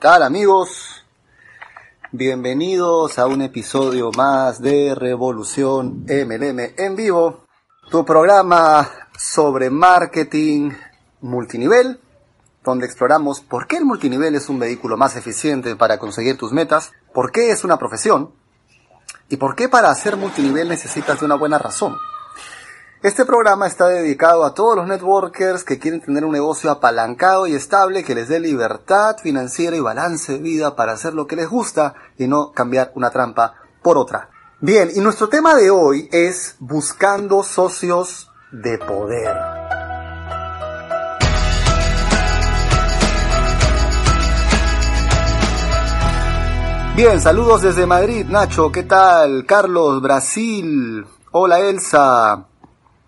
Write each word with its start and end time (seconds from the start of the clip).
tal 0.00 0.22
amigos? 0.22 1.04
Bienvenidos 2.10 3.18
a 3.18 3.26
un 3.26 3.42
episodio 3.42 4.10
más 4.16 4.62
de 4.62 4.94
Revolución 4.94 6.06
MLM 6.08 6.72
en 6.78 6.96
vivo, 6.96 7.44
tu 7.90 8.02
programa 8.06 8.88
sobre 9.18 9.68
marketing 9.68 10.70
multinivel, 11.20 12.00
donde 12.64 12.86
exploramos 12.86 13.42
por 13.42 13.66
qué 13.66 13.76
el 13.76 13.84
multinivel 13.84 14.34
es 14.34 14.48
un 14.48 14.58
vehículo 14.58 14.96
más 14.96 15.16
eficiente 15.16 15.76
para 15.76 15.98
conseguir 15.98 16.38
tus 16.38 16.50
metas, 16.50 16.92
por 17.12 17.30
qué 17.30 17.50
es 17.50 17.62
una 17.62 17.78
profesión 17.78 18.32
y 19.28 19.36
por 19.36 19.54
qué 19.54 19.68
para 19.68 19.90
hacer 19.90 20.16
multinivel 20.16 20.70
necesitas 20.70 21.20
de 21.20 21.26
una 21.26 21.34
buena 21.34 21.58
razón. 21.58 21.98
Este 23.02 23.24
programa 23.24 23.66
está 23.66 23.88
dedicado 23.88 24.44
a 24.44 24.52
todos 24.52 24.76
los 24.76 24.86
networkers 24.86 25.64
que 25.64 25.78
quieren 25.78 26.02
tener 26.02 26.22
un 26.22 26.32
negocio 26.32 26.70
apalancado 26.70 27.46
y 27.46 27.54
estable 27.54 28.04
que 28.04 28.14
les 28.14 28.28
dé 28.28 28.38
libertad 28.38 29.16
financiera 29.16 29.74
y 29.74 29.80
balance 29.80 30.32
de 30.32 30.38
vida 30.38 30.76
para 30.76 30.92
hacer 30.92 31.14
lo 31.14 31.26
que 31.26 31.34
les 31.34 31.48
gusta 31.48 31.94
y 32.18 32.26
no 32.26 32.52
cambiar 32.52 32.92
una 32.96 33.08
trampa 33.08 33.54
por 33.82 33.96
otra. 33.96 34.28
Bien, 34.60 34.90
y 34.94 35.00
nuestro 35.00 35.30
tema 35.30 35.54
de 35.54 35.70
hoy 35.70 36.10
es 36.12 36.56
buscando 36.58 37.42
socios 37.42 38.30
de 38.52 38.76
poder. 38.76 39.34
Bien, 46.94 47.18
saludos 47.18 47.62
desde 47.62 47.86
Madrid, 47.86 48.26
Nacho, 48.28 48.70
¿qué 48.70 48.82
tal? 48.82 49.46
Carlos, 49.46 50.02
Brasil. 50.02 51.06
Hola 51.32 51.60
Elsa, 51.60 52.49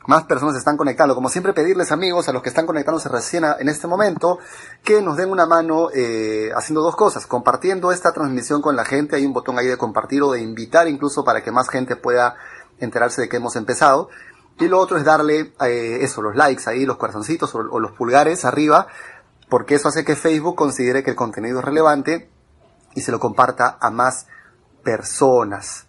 más 0.06 0.24
personas 0.24 0.56
están 0.56 0.76
conectando. 0.76 1.14
Como 1.14 1.28
siempre, 1.28 1.52
pedirles 1.52 1.92
amigos, 1.92 2.28
a 2.28 2.32
los 2.32 2.42
que 2.42 2.48
están 2.48 2.66
conectándose 2.66 3.08
recién 3.08 3.44
en 3.44 3.68
este 3.68 3.86
momento, 3.86 4.38
que 4.82 5.00
nos 5.02 5.16
den 5.16 5.30
una 5.30 5.46
mano 5.46 5.90
eh, 5.94 6.50
haciendo 6.56 6.82
dos 6.82 6.96
cosas. 6.96 7.26
Compartiendo 7.26 7.92
esta 7.92 8.12
transmisión 8.12 8.62
con 8.62 8.76
la 8.76 8.84
gente. 8.84 9.16
Hay 9.16 9.26
un 9.26 9.32
botón 9.32 9.58
ahí 9.58 9.66
de 9.66 9.76
compartir 9.76 10.22
o 10.22 10.32
de 10.32 10.40
invitar 10.40 10.88
incluso 10.88 11.24
para 11.24 11.42
que 11.42 11.52
más 11.52 11.68
gente 11.68 11.96
pueda 11.96 12.36
enterarse 12.78 13.22
de 13.22 13.28
que 13.28 13.36
hemos 13.36 13.56
empezado. 13.56 14.08
Y 14.58 14.68
lo 14.68 14.78
otro 14.78 14.96
es 14.96 15.04
darle 15.04 15.54
eh, 15.60 15.98
eso, 16.02 16.22
los 16.22 16.36
likes 16.36 16.64
ahí, 16.66 16.84
los 16.84 16.96
corazoncitos 16.96 17.54
o 17.54 17.80
los 17.80 17.92
pulgares 17.92 18.44
arriba, 18.44 18.86
porque 19.48 19.76
eso 19.76 19.88
hace 19.88 20.04
que 20.04 20.14
Facebook 20.14 20.56
considere 20.56 21.02
que 21.02 21.10
el 21.10 21.16
contenido 21.16 21.60
es 21.60 21.64
relevante 21.64 22.30
y 22.94 23.00
se 23.00 23.12
lo 23.12 23.18
comparta 23.18 23.78
a 23.80 23.90
más 23.90 24.26
personas. 24.82 25.86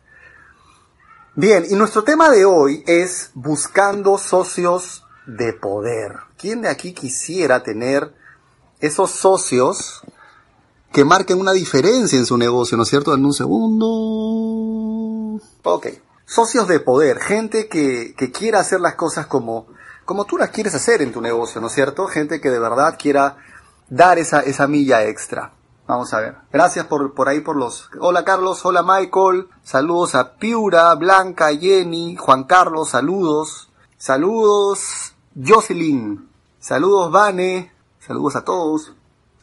Bien, 1.35 1.65
y 1.67 1.73
nuestro 1.73 2.03
tema 2.03 2.29
de 2.29 2.45
hoy 2.45 2.83
es 2.85 3.31
buscando 3.33 4.19
socios 4.19 5.03
de 5.25 5.53
poder. 5.53 6.17
¿Quién 6.37 6.61
de 6.61 6.69
aquí 6.69 6.93
quisiera 6.93 7.63
tener 7.63 8.13
esos 8.79 9.09
socios 9.09 10.03
que 10.91 11.03
marquen 11.03 11.39
una 11.39 11.53
diferencia 11.53 12.19
en 12.19 12.27
su 12.27 12.37
negocio, 12.37 12.77
¿no 12.77 12.83
es 12.83 12.89
cierto? 12.89 13.15
En 13.15 13.25
un 13.25 13.33
segundo. 13.33 15.41
Ok. 15.63 15.87
Socios 16.27 16.67
de 16.67 16.79
poder, 16.79 17.19
gente 17.19 17.67
que, 17.67 18.13
que 18.15 18.31
quiera 18.31 18.59
hacer 18.59 18.79
las 18.79 18.93
cosas 18.93 19.25
como, 19.25 19.65
como 20.05 20.25
tú 20.25 20.37
las 20.37 20.51
quieres 20.51 20.75
hacer 20.75 21.01
en 21.01 21.11
tu 21.11 21.19
negocio, 21.19 21.59
¿no 21.59 21.65
es 21.65 21.73
cierto? 21.73 22.05
Gente 22.05 22.39
que 22.41 22.51
de 22.51 22.59
verdad 22.59 22.95
quiera 23.01 23.37
dar 23.89 24.19
esa, 24.19 24.41
esa 24.41 24.67
milla 24.67 25.03
extra. 25.05 25.51
Vamos 25.85 26.13
a 26.13 26.21
ver. 26.21 26.35
Gracias 26.51 26.85
por, 26.85 27.13
por 27.13 27.27
ahí 27.27 27.41
por 27.41 27.57
los... 27.57 27.89
Hola 27.99 28.23
Carlos, 28.23 28.65
hola 28.65 28.83
Michael. 28.83 29.49
Saludos 29.63 30.15
a 30.15 30.35
Piura, 30.35 30.93
Blanca, 30.95 31.49
Jenny, 31.55 32.15
Juan 32.15 32.45
Carlos, 32.45 32.89
saludos. 32.89 33.69
Saludos 33.97 35.13
Jocelyn. 35.35 36.29
Saludos 36.59 37.11
Vane. 37.11 37.73
Saludos 37.99 38.37
a 38.37 38.45
todos. 38.45 38.93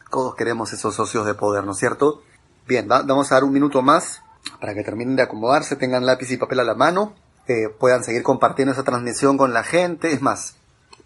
Todos 0.09 0.35
queremos 0.35 0.73
esos 0.73 0.95
socios 0.95 1.25
de 1.27 1.35
poder, 1.35 1.63
¿no 1.63 1.73
es 1.73 1.77
cierto? 1.77 2.21
Bien, 2.67 2.87
vamos 2.87 3.31
a 3.31 3.35
dar 3.35 3.43
un 3.43 3.53
minuto 3.53 3.81
más 3.81 4.21
para 4.59 4.73
que 4.73 4.83
terminen 4.83 5.15
de 5.15 5.23
acomodarse, 5.23 5.75
tengan 5.75 6.05
lápiz 6.05 6.31
y 6.31 6.37
papel 6.37 6.59
a 6.59 6.63
la 6.63 6.75
mano, 6.75 7.13
eh, 7.47 7.69
puedan 7.69 8.03
seguir 8.03 8.23
compartiendo 8.23 8.73
esa 8.73 8.83
transmisión 8.83 9.37
con 9.37 9.53
la 9.53 9.63
gente. 9.63 10.11
Es 10.11 10.21
más, 10.21 10.55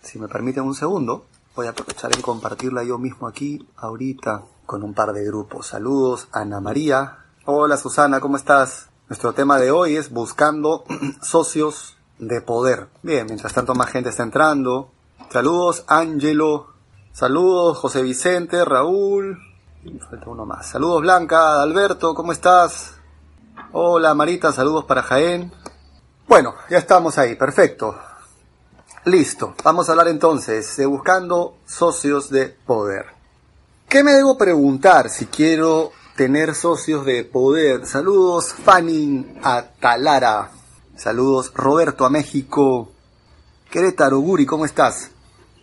si 0.01 0.17
me 0.17 0.27
permiten 0.27 0.63
un 0.63 0.75
segundo, 0.75 1.25
voy 1.55 1.67
a 1.67 1.69
aprovechar 1.69 2.13
en 2.13 2.21
compartirla 2.21 2.83
yo 2.83 2.97
mismo 2.97 3.27
aquí, 3.27 3.65
ahorita 3.77 4.43
con 4.65 4.83
un 4.83 4.93
par 4.93 5.13
de 5.13 5.23
grupos. 5.23 5.67
Saludos, 5.67 6.27
Ana 6.31 6.59
María. 6.59 7.19
Hola 7.45 7.77
Susana, 7.77 8.19
¿cómo 8.19 8.35
estás? 8.35 8.89
Nuestro 9.07 9.33
tema 9.33 9.57
de 9.57 9.71
hoy 9.71 9.95
es 9.95 10.11
buscando 10.11 10.83
socios 11.21 11.97
de 12.19 12.41
poder. 12.41 12.89
Bien, 13.03 13.25
mientras 13.25 13.53
tanto 13.53 13.73
más 13.73 13.89
gente 13.89 14.09
está 14.09 14.23
entrando. 14.23 14.91
Saludos, 15.29 15.85
Ángelo. 15.87 16.73
Saludos, 17.13 17.77
José 17.77 18.01
Vicente, 18.01 18.65
Raúl. 18.65 19.39
Falta 20.09 20.29
uno 20.29 20.45
más. 20.45 20.67
Saludos, 20.67 21.01
Blanca, 21.01 21.61
Alberto, 21.61 22.13
¿cómo 22.15 22.33
estás? 22.33 22.95
Hola, 23.71 24.13
Marita, 24.13 24.51
saludos 24.51 24.83
para 24.85 25.03
Jaén. 25.03 25.53
Bueno, 26.27 26.55
ya 26.69 26.79
estamos 26.79 27.17
ahí, 27.17 27.35
perfecto. 27.35 27.95
Listo, 29.05 29.53
vamos 29.63 29.87
a 29.87 29.91
hablar 29.91 30.07
entonces 30.07 30.77
de 30.77 30.87
buscando 30.87 31.57
socios 31.67 32.31
de 32.31 32.47
poder. 32.47 33.05
¿Qué 33.87 34.03
me 34.03 34.13
debo 34.13 34.35
preguntar 34.35 35.11
si 35.11 35.27
quiero 35.27 35.91
tener 36.15 36.55
socios 36.55 37.05
de 37.05 37.23
poder? 37.23 37.85
Saludos 37.85 38.51
Fanning 38.51 39.39
a 39.43 39.61
Talara. 39.79 40.49
Saludos 40.97 41.53
Roberto 41.53 42.03
a 42.03 42.09
México. 42.09 42.89
Querétaro 43.69 44.17
Guri, 44.21 44.47
¿cómo 44.47 44.65
estás? 44.65 45.11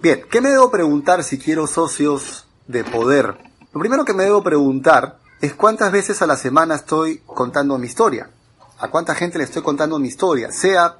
Bien, 0.00 0.22
¿qué 0.30 0.40
me 0.40 0.50
debo 0.50 0.70
preguntar 0.70 1.24
si 1.24 1.36
quiero 1.36 1.66
socios 1.66 2.46
de 2.68 2.84
poder? 2.84 3.36
Lo 3.72 3.80
primero 3.80 4.04
que 4.04 4.14
me 4.14 4.22
debo 4.22 4.44
preguntar 4.44 5.18
es 5.40 5.52
cuántas 5.54 5.90
veces 5.90 6.22
a 6.22 6.28
la 6.28 6.36
semana 6.36 6.76
estoy 6.76 7.18
contando 7.26 7.76
mi 7.76 7.88
historia. 7.88 8.30
¿A 8.78 8.88
cuánta 8.88 9.16
gente 9.16 9.38
le 9.38 9.44
estoy 9.44 9.62
contando 9.62 9.98
mi 9.98 10.06
historia? 10.06 10.52
Sea 10.52 10.96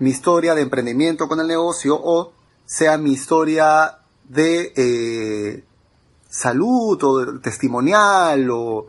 mi 0.00 0.10
historia 0.10 0.54
de 0.54 0.62
emprendimiento 0.62 1.28
con 1.28 1.40
el 1.40 1.46
negocio 1.46 1.98
o 2.00 2.32
sea 2.64 2.98
mi 2.98 3.12
historia 3.12 3.98
de 4.24 4.72
eh, 4.76 5.64
salud 6.28 7.02
o 7.02 7.40
testimonial 7.40 8.50
o 8.50 8.86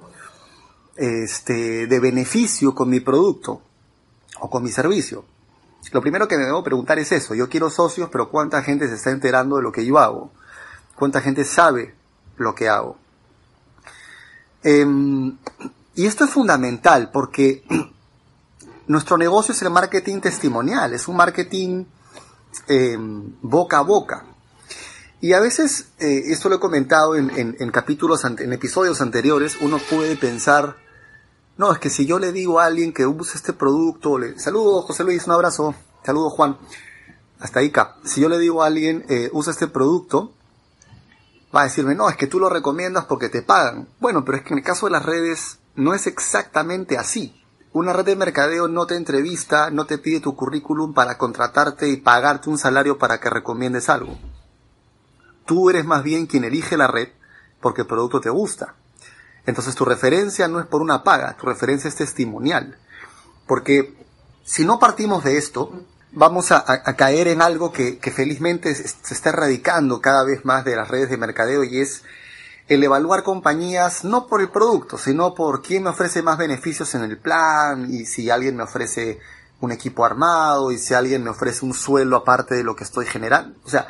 este, 0.95 1.87
de 1.87 1.99
beneficio 1.99 2.73
con 2.73 2.89
mi 2.89 2.99
producto 2.99 3.61
o 4.39 4.49
con 4.49 4.63
mi 4.63 4.69
servicio. 4.69 5.25
Lo 5.91 6.01
primero 6.01 6.27
que 6.27 6.37
me 6.37 6.45
debo 6.45 6.63
preguntar 6.63 6.99
es 6.99 7.11
eso. 7.11 7.33
Yo 7.33 7.47
quiero 7.47 7.69
socios, 7.69 8.09
pero 8.11 8.29
¿cuánta 8.29 8.61
gente 8.61 8.87
se 8.87 8.95
está 8.95 9.11
enterando 9.11 9.57
de 9.57 9.63
lo 9.63 9.71
que 9.71 9.85
yo 9.85 9.99
hago? 9.99 10.31
¿Cuánta 10.95 11.21
gente 11.21 11.45
sabe 11.45 11.95
lo 12.35 12.53
que 12.55 12.67
hago? 12.67 12.97
Em, 14.63 15.37
y 15.95 16.05
esto 16.05 16.25
es 16.25 16.31
fundamental 16.31 17.11
porque 17.11 17.63
nuestro 18.87 19.17
negocio 19.17 19.53
es 19.53 19.61
el 19.61 19.69
marketing 19.69 20.19
testimonial, 20.19 20.93
es 20.93 21.07
un 21.07 21.15
marketing 21.15 21.85
em, 22.67 23.33
boca 23.41 23.79
a 23.79 23.81
boca. 23.81 24.25
Y 25.19 25.33
a 25.33 25.39
veces, 25.39 25.87
eh, 25.99 26.23
esto 26.27 26.47
lo 26.49 26.55
he 26.55 26.59
comentado 26.59 27.15
en, 27.15 27.71
capítulos, 27.71 28.23
en 28.23 28.53
episodios 28.53 29.01
anteriores, 29.01 29.57
uno 29.61 29.79
puede 29.89 30.15
pensar, 30.15 30.77
no, 31.57 31.73
es 31.73 31.79
que 31.79 31.89
si 31.89 32.05
yo 32.05 32.19
le 32.19 32.31
digo 32.31 32.59
a 32.59 32.65
alguien 32.65 32.93
que 32.93 33.07
use 33.07 33.35
este 33.35 33.53
producto, 33.53 34.19
le, 34.19 34.37
saludo 34.37 34.83
José 34.83 35.03
Luis, 35.03 35.25
un 35.25 35.33
abrazo, 35.33 35.73
saludo 36.03 36.29
Juan, 36.29 36.57
hasta 37.39 37.59
ahí, 37.59 37.71
si 38.03 38.21
yo 38.21 38.29
le 38.29 38.37
digo 38.37 38.61
a 38.61 38.67
alguien, 38.67 39.05
eh, 39.09 39.29
usa 39.33 39.51
este 39.51 39.67
producto, 39.67 40.33
va 41.55 41.61
a 41.61 41.63
decirme, 41.65 41.95
no, 41.95 42.09
es 42.09 42.17
que 42.17 42.27
tú 42.27 42.39
lo 42.39 42.49
recomiendas 42.49 43.05
porque 43.05 43.29
te 43.29 43.41
pagan. 43.41 43.87
Bueno, 43.99 44.23
pero 44.25 44.37
es 44.37 44.43
que 44.43 44.53
en 44.53 44.59
el 44.59 44.63
caso 44.63 44.85
de 44.85 44.91
las 44.91 45.05
redes 45.05 45.59
no 45.75 45.93
es 45.93 46.07
exactamente 46.07 46.97
así. 46.97 47.43
Una 47.73 47.93
red 47.93 48.05
de 48.05 48.15
mercadeo 48.15 48.67
no 48.67 48.87
te 48.87 48.95
entrevista, 48.95 49.69
no 49.69 49.85
te 49.85 49.97
pide 49.97 50.19
tu 50.19 50.35
currículum 50.35 50.93
para 50.93 51.17
contratarte 51.17 51.89
y 51.89 51.97
pagarte 51.97 52.49
un 52.49 52.57
salario 52.57 52.97
para 52.97 53.19
que 53.19 53.29
recomiendes 53.29 53.89
algo. 53.89 54.17
Tú 55.45 55.69
eres 55.69 55.85
más 55.85 56.03
bien 56.03 56.27
quien 56.27 56.43
elige 56.43 56.77
la 56.77 56.87
red 56.87 57.09
porque 57.61 57.81
el 57.81 57.87
producto 57.87 58.19
te 58.19 58.29
gusta. 58.29 58.75
Entonces 59.45 59.75
tu 59.75 59.85
referencia 59.85 60.47
no 60.47 60.59
es 60.59 60.65
por 60.65 60.81
una 60.81 61.03
paga, 61.03 61.35
tu 61.37 61.45
referencia 61.45 61.87
es 61.87 61.95
testimonial. 61.95 62.77
Porque 63.47 63.95
si 64.43 64.65
no 64.65 64.79
partimos 64.79 65.23
de 65.23 65.37
esto, 65.37 65.71
vamos 66.11 66.51
a, 66.51 66.63
caer 66.95 67.27
en 67.27 67.41
algo 67.41 67.71
que, 67.71 67.99
felizmente 68.13 68.73
se 68.73 69.13
está 69.13 69.29
erradicando 69.29 70.01
cada 70.01 70.23
vez 70.23 70.43
más 70.45 70.65
de 70.65 70.75
las 70.75 70.87
redes 70.87 71.09
de 71.09 71.17
mercadeo 71.17 71.63
y 71.63 71.79
es 71.79 72.03
el 72.67 72.83
evaluar 72.83 73.23
compañías 73.23 74.03
no 74.03 74.27
por 74.27 74.41
el 74.41 74.49
producto, 74.49 74.97
sino 74.97 75.33
por 75.33 75.61
quién 75.61 75.83
me 75.83 75.89
ofrece 75.89 76.21
más 76.21 76.37
beneficios 76.37 76.93
en 76.95 77.03
el 77.03 77.17
plan 77.17 77.87
y 77.89 78.05
si 78.05 78.29
alguien 78.29 78.57
me 78.57 78.63
ofrece 78.63 79.19
un 79.61 79.71
equipo 79.71 80.05
armado 80.05 80.71
y 80.71 80.77
si 80.77 80.93
alguien 80.93 81.23
me 81.23 81.29
ofrece 81.29 81.65
un 81.65 81.73
suelo 81.73 82.17
aparte 82.17 82.55
de 82.55 82.63
lo 82.63 82.75
que 82.75 82.83
estoy 82.83 83.05
generando. 83.05 83.57
O 83.65 83.69
sea, 83.69 83.87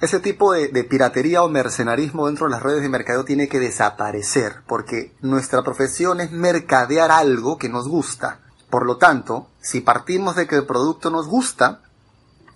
ese 0.00 0.20
tipo 0.20 0.52
de, 0.52 0.68
piratería 0.84 1.42
o 1.42 1.48
mercenarismo 1.48 2.26
dentro 2.26 2.46
de 2.46 2.52
las 2.52 2.62
redes 2.62 2.82
de 2.82 2.88
mercadeo 2.90 3.24
tiene 3.24 3.48
que 3.48 3.58
desaparecer, 3.58 4.62
porque 4.66 5.14
nuestra 5.22 5.62
profesión 5.62 6.20
es 6.20 6.30
mercadear 6.30 7.10
algo 7.10 7.56
que 7.56 7.70
nos 7.70 7.88
gusta. 7.88 8.40
Por 8.68 8.84
lo 8.84 8.98
tanto, 8.98 9.48
si 9.60 9.80
partimos 9.80 10.36
de 10.36 10.46
que 10.46 10.56
el 10.56 10.66
producto 10.66 11.08
nos 11.10 11.26
gusta, 11.26 11.80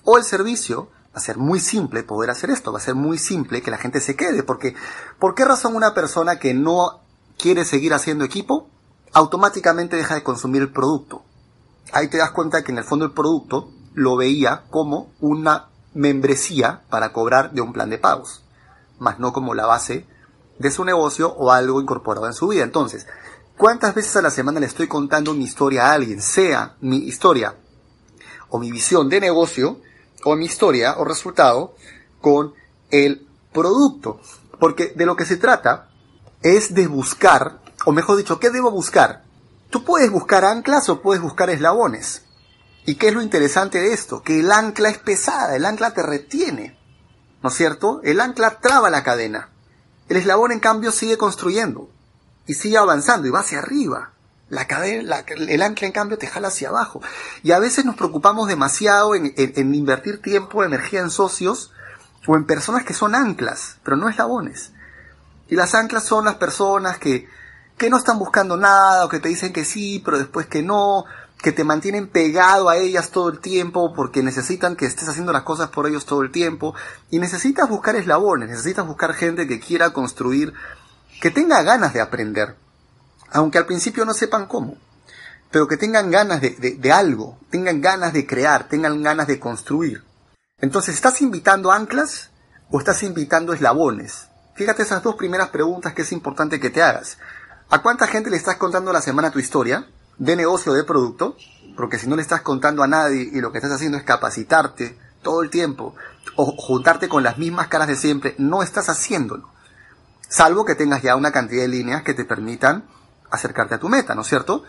o 0.04 0.18
el 0.18 0.24
servicio, 0.24 0.90
Va 1.14 1.18
a 1.18 1.20
ser 1.20 1.38
muy 1.38 1.58
simple 1.58 2.04
poder 2.04 2.30
hacer 2.30 2.50
esto, 2.50 2.72
va 2.72 2.78
a 2.78 2.82
ser 2.82 2.94
muy 2.94 3.18
simple 3.18 3.62
que 3.62 3.70
la 3.70 3.78
gente 3.78 4.00
se 4.00 4.14
quede, 4.14 4.44
porque 4.44 4.74
¿por 5.18 5.34
qué 5.34 5.44
razón 5.44 5.74
una 5.74 5.92
persona 5.92 6.38
que 6.38 6.54
no 6.54 7.00
quiere 7.36 7.64
seguir 7.64 7.94
haciendo 7.94 8.24
equipo 8.24 8.68
automáticamente 9.12 9.96
deja 9.96 10.14
de 10.14 10.22
consumir 10.22 10.62
el 10.62 10.72
producto? 10.72 11.24
Ahí 11.92 12.08
te 12.08 12.18
das 12.18 12.30
cuenta 12.30 12.62
que 12.62 12.70
en 12.70 12.78
el 12.78 12.84
fondo 12.84 13.04
el 13.04 13.12
producto 13.12 13.72
lo 13.94 14.16
veía 14.16 14.64
como 14.70 15.12
una 15.18 15.68
membresía 15.94 16.82
para 16.88 17.12
cobrar 17.12 17.50
de 17.50 17.60
un 17.60 17.72
plan 17.72 17.90
de 17.90 17.98
pagos, 17.98 18.44
más 19.00 19.18
no 19.18 19.32
como 19.32 19.54
la 19.54 19.66
base 19.66 20.06
de 20.60 20.70
su 20.70 20.84
negocio 20.84 21.32
o 21.32 21.50
algo 21.50 21.80
incorporado 21.80 22.26
en 22.26 22.34
su 22.34 22.48
vida. 22.48 22.62
Entonces, 22.62 23.08
¿cuántas 23.56 23.94
veces 23.94 24.14
a 24.16 24.22
la 24.22 24.30
semana 24.30 24.60
le 24.60 24.66
estoy 24.66 24.86
contando 24.86 25.34
mi 25.34 25.44
historia 25.44 25.86
a 25.86 25.94
alguien? 25.94 26.22
Sea 26.22 26.76
mi 26.80 26.98
historia 26.98 27.56
o 28.48 28.58
mi 28.60 28.70
visión 28.70 29.08
de 29.08 29.20
negocio 29.20 29.80
o 30.24 30.36
mi 30.36 30.46
historia 30.46 30.96
o 30.98 31.04
resultado 31.04 31.74
con 32.20 32.54
el 32.90 33.26
producto. 33.52 34.20
Porque 34.58 34.92
de 34.94 35.06
lo 35.06 35.16
que 35.16 35.24
se 35.24 35.36
trata 35.36 35.88
es 36.42 36.74
de 36.74 36.86
buscar, 36.86 37.60
o 37.86 37.92
mejor 37.92 38.16
dicho, 38.16 38.38
¿qué 38.38 38.50
debo 38.50 38.70
buscar? 38.70 39.24
Tú 39.70 39.84
puedes 39.84 40.10
buscar 40.10 40.44
anclas 40.44 40.88
o 40.88 41.00
puedes 41.00 41.22
buscar 41.22 41.50
eslabones. 41.50 42.22
¿Y 42.86 42.96
qué 42.96 43.08
es 43.08 43.14
lo 43.14 43.22
interesante 43.22 43.80
de 43.80 43.92
esto? 43.92 44.22
Que 44.22 44.40
el 44.40 44.50
ancla 44.50 44.88
es 44.88 44.98
pesada, 44.98 45.54
el 45.54 45.64
ancla 45.64 45.92
te 45.92 46.02
retiene. 46.02 46.78
¿No 47.42 47.48
es 47.48 47.54
cierto? 47.54 48.00
El 48.02 48.20
ancla 48.20 48.58
traba 48.60 48.90
la 48.90 49.02
cadena. 49.02 49.50
El 50.08 50.16
eslabón, 50.16 50.52
en 50.52 50.60
cambio, 50.60 50.90
sigue 50.90 51.16
construyendo. 51.16 51.88
Y 52.46 52.54
sigue 52.54 52.78
avanzando 52.78 53.28
y 53.28 53.30
va 53.30 53.40
hacia 53.40 53.60
arriba. 53.60 54.12
La 54.50 54.66
cadena, 54.66 55.24
el 55.26 55.62
ancla, 55.62 55.86
en 55.86 55.92
cambio, 55.92 56.18
te 56.18 56.26
jala 56.26 56.48
hacia 56.48 56.68
abajo. 56.68 57.00
Y 57.42 57.52
a 57.52 57.58
veces 57.58 57.84
nos 57.84 57.96
preocupamos 57.96 58.48
demasiado 58.48 59.14
en, 59.14 59.32
en 59.36 59.74
invertir 59.74 60.20
tiempo, 60.20 60.64
energía 60.64 61.00
en 61.00 61.10
socios 61.10 61.72
o 62.26 62.36
en 62.36 62.44
personas 62.44 62.84
que 62.84 62.92
son 62.92 63.14
anclas, 63.14 63.78
pero 63.82 63.96
no 63.96 64.08
eslabones. 64.08 64.72
Y 65.48 65.56
las 65.56 65.74
anclas 65.74 66.04
son 66.04 66.24
las 66.24 66.34
personas 66.34 66.98
que, 66.98 67.28
que 67.76 67.90
no 67.90 67.96
están 67.96 68.18
buscando 68.18 68.56
nada 68.56 69.04
o 69.04 69.08
que 69.08 69.20
te 69.20 69.28
dicen 69.28 69.52
que 69.52 69.64
sí, 69.64 70.02
pero 70.04 70.18
después 70.18 70.46
que 70.46 70.62
no, 70.62 71.06
que 71.42 71.52
te 71.52 71.64
mantienen 71.64 72.08
pegado 72.08 72.68
a 72.68 72.76
ellas 72.76 73.10
todo 73.10 73.30
el 73.30 73.40
tiempo 73.40 73.94
porque 73.94 74.22
necesitan 74.22 74.76
que 74.76 74.86
estés 74.86 75.08
haciendo 75.08 75.32
las 75.32 75.42
cosas 75.42 75.70
por 75.70 75.86
ellos 75.86 76.04
todo 76.04 76.22
el 76.22 76.30
tiempo 76.30 76.74
y 77.10 77.18
necesitas 77.18 77.68
buscar 77.68 77.96
eslabones, 77.96 78.50
necesitas 78.50 78.86
buscar 78.86 79.14
gente 79.14 79.46
que 79.46 79.60
quiera 79.60 79.90
construir, 79.90 80.52
que 81.20 81.30
tenga 81.30 81.62
ganas 81.62 81.94
de 81.94 82.00
aprender, 82.00 82.56
aunque 83.32 83.58
al 83.58 83.66
principio 83.66 84.04
no 84.04 84.14
sepan 84.14 84.46
cómo, 84.46 84.76
pero 85.50 85.66
que 85.66 85.76
tengan 85.76 86.10
ganas 86.10 86.40
de, 86.40 86.50
de, 86.50 86.92
algo, 86.92 87.38
tengan 87.50 87.80
ganas 87.80 88.12
de 88.12 88.26
crear, 88.26 88.68
tengan 88.68 89.02
ganas 89.02 89.26
de 89.26 89.40
construir. 89.40 90.04
Entonces, 90.60 90.94
¿estás 90.94 91.20
invitando 91.22 91.72
anclas 91.72 92.30
o 92.70 92.78
estás 92.78 93.02
invitando 93.02 93.52
eslabones? 93.52 94.28
Fíjate 94.54 94.82
esas 94.82 95.02
dos 95.02 95.16
primeras 95.16 95.48
preguntas 95.48 95.94
que 95.94 96.02
es 96.02 96.12
importante 96.12 96.60
que 96.60 96.70
te 96.70 96.82
hagas. 96.82 97.18
¿A 97.70 97.82
cuánta 97.82 98.06
gente 98.06 98.30
le 98.30 98.36
estás 98.36 98.56
contando 98.56 98.92
la 98.92 99.00
semana 99.00 99.30
tu 99.30 99.38
historia? 99.38 99.86
de 100.20 100.36
negocio 100.36 100.74
de 100.74 100.84
producto, 100.84 101.34
porque 101.76 101.98
si 101.98 102.06
no 102.06 102.14
le 102.14 102.22
estás 102.22 102.42
contando 102.42 102.82
a 102.82 102.86
nadie 102.86 103.30
y 103.32 103.40
lo 103.40 103.50
que 103.50 103.58
estás 103.58 103.72
haciendo 103.72 103.96
es 103.96 104.04
capacitarte 104.04 104.96
todo 105.22 105.42
el 105.42 105.48
tiempo 105.48 105.94
o 106.36 106.44
juntarte 106.44 107.08
con 107.08 107.22
las 107.22 107.38
mismas 107.38 107.68
caras 107.68 107.88
de 107.88 107.96
siempre, 107.96 108.34
no 108.36 108.62
estás 108.62 108.90
haciéndolo. 108.90 109.48
Salvo 110.28 110.66
que 110.66 110.74
tengas 110.74 111.02
ya 111.02 111.16
una 111.16 111.32
cantidad 111.32 111.62
de 111.62 111.68
líneas 111.68 112.02
que 112.02 112.12
te 112.12 112.26
permitan 112.26 112.84
acercarte 113.30 113.74
a 113.74 113.78
tu 113.78 113.88
meta, 113.88 114.14
¿no 114.14 114.22
es 114.22 114.28
cierto? 114.28 114.64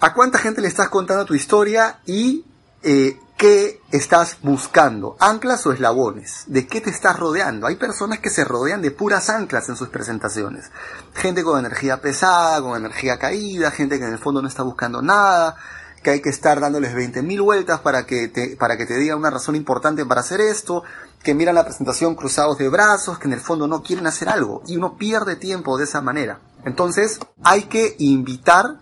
¿A 0.00 0.12
cuánta 0.12 0.38
gente 0.38 0.60
le 0.60 0.68
estás 0.68 0.88
contando 0.88 1.24
tu 1.24 1.34
historia 1.34 2.00
y 2.06 2.44
eh, 2.82 3.18
qué 3.36 3.80
estás 3.90 4.38
buscando? 4.42 5.16
¿Anclas 5.20 5.66
o 5.66 5.72
eslabones? 5.72 6.44
¿De 6.46 6.66
qué 6.66 6.80
te 6.80 6.90
estás 6.90 7.18
rodeando? 7.18 7.66
Hay 7.66 7.76
personas 7.76 8.18
que 8.18 8.30
se 8.30 8.44
rodean 8.44 8.82
de 8.82 8.90
puras 8.90 9.30
anclas 9.30 9.68
en 9.68 9.76
sus 9.76 9.88
presentaciones. 9.88 10.70
Gente 11.14 11.42
con 11.42 11.58
energía 11.58 12.00
pesada, 12.00 12.60
con 12.60 12.76
energía 12.76 13.18
caída, 13.18 13.70
gente 13.70 13.98
que 13.98 14.04
en 14.04 14.12
el 14.12 14.18
fondo 14.18 14.42
no 14.42 14.48
está 14.48 14.62
buscando 14.62 15.00
nada, 15.00 15.56
que 16.04 16.10
hay 16.10 16.20
que 16.20 16.28
estar 16.28 16.60
dándoles 16.60 16.94
20.000 16.94 17.42
vueltas 17.42 17.80
para 17.80 18.04
que, 18.04 18.28
te, 18.28 18.56
para 18.56 18.76
que 18.76 18.84
te 18.86 18.96
diga 18.98 19.16
una 19.16 19.30
razón 19.30 19.56
importante 19.56 20.04
para 20.04 20.20
hacer 20.20 20.40
esto, 20.40 20.84
que 21.22 21.34
miran 21.34 21.54
la 21.54 21.64
presentación 21.64 22.14
cruzados 22.14 22.58
de 22.58 22.68
brazos, 22.68 23.18
que 23.18 23.26
en 23.26 23.32
el 23.32 23.40
fondo 23.40 23.66
no 23.66 23.82
quieren 23.82 24.06
hacer 24.06 24.28
algo. 24.28 24.62
Y 24.66 24.76
uno 24.76 24.96
pierde 24.98 25.34
tiempo 25.34 25.78
de 25.78 25.84
esa 25.84 26.02
manera. 26.02 26.40
Entonces, 26.64 27.18
hay 27.42 27.62
que 27.64 27.96
invitar 27.98 28.76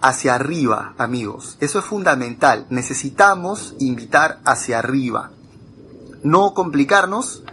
hacia 0.00 0.34
arriba, 0.34 0.94
amigos. 0.98 1.56
Eso 1.60 1.78
es 1.78 1.84
fundamental. 1.84 2.66
Necesitamos 2.70 3.76
invitar 3.78 4.40
hacia 4.44 4.80
arriba. 4.80 5.30
No 6.24 6.54
complicarnos 6.54 7.44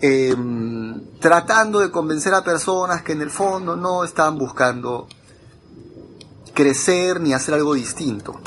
em, 0.00 1.02
tratando 1.18 1.80
de 1.80 1.90
convencer 1.90 2.32
a 2.34 2.44
personas 2.44 3.02
que 3.02 3.12
en 3.12 3.22
el 3.22 3.30
fondo 3.30 3.74
no 3.74 4.04
están 4.04 4.38
buscando 4.38 5.08
crecer 6.54 7.20
ni 7.20 7.34
hacer 7.34 7.54
algo 7.54 7.74
distinto. 7.74 8.40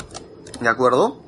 ¿De 0.60 0.68
acuerdo? 0.68 1.22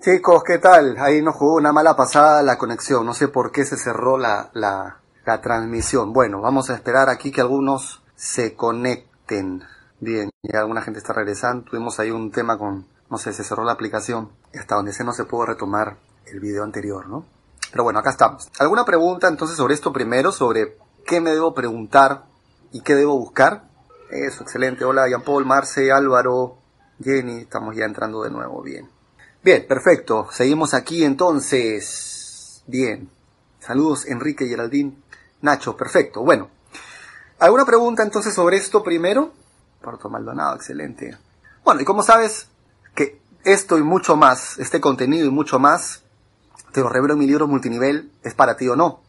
Chicos, 0.00 0.42
¿qué 0.44 0.58
tal? 0.58 0.96
Ahí 0.98 1.20
nos 1.20 1.34
jugó 1.34 1.56
una 1.56 1.72
mala 1.72 1.96
pasada 1.96 2.42
la 2.42 2.56
conexión. 2.56 3.04
No 3.04 3.12
sé 3.12 3.28
por 3.28 3.52
qué 3.52 3.66
se 3.66 3.76
cerró 3.76 4.16
la, 4.16 4.50
la, 4.54 5.00
la 5.26 5.40
transmisión. 5.42 6.12
Bueno, 6.12 6.40
vamos 6.40 6.70
a 6.70 6.74
esperar 6.74 7.10
aquí 7.10 7.30
que 7.30 7.42
algunos 7.42 8.02
se 8.14 8.54
conecten. 8.54 9.62
Bien, 9.98 10.30
ya 10.42 10.60
alguna 10.60 10.80
gente 10.80 11.00
está 11.00 11.12
regresando. 11.12 11.64
Tuvimos 11.64 12.00
ahí 12.00 12.10
un 12.10 12.30
tema 12.30 12.56
con, 12.56 12.86
no 13.10 13.18
sé, 13.18 13.34
se 13.34 13.44
cerró 13.44 13.64
la 13.64 13.72
aplicación. 13.72 14.30
Hasta 14.58 14.76
donde 14.76 14.92
se 14.92 15.04
no 15.04 15.12
se 15.12 15.24
pudo 15.24 15.46
retomar 15.46 15.98
el 16.26 16.40
video 16.40 16.64
anterior, 16.64 17.06
¿no? 17.08 17.26
Pero 17.70 17.84
bueno, 17.84 17.98
acá 17.98 18.10
estamos. 18.10 18.48
¿Alguna 18.58 18.84
pregunta 18.84 19.28
entonces 19.28 19.56
sobre 19.56 19.74
esto 19.74 19.92
primero? 19.92 20.32
Sobre 20.32 20.78
qué 21.06 21.20
me 21.20 21.30
debo 21.30 21.52
preguntar 21.52 22.24
y 22.72 22.80
qué 22.80 22.94
debo 22.94 23.18
buscar. 23.18 23.69
Eso, 24.10 24.42
excelente. 24.42 24.84
Hola, 24.84 25.08
Jean 25.08 25.22
Paul, 25.22 25.46
Marce, 25.46 25.92
Álvaro, 25.92 26.58
Jenny. 27.02 27.42
Estamos 27.42 27.76
ya 27.76 27.84
entrando 27.84 28.22
de 28.22 28.30
nuevo. 28.30 28.60
Bien. 28.60 28.88
Bien, 29.42 29.64
perfecto. 29.68 30.28
Seguimos 30.32 30.74
aquí 30.74 31.04
entonces. 31.04 32.64
Bien. 32.66 33.08
Saludos, 33.60 34.06
Enrique, 34.06 34.48
Geraldine, 34.48 34.96
Nacho. 35.42 35.76
Perfecto. 35.76 36.22
Bueno. 36.22 36.50
¿Alguna 37.38 37.64
pregunta 37.64 38.02
entonces 38.02 38.34
sobre 38.34 38.56
esto 38.56 38.82
primero? 38.82 39.32
Puerto 39.80 40.10
Maldonado, 40.10 40.56
excelente. 40.56 41.16
Bueno, 41.64 41.80
y 41.80 41.84
como 41.84 42.02
sabes 42.02 42.48
que 42.94 43.18
esto 43.44 43.78
y 43.78 43.82
mucho 43.82 44.16
más, 44.16 44.58
este 44.58 44.78
contenido 44.80 45.24
y 45.24 45.30
mucho 45.30 45.58
más, 45.58 46.02
te 46.72 46.80
lo 46.80 46.90
revelo 46.90 47.14
en 47.14 47.20
mi 47.20 47.26
libro 47.26 47.46
multinivel, 47.46 48.12
es 48.22 48.34
para 48.34 48.58
ti 48.58 48.68
o 48.68 48.76
no. 48.76 49.00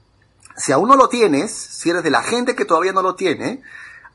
Si 0.56 0.72
aún 0.72 0.88
no 0.88 0.96
lo 0.96 1.10
tienes, 1.10 1.52
si 1.52 1.90
eres 1.90 2.04
de 2.04 2.10
la 2.10 2.24
gente 2.24 2.56
que 2.56 2.64
todavía 2.64 2.94
no 2.94 3.02
lo 3.02 3.16
tiene, 3.16 3.64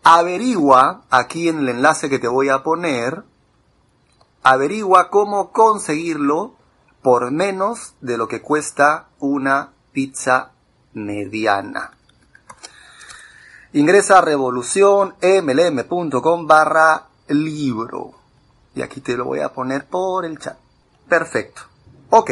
averigua 0.08 1.02
aquí 1.10 1.48
en 1.48 1.58
el 1.58 1.68
enlace 1.68 2.08
que 2.08 2.20
te 2.20 2.28
voy 2.28 2.48
a 2.48 2.62
poner, 2.62 3.24
averigua 4.44 5.10
cómo 5.10 5.50
conseguirlo 5.50 6.54
por 7.02 7.32
menos 7.32 7.96
de 8.00 8.16
lo 8.16 8.28
que 8.28 8.40
cuesta 8.40 9.08
una 9.18 9.72
pizza 9.90 10.52
mediana. 10.92 11.90
Ingresa 13.72 14.18
a 14.18 14.20
revolucionmlm.com 14.20 16.46
barra 16.46 17.08
libro. 17.26 18.14
Y 18.76 18.82
aquí 18.82 19.00
te 19.00 19.16
lo 19.16 19.24
voy 19.24 19.40
a 19.40 19.52
poner 19.52 19.88
por 19.88 20.24
el 20.24 20.38
chat. 20.38 20.56
Perfecto. 21.08 21.62
Ok, 22.10 22.30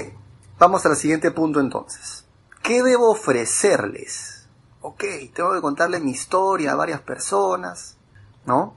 vamos 0.60 0.86
al 0.86 0.94
siguiente 0.94 1.32
punto 1.32 1.58
entonces. 1.58 2.24
¿Qué 2.62 2.84
debo 2.84 3.10
ofrecerles? 3.10 4.33
Ok, 4.86 5.02
tengo 5.34 5.54
que 5.54 5.62
contarle 5.62 5.98
mi 5.98 6.10
historia 6.10 6.72
a 6.72 6.74
varias 6.74 7.00
personas, 7.00 7.96
¿no? 8.44 8.74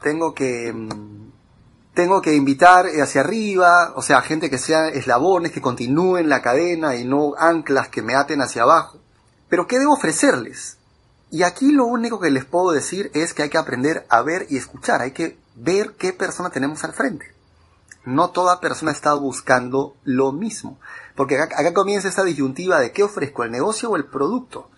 Tengo 0.00 0.32
que... 0.32 0.72
Mm, 0.72 1.32
tengo 1.92 2.22
que 2.22 2.36
invitar 2.36 2.86
hacia 2.86 3.22
arriba, 3.22 3.92
o 3.96 4.02
sea, 4.02 4.22
gente 4.22 4.48
que 4.48 4.58
sea 4.58 4.86
eslabones, 4.90 5.50
que 5.50 5.60
continúen 5.60 6.28
la 6.28 6.40
cadena 6.40 6.94
y 6.94 7.04
no 7.04 7.34
anclas 7.36 7.88
que 7.88 8.00
me 8.00 8.14
aten 8.14 8.40
hacia 8.42 8.62
abajo. 8.62 9.00
Pero 9.48 9.66
¿qué 9.66 9.80
debo 9.80 9.94
ofrecerles? 9.94 10.78
Y 11.32 11.42
aquí 11.42 11.72
lo 11.72 11.84
único 11.84 12.20
que 12.20 12.30
les 12.30 12.44
puedo 12.44 12.70
decir 12.70 13.10
es 13.12 13.34
que 13.34 13.42
hay 13.42 13.50
que 13.50 13.58
aprender 13.58 14.06
a 14.08 14.22
ver 14.22 14.46
y 14.50 14.56
escuchar, 14.56 15.02
hay 15.02 15.10
que 15.10 15.36
ver 15.56 15.96
qué 15.98 16.12
persona 16.12 16.50
tenemos 16.50 16.84
al 16.84 16.92
frente. 16.92 17.34
No 18.04 18.30
toda 18.30 18.60
persona 18.60 18.92
está 18.92 19.14
buscando 19.14 19.96
lo 20.04 20.30
mismo, 20.30 20.78
porque 21.16 21.40
acá, 21.40 21.74
comienza 21.74 22.06
esta 22.06 22.22
disyuntiva 22.22 22.78
de 22.78 22.92
qué 22.92 23.02
ofrezco, 23.02 23.42
el 23.42 23.50
negocio 23.50 23.90
o 23.90 23.96
el 23.96 24.04
producto. 24.04 24.70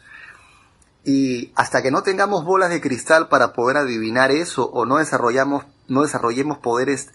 Y 1.05 1.53
hasta 1.57 1.83
que 1.83 1.91
no 1.91 2.03
tengamos 2.03 2.45
bolas 2.45 2.71
de 2.71 2.81
cristal 2.81 3.29
para 3.29 3.53
poder 3.53 3.77
adivinar 3.77 4.31
eso 4.31 4.71
o 4.71 4.87
no 4.87 4.99
desarrollamos, 4.99 5.65
no 5.89 6.03
desarrollemos 6.03 6.59
poderes 6.59 7.11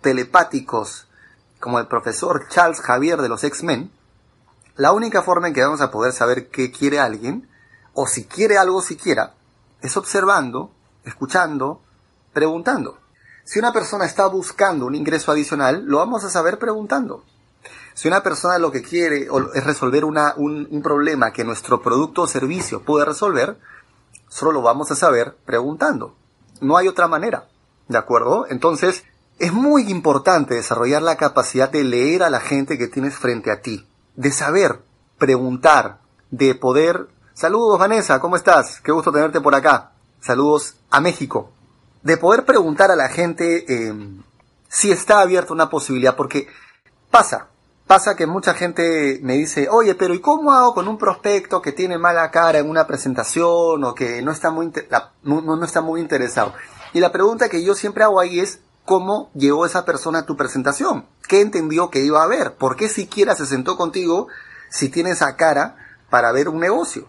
telepáticos 0.00 1.06
como 1.60 1.78
el 1.78 1.86
profesor 1.86 2.48
Charles 2.48 2.80
Javier 2.80 3.20
de 3.20 3.28
los 3.28 3.44
X-Men, 3.44 3.90
la 4.76 4.92
única 4.92 5.22
forma 5.22 5.48
en 5.48 5.54
que 5.54 5.62
vamos 5.62 5.80
a 5.80 5.90
poder 5.90 6.12
saber 6.12 6.50
qué 6.50 6.70
quiere 6.70 7.00
alguien 7.00 7.48
o 7.94 8.06
si 8.06 8.24
quiere 8.24 8.58
algo 8.58 8.80
siquiera, 8.80 9.34
es 9.82 9.96
observando, 9.96 10.70
escuchando, 11.04 11.82
preguntando. 12.32 12.98
Si 13.44 13.58
una 13.58 13.72
persona 13.72 14.04
está 14.04 14.26
buscando 14.26 14.86
un 14.86 14.94
ingreso 14.94 15.32
adicional, 15.32 15.84
lo 15.84 15.98
vamos 15.98 16.22
a 16.22 16.30
saber 16.30 16.58
preguntando. 16.58 17.24
Si 17.98 18.06
una 18.06 18.22
persona 18.22 18.58
lo 18.58 18.70
que 18.70 18.80
quiere 18.80 19.26
es 19.54 19.64
resolver 19.64 20.04
un 20.04 20.80
problema 20.84 21.32
que 21.32 21.42
nuestro 21.42 21.82
producto 21.82 22.22
o 22.22 22.26
servicio 22.28 22.84
puede 22.84 23.04
resolver, 23.04 23.58
solo 24.28 24.52
lo 24.52 24.62
vamos 24.62 24.92
a 24.92 24.94
saber 24.94 25.36
preguntando. 25.44 26.14
No 26.60 26.76
hay 26.76 26.86
otra 26.86 27.08
manera. 27.08 27.48
¿De 27.88 27.98
acuerdo? 27.98 28.46
Entonces, 28.50 29.02
es 29.40 29.52
muy 29.52 29.90
importante 29.90 30.54
desarrollar 30.54 31.02
la 31.02 31.16
capacidad 31.16 31.68
de 31.68 31.82
leer 31.82 32.22
a 32.22 32.30
la 32.30 32.38
gente 32.38 32.78
que 32.78 32.86
tienes 32.86 33.16
frente 33.16 33.50
a 33.50 33.62
ti, 33.62 33.84
de 34.14 34.30
saber 34.30 34.78
preguntar, 35.18 35.98
de 36.30 36.54
poder... 36.54 37.08
Saludos 37.34 37.80
Vanessa, 37.80 38.20
¿cómo 38.20 38.36
estás? 38.36 38.80
Qué 38.80 38.92
gusto 38.92 39.10
tenerte 39.10 39.40
por 39.40 39.56
acá. 39.56 39.90
Saludos 40.20 40.76
a 40.90 41.00
México. 41.00 41.50
De 42.04 42.16
poder 42.16 42.44
preguntar 42.44 42.92
a 42.92 42.96
la 42.96 43.08
gente 43.08 43.64
eh, 43.66 43.92
si 44.68 44.92
está 44.92 45.18
abierta 45.18 45.52
una 45.52 45.68
posibilidad, 45.68 46.14
porque 46.14 46.46
pasa, 47.10 47.48
pasa 47.88 48.14
que 48.14 48.26
mucha 48.26 48.52
gente 48.52 49.18
me 49.22 49.32
dice, 49.32 49.68
oye, 49.70 49.94
pero 49.94 50.12
¿y 50.14 50.20
cómo 50.20 50.52
hago 50.52 50.74
con 50.74 50.86
un 50.86 50.98
prospecto 50.98 51.62
que 51.62 51.72
tiene 51.72 51.96
mala 51.96 52.30
cara 52.30 52.58
en 52.58 52.68
una 52.68 52.86
presentación 52.86 53.82
o 53.82 53.94
que 53.94 54.20
no 54.20 54.30
está 54.30 54.50
muy, 54.50 54.70
no, 55.22 55.64
está 55.64 55.80
muy 55.80 56.02
interesado? 56.02 56.52
Y 56.92 57.00
la 57.00 57.10
pregunta 57.10 57.48
que 57.48 57.64
yo 57.64 57.74
siempre 57.74 58.04
hago 58.04 58.20
ahí 58.20 58.40
es, 58.40 58.60
¿cómo 58.84 59.30
llegó 59.34 59.64
esa 59.64 59.86
persona 59.86 60.20
a 60.20 60.26
tu 60.26 60.36
presentación? 60.36 61.06
¿Qué 61.26 61.40
entendió 61.40 61.88
que 61.88 62.00
iba 62.00 62.22
a 62.22 62.26
ver? 62.26 62.56
¿Por 62.56 62.76
qué 62.76 62.90
siquiera 62.90 63.34
se 63.34 63.46
sentó 63.46 63.78
contigo 63.78 64.28
si 64.68 64.90
tiene 64.90 65.10
esa 65.10 65.36
cara 65.36 65.76
para 66.10 66.30
ver 66.30 66.50
un 66.50 66.60
negocio? 66.60 67.08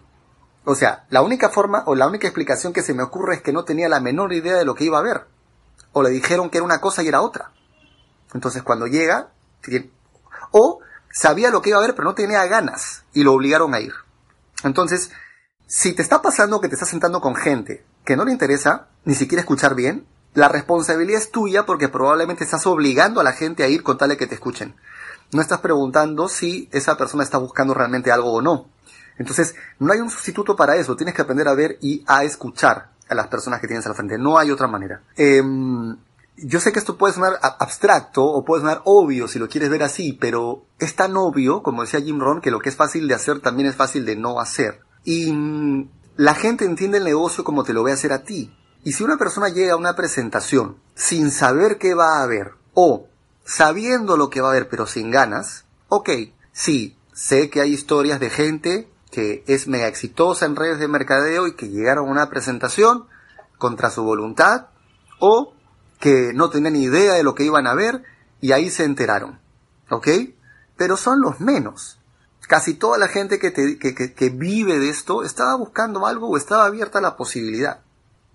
O 0.63 0.75
sea, 0.75 1.05
la 1.09 1.21
única 1.21 1.49
forma 1.49 1.83
o 1.87 1.95
la 1.95 2.07
única 2.07 2.27
explicación 2.27 2.71
que 2.71 2.83
se 2.83 2.93
me 2.93 3.03
ocurre 3.03 3.35
es 3.35 3.41
que 3.41 3.51
no 3.51 3.65
tenía 3.65 3.89
la 3.89 3.99
menor 3.99 4.31
idea 4.31 4.55
de 4.55 4.65
lo 4.65 4.75
que 4.75 4.85
iba 4.85 4.97
a 4.97 5.03
ver. 5.03 5.25
O 5.91 6.03
le 6.03 6.09
dijeron 6.09 6.49
que 6.49 6.57
era 6.57 6.65
una 6.65 6.79
cosa 6.79 7.03
y 7.03 7.09
era 7.09 7.21
otra. 7.21 7.51
Entonces 8.33 8.63
cuando 8.63 8.87
llega, 8.87 9.31
sabía 11.19 11.49
lo 11.49 11.61
que 11.61 11.71
iba 11.71 11.79
a 11.79 11.81
ver 11.81 11.95
pero 11.95 12.05
no 12.05 12.15
tenía 12.15 12.45
ganas 12.45 13.03
y 13.13 13.23
lo 13.23 13.33
obligaron 13.33 13.73
a 13.73 13.81
ir. 13.81 13.93
Entonces, 14.63 15.11
si 15.67 15.93
te 15.93 16.01
está 16.01 16.21
pasando 16.21 16.61
que 16.61 16.69
te 16.69 16.75
estás 16.75 16.89
sentando 16.89 17.19
con 17.19 17.35
gente 17.35 17.83
que 18.05 18.15
no 18.15 18.23
le 18.23 18.31
interesa 18.31 18.87
ni 19.03 19.15
siquiera 19.15 19.41
escuchar 19.41 19.75
bien, 19.75 20.07
la 20.33 20.47
responsabilidad 20.47 21.21
es 21.21 21.31
tuya 21.31 21.65
porque 21.65 21.89
probablemente 21.89 22.43
estás 22.43 22.65
obligando 22.67 23.19
a 23.19 23.23
la 23.23 23.33
gente 23.33 23.63
a 23.63 23.67
ir 23.67 23.83
con 23.83 23.97
tal 23.97 24.09
de 24.09 24.17
que 24.17 24.27
te 24.27 24.35
escuchen. 24.35 24.75
No 25.33 25.41
estás 25.41 25.59
preguntando 25.59 26.29
si 26.29 26.69
esa 26.71 26.97
persona 26.97 27.23
está 27.23 27.37
buscando 27.37 27.73
realmente 27.73 28.11
algo 28.11 28.33
o 28.33 28.41
no. 28.41 28.69
Entonces, 29.17 29.55
no 29.79 29.91
hay 29.91 29.99
un 29.99 30.09
sustituto 30.09 30.55
para 30.55 30.77
eso. 30.77 30.95
Tienes 30.95 31.13
que 31.13 31.21
aprender 31.21 31.47
a 31.49 31.53
ver 31.53 31.77
y 31.81 32.03
a 32.07 32.23
escuchar 32.23 32.91
a 33.09 33.15
las 33.15 33.27
personas 33.27 33.59
que 33.59 33.67
tienes 33.67 33.85
al 33.85 33.95
frente. 33.95 34.17
No 34.17 34.37
hay 34.37 34.51
otra 34.51 34.67
manera. 34.67 35.01
Em, 35.17 35.97
yo 36.43 36.59
sé 36.59 36.71
que 36.71 36.79
esto 36.79 36.97
puede 36.97 37.13
sonar 37.13 37.39
abstracto 37.41 38.23
o 38.23 38.43
puede 38.43 38.61
sonar 38.61 38.81
obvio 38.85 39.27
si 39.27 39.39
lo 39.39 39.49
quieres 39.49 39.69
ver 39.69 39.83
así, 39.83 40.13
pero 40.13 40.65
es 40.79 40.95
tan 40.95 41.15
obvio, 41.17 41.61
como 41.63 41.81
decía 41.81 42.01
Jim 42.01 42.19
Rohn, 42.19 42.41
que 42.41 42.51
lo 42.51 42.59
que 42.59 42.69
es 42.69 42.75
fácil 42.75 43.07
de 43.07 43.15
hacer 43.15 43.39
también 43.39 43.67
es 43.69 43.75
fácil 43.75 44.05
de 44.05 44.15
no 44.15 44.39
hacer. 44.39 44.81
Y 45.03 45.31
mm, 45.31 45.89
la 46.17 46.35
gente 46.35 46.65
entiende 46.65 46.97
el 46.97 47.03
negocio 47.03 47.43
como 47.43 47.63
te 47.63 47.73
lo 47.73 47.83
ve 47.83 47.91
hacer 47.91 48.13
a 48.13 48.23
ti. 48.23 48.53
Y 48.83 48.93
si 48.93 49.03
una 49.03 49.17
persona 49.17 49.49
llega 49.49 49.73
a 49.73 49.77
una 49.77 49.95
presentación 49.95 50.77
sin 50.95 51.31
saber 51.31 51.77
qué 51.77 51.93
va 51.93 52.17
a 52.19 52.23
haber 52.23 52.53
o 52.73 53.07
sabiendo 53.43 54.15
lo 54.15 54.29
que 54.29 54.41
va 54.41 54.49
a 54.49 54.51
haber 54.51 54.69
pero 54.69 54.85
sin 54.85 55.11
ganas, 55.11 55.65
ok, 55.87 56.09
sí, 56.51 56.97
sé 57.13 57.49
que 57.49 57.61
hay 57.61 57.73
historias 57.73 58.19
de 58.19 58.29
gente 58.29 58.89
que 59.11 59.43
es 59.47 59.67
mega 59.67 59.87
exitosa 59.87 60.45
en 60.45 60.55
redes 60.55 60.79
de 60.79 60.87
mercadeo 60.87 61.47
y 61.47 61.55
que 61.55 61.69
llegaron 61.69 62.07
a 62.07 62.11
una 62.11 62.29
presentación 62.29 63.05
contra 63.57 63.89
su 63.89 64.03
voluntad 64.03 64.67
o 65.19 65.53
que 65.99 66.31
no 66.33 66.49
tenían 66.49 66.73
ni 66.73 66.83
idea 66.83 67.13
de 67.13 67.23
lo 67.23 67.35
que 67.35 67.43
iban 67.43 67.67
a 67.67 67.75
ver 67.75 68.03
y 68.41 68.51
ahí 68.51 68.69
se 68.69 68.83
enteraron, 68.83 69.39
¿ok? 69.89 70.07
Pero 70.77 70.97
son 70.97 71.21
los 71.21 71.39
menos 71.39 71.99
casi 72.49 72.73
toda 72.73 72.97
la 72.97 73.07
gente 73.07 73.37
que, 73.37 73.53
que, 73.53 74.29
vive 74.31 74.79
de 74.79 74.89
esto 74.89 75.23
estaba 75.23 75.53
buscando 75.53 76.07
algo 76.07 76.29
o 76.29 76.35
estaba 76.35 76.65
abierta 76.65 76.97
a 76.97 77.01
la 77.01 77.15
posibilidad. 77.15 77.81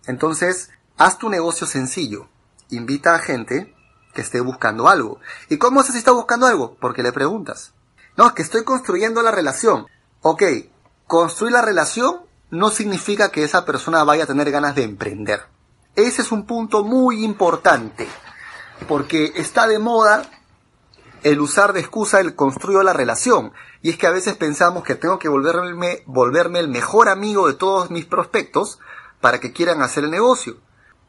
Entonces, 0.07 0.71
haz 0.97 1.19
tu 1.19 1.29
negocio 1.29 1.67
sencillo. 1.67 2.29
Invita 2.71 3.17
a 3.17 3.19
gente 3.19 3.75
que 4.15 4.21
esté 4.21 4.41
buscando 4.41 4.89
algo. 4.89 5.19
¿Y 5.49 5.59
cómo 5.59 5.83
sé 5.83 5.91
si 5.91 5.99
está 5.99 6.13
buscando 6.13 6.47
algo? 6.47 6.77
Porque 6.81 7.03
le 7.03 7.13
preguntas. 7.13 7.73
No, 8.17 8.29
es 8.29 8.33
que 8.35 8.43
estoy 8.43 8.63
construyendo 8.63 9.21
la 9.21 9.33
relación. 9.33 9.89
Ok, 10.23 10.45
construir 11.09 11.53
la 11.53 11.63
relación 11.63 12.21
no 12.51 12.71
significa 12.71 13.33
que 13.33 13.43
esa 13.43 13.65
persona 13.65 14.05
vaya 14.05 14.23
a 14.23 14.29
tener 14.29 14.49
ganas 14.53 14.77
de 14.77 14.85
emprender. 14.85 15.43
Ese 15.97 16.23
es 16.23 16.33
un 16.33 16.47
punto 16.47 16.85
muy 16.85 17.25
importante. 17.25 18.09
Porque 18.89 19.33
está 19.37 19.67
de 19.67 19.79
moda 19.79 20.29
el 21.23 21.41
usar 21.41 21.73
de 21.73 21.81
excusa 21.81 22.21
el 22.21 22.35
construyo 22.35 22.83
la 22.83 22.93
relación. 22.93 23.53
Y 23.83 23.91
es 23.91 23.99
que 23.99 24.07
a 24.07 24.11
veces 24.11 24.37
pensamos 24.37 24.85
que 24.85 24.95
tengo 24.95 25.19
que 25.19 25.29
volverme, 25.29 26.03
volverme 26.07 26.59
el 26.59 26.69
mejor 26.69 27.09
amigo 27.09 27.47
de 27.47 27.55
todos 27.55 27.91
mis 27.91 28.05
prospectos 28.05 28.79
para 29.21 29.41
que 29.41 29.53
quieran 29.53 29.83
hacer 29.83 30.05
el 30.05 30.11
negocio. 30.11 30.57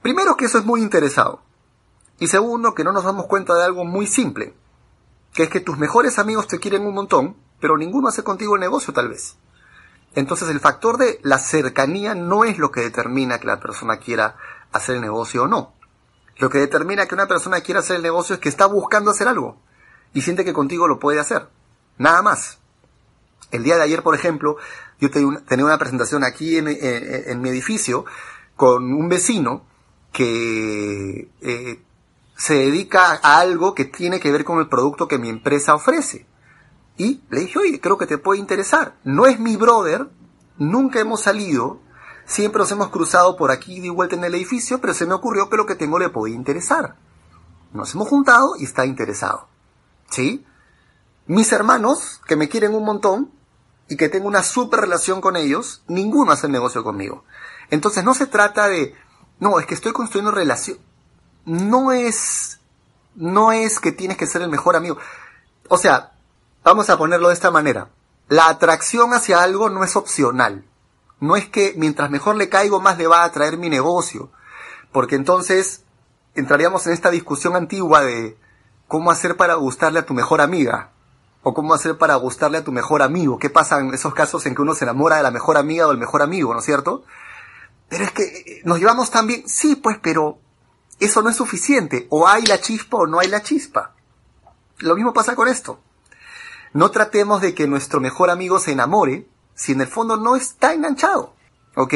Primero 0.02 0.38
que 0.38 0.46
eso 0.46 0.58
es 0.58 0.66
muy 0.66 0.82
interesado. 0.82 1.42
Y 2.20 2.28
segundo 2.28 2.74
que 2.74 2.84
no 2.84 2.94
nos 2.94 3.04
damos 3.04 3.26
cuenta 3.26 3.56
de 3.56 3.64
algo 3.64 3.84
muy 3.84 4.08
simple. 4.08 4.54
Que 5.34 5.44
es 5.44 5.50
que 5.50 5.60
tus 5.60 5.78
mejores 5.78 6.18
amigos 6.18 6.48
te 6.48 6.60
quieren 6.60 6.86
un 6.86 6.94
montón, 6.94 7.36
pero 7.60 7.78
ninguno 7.78 8.08
hace 8.08 8.24
contigo 8.24 8.56
el 8.56 8.62
negocio 8.62 8.94
tal 8.94 9.10
vez. 9.10 9.36
Entonces 10.16 10.50
el 10.50 10.62
factor 10.62 10.98
de 10.98 11.20
la 11.24 11.38
cercanía 11.38 12.16
no 12.16 12.46
es 12.46 12.58
lo 12.58 12.72
que 12.72 12.82
determina 12.82 13.40
que 13.40 13.48
la 13.48 13.60
persona 13.60 13.98
quiera 13.98 14.38
hacer 14.72 14.96
el 14.96 15.02
negocio 15.02 15.44
o 15.44 15.48
no. 15.48 15.74
Lo 16.38 16.50
que 16.50 16.58
determina 16.58 17.06
que 17.06 17.16
una 17.16 17.28
persona 17.28 17.62
quiera 17.62 17.82
hacer 17.82 17.98
el 17.98 18.04
negocio 18.04 18.36
es 18.36 18.42
que 18.42 18.50
está 18.50 18.66
buscando 18.66 19.12
hacer 19.12 19.28
algo 19.28 19.58
y 20.14 20.22
siente 20.22 20.46
que 20.46 20.54
contigo 20.54 20.88
lo 20.88 21.00
puede 21.00 21.20
hacer. 21.20 21.48
Nada 21.98 22.22
más. 22.22 22.60
El 23.52 23.64
día 23.64 23.76
de 23.76 23.84
ayer, 23.84 24.02
por 24.02 24.16
ejemplo, 24.16 24.58
yo 25.00 25.12
tenía 25.12 25.66
una 25.66 25.78
presentación 25.78 26.24
aquí 26.24 26.58
en, 26.58 27.42
mi 27.42 27.50
edificio 27.50 28.06
con 28.56 28.94
un 28.94 29.08
vecino 29.08 29.66
que 30.12 31.30
eh, 31.42 31.82
se 32.38 32.54
dedica 32.56 33.20
a 33.22 33.40
algo 33.40 33.76
que 33.76 33.86
tiene 33.86 34.20
que 34.20 34.32
ver 34.32 34.44
con 34.44 34.60
el 34.60 34.68
producto 34.68 35.08
que 35.08 35.20
mi 35.20 35.30
empresa 35.30 35.76
ofrece. 35.76 36.26
Y 36.98 37.22
le 37.30 37.42
dije, 37.42 37.60
oye, 37.60 37.82
creo 37.82 37.98
que 37.98 38.08
te 38.08 38.18
puede 38.18 38.40
interesar. 38.40 38.96
No 39.04 39.26
es 39.26 39.40
mi 39.40 39.58
brother, 39.58 40.10
nunca 40.58 41.00
hemos 41.00 41.22
salido, 41.22 41.82
siempre 42.26 42.60
nos 42.60 42.72
hemos 42.72 42.90
cruzado 42.90 43.36
por 43.36 43.52
aquí 43.52 43.82
de 43.82 43.90
vuelta 43.90 44.16
en 44.16 44.24
el 44.24 44.36
edificio, 44.36 44.80
pero 44.80 44.94
se 44.94 45.06
me 45.06 45.14
ocurrió 45.14 45.50
que 45.50 45.58
lo 45.58 45.66
que 45.66 45.76
tengo 45.76 46.00
le 46.00 46.10
podía 46.10 46.36
interesar. 46.36 46.96
Nos 47.74 47.94
hemos 47.94 48.08
juntado 48.08 48.56
y 48.58 48.64
está 48.64 48.86
interesado. 48.86 49.48
¿Sí? 50.10 50.46
Mis 51.28 51.52
hermanos, 51.52 52.22
que 52.28 52.36
me 52.36 52.48
quieren 52.48 52.76
un 52.76 52.86
montón 52.86 53.32
y 53.90 53.98
que 53.98 54.10
tengo 54.10 54.28
una 54.28 54.44
super 54.44 54.80
relación 54.80 55.22
con 55.22 55.36
ellos, 55.36 55.84
ninguno 55.88 56.32
hace 56.32 56.48
negocio 56.48 56.84
conmigo. 56.84 57.26
Entonces 57.70 58.04
no 58.04 58.14
se 58.14 58.28
trata 58.28 58.68
de, 58.68 58.96
no, 59.40 59.60
es 59.60 59.66
que 59.66 59.74
estoy 59.74 59.92
construyendo 59.92 60.32
relación. 60.32 60.78
No 61.46 61.92
es, 61.92 62.60
no 63.16 63.52
es 63.52 63.80
que 63.80 63.92
tienes 63.92 64.18
que 64.18 64.28
ser 64.28 64.42
el 64.42 64.50
mejor 64.50 64.76
amigo. 64.76 64.98
O 65.68 65.78
sea, 65.78 66.15
vamos 66.66 66.90
a 66.90 66.98
ponerlo 66.98 67.30
de 67.30 67.36
esta 67.36 67.52
manera. 67.52 67.90
La 68.28 68.50
atracción 68.50 69.14
hacia 69.14 69.42
algo 69.42 69.70
no 69.70 69.84
es 69.84 69.96
opcional. 69.96 70.66
No 71.22 71.38
es 71.38 71.48
que 71.48 71.74
mientras 71.78 72.10
mejor 72.10 72.36
le 72.36 72.50
caigo, 72.50 72.82
más 72.82 72.98
le 72.98 73.08
va 73.08 73.22
a 73.22 73.26
atraer 73.26 73.58
mi 73.58 73.70
negocio. 73.70 74.32
Porque 74.92 75.16
entonces 75.16 75.84
entraríamos 76.34 76.86
en 76.88 76.94
esta 76.94 77.12
discusión 77.12 77.56
antigua 77.56 78.02
de, 78.02 78.38
cómo 78.88 79.12
hacer 79.12 79.38
para 79.38 79.54
gustarle 79.56 80.00
a 80.00 80.06
tu 80.06 80.14
mejor 80.14 80.42
amiga. 80.42 80.92
O 81.44 81.54
cómo 81.54 81.76
hacer 81.76 81.98
para 81.98 82.16
gustarle 82.16 82.58
a 82.58 82.64
tu 82.64 82.72
mejor 82.72 83.04
amigo. 83.04 83.38
¿Qué 83.38 83.52
pasa 83.52 83.80
en 83.80 83.94
esos 83.94 84.16
casos 84.16 84.46
en 84.48 84.56
que 84.56 84.64
uno 84.64 84.74
se 84.74 84.86
enamora 84.86 85.18
de 85.18 85.24
la 85.24 85.32
mejor 85.32 85.58
amiga 85.58 85.86
o 85.86 85.90
del 85.90 86.00
mejor 86.00 86.24
amigo, 86.24 86.52
¿no 86.52 86.60
es 86.60 86.66
cierto? 86.66 87.04
Pero 87.88 88.04
es 88.04 88.12
que 88.12 88.24
eh, 88.24 88.62
nos 88.66 88.80
llevamos 88.80 89.12
tan 89.12 89.28
bien. 89.28 89.48
Sí, 89.48 89.76
pues, 89.76 90.00
pero 90.02 90.40
eso 91.00 91.22
no 91.22 91.30
es 91.30 91.36
suficiente. 91.36 92.08
O 92.10 92.28
hay 92.28 92.44
la 92.48 92.60
chispa 92.60 92.98
o 92.98 93.06
no 93.06 93.20
hay 93.20 93.28
la 93.28 93.44
chispa. 93.44 93.94
Lo 94.80 94.96
mismo 94.96 95.14
pasa 95.14 95.36
con 95.36 95.48
esto. 95.48 95.80
No 96.76 96.92
tratemos 96.92 97.40
de 97.40 97.56
que 97.56 97.68
nuestro 97.68 98.02
mejor 98.02 98.30
amigo 98.30 98.60
se 98.60 98.74
enamore 98.74 99.30
si 99.54 99.72
en 99.72 99.80
el 99.80 99.88
fondo 99.88 100.18
no 100.18 100.36
está 100.36 100.74
enganchado. 100.74 101.34
¿Ok? 101.78 101.94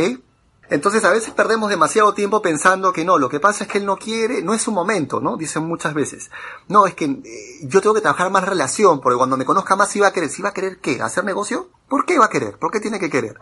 Entonces 0.70 1.04
a 1.04 1.10
veces 1.10 1.34
perdemos 1.34 1.70
demasiado 1.70 2.14
tiempo 2.14 2.42
pensando 2.42 2.94
que 2.94 3.04
no, 3.04 3.18
lo 3.18 3.28
que 3.28 3.42
pasa 3.42 3.66
es 3.66 3.70
que 3.70 3.80
él 3.80 3.86
no 3.86 3.98
quiere, 3.98 4.42
no 4.42 4.54
es 4.54 4.62
su 4.62 4.72
momento, 4.72 5.20
¿no? 5.20 5.36
Dicen 5.36 5.66
muchas 5.66 5.94
veces. 5.94 6.32
No, 6.70 6.88
es 6.88 6.94
que 6.94 7.04
eh, 7.04 7.60
yo 7.64 7.82
tengo 7.82 7.94
que 7.94 8.00
trabajar 8.00 8.32
más 8.32 8.48
relación, 8.48 9.02
porque 9.02 9.18
cuando 9.18 9.36
me 9.36 9.44
conozca 9.44 9.76
más, 9.76 9.90
si 9.90 10.00
va 10.00 10.08
a 10.08 10.14
querer, 10.14 10.30
si 10.30 10.42
va 10.42 10.50
a 10.50 10.54
querer 10.54 10.80
qué, 10.80 11.02
hacer 11.02 11.26
negocio, 11.26 11.68
¿por 11.90 12.06
qué 12.06 12.18
va 12.18 12.28
a 12.28 12.30
querer? 12.30 12.58
¿Por 12.58 12.72
qué 12.72 12.80
tiene 12.80 13.02
que 13.02 13.10
querer? 13.10 13.38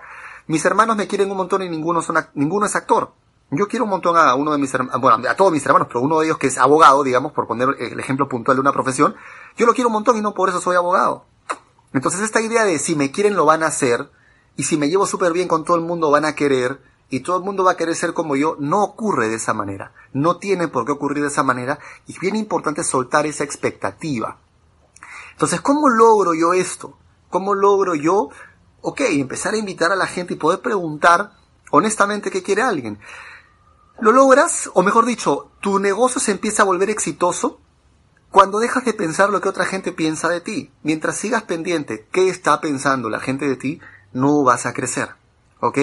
Mis 0.48 0.65
hermanos 0.65 0.98
me 0.98 1.06
quieren 1.06 1.29
un 1.29 1.38
montón 1.38 1.62
y 1.62 1.70
ninguno, 1.70 2.01
son, 2.01 2.17
ninguno 2.34 2.65
es 2.65 2.75
actor. 2.75 3.13
Yo 3.50 3.68
quiero 3.68 3.86
un 3.86 3.92
montón 3.92 4.18
a 4.18 4.36
uno 4.36 4.51
de 4.51 4.58
mis 4.58 4.74
hermanos, 4.74 5.00
bueno, 5.00 5.30
a 5.30 5.36
todos 5.36 5.51
mis 5.54 5.66
hermanos, 5.66 5.88
pero 5.88 6.01
uno 6.01 6.20
de 6.20 6.25
ellos 6.25 6.38
que 6.38 6.48
es 6.48 6.58
abogado, 6.58 7.04
digamos, 7.04 7.32
por 7.32 7.48
poner 7.48 7.70
el 7.80 8.00
ejemplo 8.00 8.27
puntual 8.27 8.58
de 8.58 8.62
una 8.62 8.74
profesión, 8.74 9.16
yo 9.56 9.66
lo 9.66 9.74
quiero 9.74 9.88
un 9.88 9.94
montón 9.94 10.18
y 10.18 10.22
no 10.22 10.34
por 10.34 10.50
eso 10.50 10.60
soy 10.60 10.75
abogado. 10.75 11.25
Entonces 11.94 12.22
esta 12.22 12.42
idea 12.42 12.66
de 12.66 12.77
si 12.77 12.96
me 12.96 13.12
quieren 13.12 13.36
lo 13.36 13.46
van 13.46 13.63
a 13.63 13.68
hacer, 13.68 14.10
y 14.58 14.63
si 14.63 14.75
me 14.75 14.89
llevo 14.89 15.06
súper 15.06 15.32
bien 15.32 15.48
con 15.48 15.63
todo 15.63 15.77
el 15.77 15.84
mundo 15.84 16.12
van 16.12 16.25
a 16.25 16.36
querer, 16.36 16.82
y 17.10 17.22
todo 17.22 17.38
el 17.38 17.44
mundo 17.44 17.63
va 17.63 17.72
a 17.72 17.77
querer 17.77 17.96
ser 17.96 18.13
como 18.13 18.36
yo, 18.36 18.58
no 18.60 18.84
ocurre 18.84 19.30
de 19.30 19.36
esa 19.36 19.54
manera. 19.54 19.94
No 20.13 20.38
tiene 20.38 20.68
por 20.68 20.86
qué 20.86 20.92
ocurrir 20.92 21.22
de 21.22 21.30
esa 21.30 21.44
manera 21.44 21.80
y 22.06 22.13
es 22.13 22.20
bien 22.20 22.36
importante 22.36 22.84
soltar 22.84 23.25
esa 23.25 23.44
expectativa. 23.44 24.38
Entonces, 25.32 25.62
¿cómo 25.62 25.88
logro 25.89 26.34
yo 26.34 26.54
esto? 26.54 26.98
¿Cómo 27.30 27.54
logro 27.54 27.96
yo, 27.96 28.30
ok, 28.82 29.01
empezar 29.12 29.54
a 29.54 29.58
invitar 29.58 29.92
a 29.92 29.96
la 29.96 30.08
gente 30.08 30.34
y 30.34 30.38
poder 30.38 30.60
preguntar 30.60 31.32
honestamente 31.72 32.32
qué 32.32 32.44
quiere 32.44 32.62
alguien? 32.62 33.00
Lo 34.00 34.12
logras, 34.12 34.70
o 34.74 34.84
mejor 34.84 35.06
dicho, 35.06 35.50
tu 35.60 35.80
negocio 35.80 36.22
se 36.22 36.32
empieza 36.32 36.62
a 36.62 36.66
volver 36.66 36.92
exitoso 36.92 37.60
cuando 38.30 38.60
dejas 38.60 38.86
de 38.86 38.94
pensar 38.94 39.32
lo 39.32 39.42
que 39.42 39.50
otra 39.50 39.66
gente 39.66 39.92
piensa 39.92 40.30
de 40.30 40.39
ti. 40.39 40.72
Mientras 40.84 41.18
sigas 41.18 41.44
pendiente 41.44 42.08
qué 42.12 42.30
está 42.30 42.62
pensando 42.62 43.10
la 43.10 43.20
gente 43.20 43.48
de 43.48 43.56
ti, 43.56 43.82
no 44.13 44.44
vas 44.44 44.68
a 44.68 44.74
crecer. 44.74 45.16
¿Ok? 45.62 45.80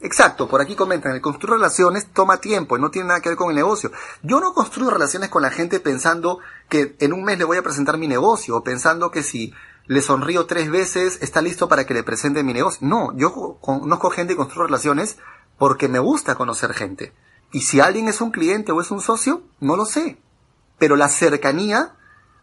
Exacto, 0.00 0.46
por 0.46 0.60
aquí 0.60 0.76
comentan, 0.76 1.14
el 1.14 1.22
construir 1.22 1.54
relaciones 1.54 2.12
toma 2.12 2.36
tiempo 2.36 2.76
y 2.76 2.80
no 2.80 2.90
tiene 2.90 3.08
nada 3.08 3.20
que 3.20 3.30
ver 3.30 3.38
con 3.38 3.48
el 3.48 3.56
negocio. 3.56 3.90
Yo 4.22 4.40
no 4.40 4.52
construyo 4.52 4.90
relaciones 4.90 5.30
con 5.30 5.40
la 5.40 5.50
gente 5.50 5.80
pensando 5.80 6.40
que 6.68 6.94
en 7.00 7.14
un 7.14 7.24
mes 7.24 7.38
le 7.38 7.44
voy 7.44 7.56
a 7.56 7.62
presentar 7.62 7.96
mi 7.96 8.06
negocio 8.06 8.56
o 8.56 8.62
pensando 8.62 9.10
que 9.10 9.22
si 9.22 9.54
le 9.86 10.02
sonrío 10.02 10.44
tres 10.44 10.70
veces 10.70 11.18
está 11.22 11.40
listo 11.40 11.68
para 11.68 11.86
que 11.86 11.94
le 11.94 12.02
presente 12.02 12.42
mi 12.42 12.52
negocio. 12.52 12.86
No, 12.86 13.16
yo 13.16 13.56
conozco 13.62 14.10
gente 14.10 14.34
y 14.34 14.36
construyo 14.36 14.66
relaciones 14.66 15.16
porque 15.56 15.88
me 15.88 15.98
gusta 15.98 16.34
conocer 16.34 16.74
gente. 16.74 17.14
Y 17.52 17.62
si 17.62 17.80
alguien 17.80 18.08
es 18.08 18.20
un 18.20 18.30
cliente 18.30 18.72
o 18.72 18.80
es 18.80 18.90
un 18.90 19.00
socio, 19.00 19.42
no 19.60 19.76
lo 19.76 19.86
sé. 19.86 20.18
Pero 20.78 20.96
la 20.96 21.08
cercanía, 21.08 21.94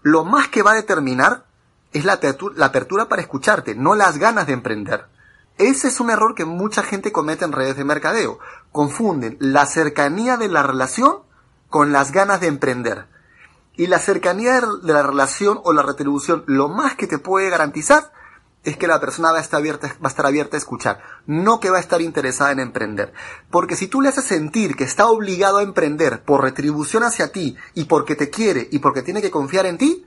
lo 0.01 0.23
más 0.23 0.47
que 0.47 0.63
va 0.63 0.71
a 0.71 0.75
determinar 0.75 1.45
es 1.91 2.05
la 2.05 2.13
apertura, 2.13 3.07
para 3.07 3.21
escucharte, 3.21 3.75
no 3.75 3.95
las 3.95 4.17
ganas 4.17 4.47
de 4.47 4.53
emprender. 4.53 5.05
Ese 5.57 5.87
es 5.87 5.99
un 5.99 6.09
error 6.09 6.33
que 6.33 6.45
mucha 6.45 6.81
gente 6.81 7.11
comete 7.11 7.45
en 7.45 7.51
redes 7.51 7.77
de 7.77 7.83
mercadeo. 7.83 8.39
Confunden 8.71 9.37
la 9.39 9.67
cercanía 9.67 10.37
de 10.37 10.47
la 10.47 10.63
relación 10.63 11.19
con 11.69 11.91
las 11.91 12.11
ganas 12.11 12.41
de 12.41 12.47
emprender. 12.47 13.07
Y 13.75 13.87
la 13.87 13.99
cercanía 13.99 14.59
de 14.61 14.93
la 14.93 15.03
relación 15.03 15.59
o 15.63 15.73
la 15.73 15.83
retribución, 15.83 16.43
lo 16.47 16.69
más 16.69 16.95
que 16.95 17.07
te 17.07 17.19
puede 17.19 17.49
garantizar 17.49 18.11
es 18.63 18.77
que 18.77 18.87
la 18.87 18.99
persona 18.99 19.31
va 19.31 19.39
a, 19.39 19.41
estar 19.41 19.59
abierta, 19.59 19.87
va 20.03 20.07
a 20.07 20.07
estar 20.07 20.25
abierta 20.25 20.55
a 20.55 20.59
escuchar, 20.59 21.01
no 21.25 21.59
que 21.59 21.69
va 21.69 21.77
a 21.77 21.81
estar 21.81 22.01
interesada 22.01 22.51
en 22.51 22.59
emprender. 22.59 23.13
Porque 23.49 23.75
si 23.75 23.87
tú 23.87 24.01
le 24.01 24.09
haces 24.09 24.23
sentir 24.23 24.75
que 24.75 24.85
está 24.85 25.07
obligado 25.07 25.57
a 25.57 25.63
emprender 25.63 26.23
por 26.23 26.41
retribución 26.41 27.03
hacia 27.03 27.31
ti 27.31 27.57
y 27.73 27.85
porque 27.85 28.15
te 28.15 28.29
quiere 28.29 28.69
y 28.71 28.79
porque 28.79 29.01
tiene 29.01 29.21
que 29.21 29.31
confiar 29.31 29.65
en 29.65 29.77
ti, 29.77 30.05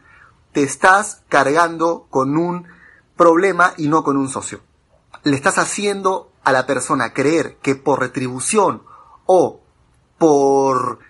te 0.52 0.62
estás 0.62 1.22
cargando 1.28 2.06
con 2.08 2.38
un 2.38 2.66
problema 3.14 3.74
y 3.76 3.88
no 3.88 4.02
con 4.02 4.16
un 4.16 4.28
socio. 4.28 4.60
Le 5.22 5.36
estás 5.36 5.58
haciendo 5.58 6.32
a 6.44 6.52
la 6.52 6.66
persona 6.66 7.12
creer 7.12 7.56
que 7.60 7.74
por 7.74 8.00
retribución 8.00 8.82
o 9.26 9.60
por 10.16 11.00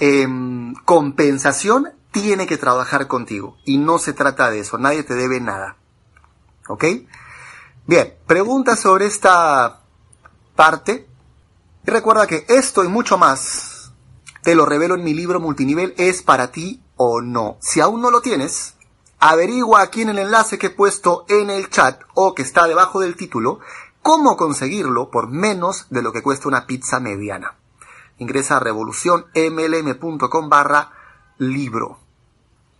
em, 0.00 0.74
compensación 0.84 1.92
tiene 2.10 2.46
que 2.46 2.58
trabajar 2.58 3.06
contigo. 3.06 3.56
Y 3.64 3.78
no 3.78 3.98
se 3.98 4.12
trata 4.12 4.50
de 4.50 4.60
eso, 4.60 4.76
nadie 4.76 5.02
te 5.02 5.14
debe 5.14 5.40
nada. 5.40 5.76
¿Ok? 6.68 6.84
Bien, 7.86 8.14
preguntas 8.26 8.80
sobre 8.80 9.06
esta 9.06 9.80
parte. 10.54 11.08
Y 11.86 11.90
recuerda 11.90 12.26
que 12.26 12.44
esto 12.48 12.84
y 12.84 12.88
mucho 12.88 13.18
más 13.18 13.92
te 14.42 14.54
lo 14.54 14.64
revelo 14.64 14.94
en 14.94 15.04
mi 15.04 15.14
libro 15.14 15.40
multinivel 15.40 15.94
es 15.96 16.22
para 16.22 16.52
ti 16.52 16.82
o 16.96 17.20
no. 17.20 17.58
Si 17.60 17.80
aún 17.80 18.00
no 18.00 18.10
lo 18.10 18.20
tienes, 18.20 18.74
averigua 19.18 19.82
aquí 19.82 20.02
en 20.02 20.10
el 20.10 20.18
enlace 20.18 20.58
que 20.58 20.68
he 20.68 20.70
puesto 20.70 21.24
en 21.28 21.50
el 21.50 21.70
chat 21.70 22.00
o 22.14 22.34
que 22.34 22.42
está 22.42 22.66
debajo 22.66 23.00
del 23.00 23.16
título 23.16 23.60
cómo 24.02 24.36
conseguirlo 24.36 25.10
por 25.10 25.28
menos 25.28 25.86
de 25.90 26.02
lo 26.02 26.12
que 26.12 26.22
cuesta 26.22 26.48
una 26.48 26.66
pizza 26.66 27.00
mediana. 27.00 27.56
Ingresa 28.18 28.56
a 28.56 28.60
revolucionmlm.com 28.60 30.48
barra 30.48 30.92
libro. 31.38 31.98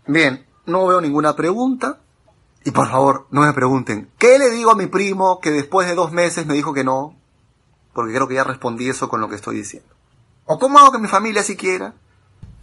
Bien, 0.06 0.46
no 0.66 0.86
veo 0.86 1.00
ninguna 1.00 1.36
pregunta. 1.36 2.00
Y 2.64 2.70
por 2.70 2.88
favor, 2.88 3.26
no 3.30 3.42
me 3.42 3.52
pregunten, 3.52 4.10
¿qué 4.18 4.38
le 4.38 4.50
digo 4.50 4.70
a 4.70 4.76
mi 4.76 4.86
primo 4.86 5.40
que 5.40 5.50
después 5.50 5.88
de 5.88 5.94
dos 5.94 6.12
meses 6.12 6.46
me 6.46 6.54
dijo 6.54 6.74
que 6.74 6.84
no? 6.84 7.16
Porque 7.92 8.12
creo 8.12 8.28
que 8.28 8.34
ya 8.34 8.44
respondí 8.44 8.88
eso 8.88 9.08
con 9.08 9.20
lo 9.20 9.28
que 9.28 9.36
estoy 9.36 9.56
diciendo. 9.56 9.88
¿O 10.44 10.58
cómo 10.58 10.78
hago 10.78 10.92
que 10.92 10.98
mi 10.98 11.08
familia 11.08 11.42
siquiera? 11.42 11.94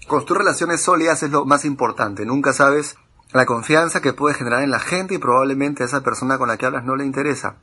Construir 0.07 0.39
relaciones 0.39 0.81
sólidas 0.81 1.23
es 1.23 1.31
lo 1.31 1.45
más 1.45 1.65
importante. 1.65 2.25
Nunca 2.25 2.53
sabes 2.53 2.96
la 3.31 3.46
confianza 3.46 4.01
que 4.01 4.13
puede 4.13 4.35
generar 4.35 4.63
en 4.63 4.72
la 4.72 4.79
gente 4.79 5.15
y 5.15 5.17
probablemente 5.17 5.83
a 5.83 5.87
esa 5.87 6.01
persona 6.01 6.37
con 6.37 6.48
la 6.48 6.57
que 6.57 6.65
hablas 6.65 6.85
no 6.85 6.96
le 6.96 7.05
interesa. 7.05 7.57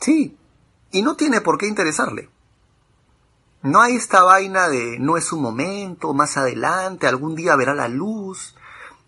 Sí, 0.00 0.36
y 0.90 1.02
no 1.02 1.16
tiene 1.16 1.40
por 1.40 1.58
qué 1.58 1.66
interesarle. 1.66 2.28
No 3.62 3.80
hay 3.80 3.94
esta 3.94 4.22
vaina 4.22 4.68
de 4.68 4.98
no 4.98 5.16
es 5.16 5.32
un 5.32 5.40
momento, 5.40 6.14
más 6.14 6.36
adelante, 6.36 7.06
algún 7.06 7.34
día 7.34 7.56
verá 7.56 7.74
la 7.74 7.88
luz, 7.88 8.56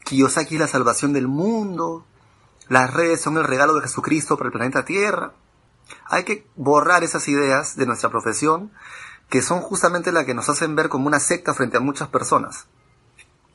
Kiyosaki 0.05 0.55
es 0.55 0.61
la 0.61 0.69
salvación 0.69 1.13
del 1.13 1.27
mundo, 1.27 2.07
las 2.69 2.93
redes 2.93 3.21
son 3.21 3.37
el 3.37 3.45
regalo 3.45 3.75
de 3.75 3.83
Jesucristo 3.83 4.37
para 4.37 4.49
el 4.49 4.53
planeta 4.53 4.85
Tierra. 4.85 5.33
Hay 6.07 6.25
que 6.25 6.47
borrar 6.57 7.05
esas 7.05 7.29
ideas 7.29 7.77
de 7.77 7.87
nuestra 7.87 8.11
profesión, 8.11 8.73
que 9.29 9.43
son 9.43 9.61
justamente 9.61 10.13
las 10.13 10.25
que 10.25 10.35
nos 10.35 10.49
hacen 10.49 10.75
ver 10.77 10.89
como 10.89 11.07
una 11.07 11.21
secta 11.21 11.55
frente 11.55 11.77
a 11.77 11.81
muchas 11.81 12.09
personas. 12.09 12.67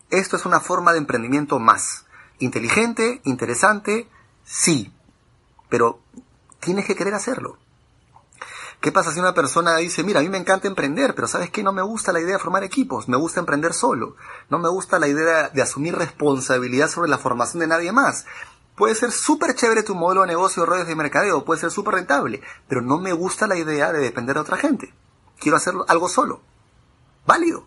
Esto 0.10 0.36
es 0.36 0.46
una 0.46 0.60
forma 0.60 0.92
de 0.92 1.00
emprendimiento 1.00 1.60
más. 1.60 2.06
Inteligente, 2.40 3.22
interesante, 3.24 4.08
sí, 4.44 4.94
pero 5.70 6.00
tienes 6.60 6.86
que 6.86 6.96
querer 6.96 7.14
hacerlo. 7.14 7.58
¿Qué 8.82 8.94
pasa 8.94 9.12
si 9.12 9.20
una 9.20 9.34
persona 9.34 9.76
dice, 9.76 10.06
mira, 10.06 10.22
a 10.22 10.24
mí 10.24 10.30
me 10.30 10.38
encanta 10.38 10.70
emprender, 10.70 11.14
pero 11.14 11.28
sabes 11.28 11.50
que 11.50 11.64
no 11.64 11.74
me 11.74 11.82
gusta 11.82 12.14
la 12.14 12.22
idea 12.22 12.38
de 12.38 12.40
formar 12.40 12.64
equipos, 12.64 13.10
me 13.10 13.18
gusta 13.18 13.42
emprender 13.42 13.74
solo, 13.74 14.16
no 14.50 14.58
me 14.58 14.70
gusta 14.70 15.00
la 15.00 15.10
idea 15.10 15.50
de 15.50 15.62
asumir 15.62 15.98
responsabilidad 15.98 16.90
sobre 16.90 17.10
la 17.10 17.18
formación 17.18 17.60
de 17.60 17.68
nadie 17.68 17.92
más, 17.92 18.26
Puede 18.80 18.96
ser 18.96 19.12
súper 19.12 19.56
chévere 19.56 19.84
tu 19.84 19.94
modelo 19.94 20.22
de 20.22 20.28
negocio, 20.28 20.66
redes 20.66 20.88
de 20.88 20.96
mercadeo, 20.96 21.44
puede 21.44 21.60
ser 21.60 21.70
súper 21.70 21.96
rentable, 21.96 22.42
pero 22.70 22.82
no 22.82 22.98
me 22.98 23.12
gusta 23.12 23.46
la 23.46 23.58
idea 23.58 23.92
de 23.92 24.00
depender 24.00 24.36
de 24.36 24.40
otra 24.40 24.56
gente. 24.56 24.94
Quiero 25.38 25.58
hacer 25.58 25.74
algo 25.90 26.08
solo. 26.08 26.40
Válido. 27.28 27.66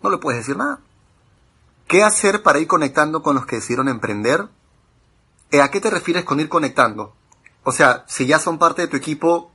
No 0.00 0.10
le 0.10 0.18
puedes 0.18 0.38
decir 0.38 0.56
nada. 0.56 0.78
¿Qué 1.88 2.04
hacer 2.04 2.44
para 2.44 2.60
ir 2.60 2.68
conectando 2.68 3.20
con 3.24 3.34
los 3.34 3.46
que 3.46 3.56
decidieron 3.56 3.88
emprender? 3.88 4.46
Eh, 5.50 5.60
¿A 5.60 5.72
qué 5.72 5.80
te 5.80 5.90
refieres 5.90 6.24
con 6.24 6.38
ir 6.38 6.48
conectando? 6.48 7.16
O 7.64 7.72
sea, 7.72 8.04
si 8.06 8.24
ya 8.28 8.38
son 8.38 8.60
parte 8.60 8.82
de 8.82 8.88
tu 8.88 8.96
equipo, 8.96 9.50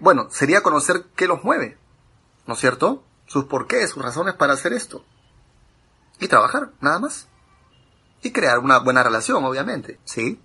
bueno, 0.00 0.28
sería 0.30 0.62
conocer 0.62 1.08
qué 1.14 1.28
los 1.28 1.44
mueve, 1.44 1.76
¿no 2.46 2.54
es 2.54 2.60
cierto? 2.60 3.04
Sus 3.26 3.44
porqués, 3.44 3.90
sus 3.90 4.02
razones 4.02 4.34
para 4.34 4.54
hacer 4.54 4.72
esto. 4.72 5.04
Y 6.20 6.28
trabajar, 6.28 6.70
nada 6.80 7.00
más 7.00 7.28
y 8.22 8.30
crear 8.30 8.58
una 8.58 8.78
buena 8.78 9.02
relación, 9.02 9.44
obviamente, 9.44 9.98
¿sí? 10.04 10.40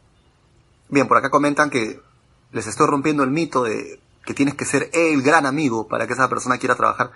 Bien, 0.89 1.07
por 1.07 1.17
acá 1.17 1.29
comentan 1.29 1.69
que 1.69 2.01
les 2.51 2.67
estoy 2.67 2.87
rompiendo 2.87 3.23
el 3.23 3.31
mito 3.31 3.63
de 3.63 4.01
que 4.25 4.33
tienes 4.33 4.55
que 4.55 4.65
ser 4.65 4.89
el 4.93 5.21
gran 5.21 5.45
amigo 5.45 5.87
para 5.87 6.05
que 6.05 6.13
esa 6.13 6.29
persona 6.29 6.57
quiera 6.57 6.75
trabajar. 6.75 7.11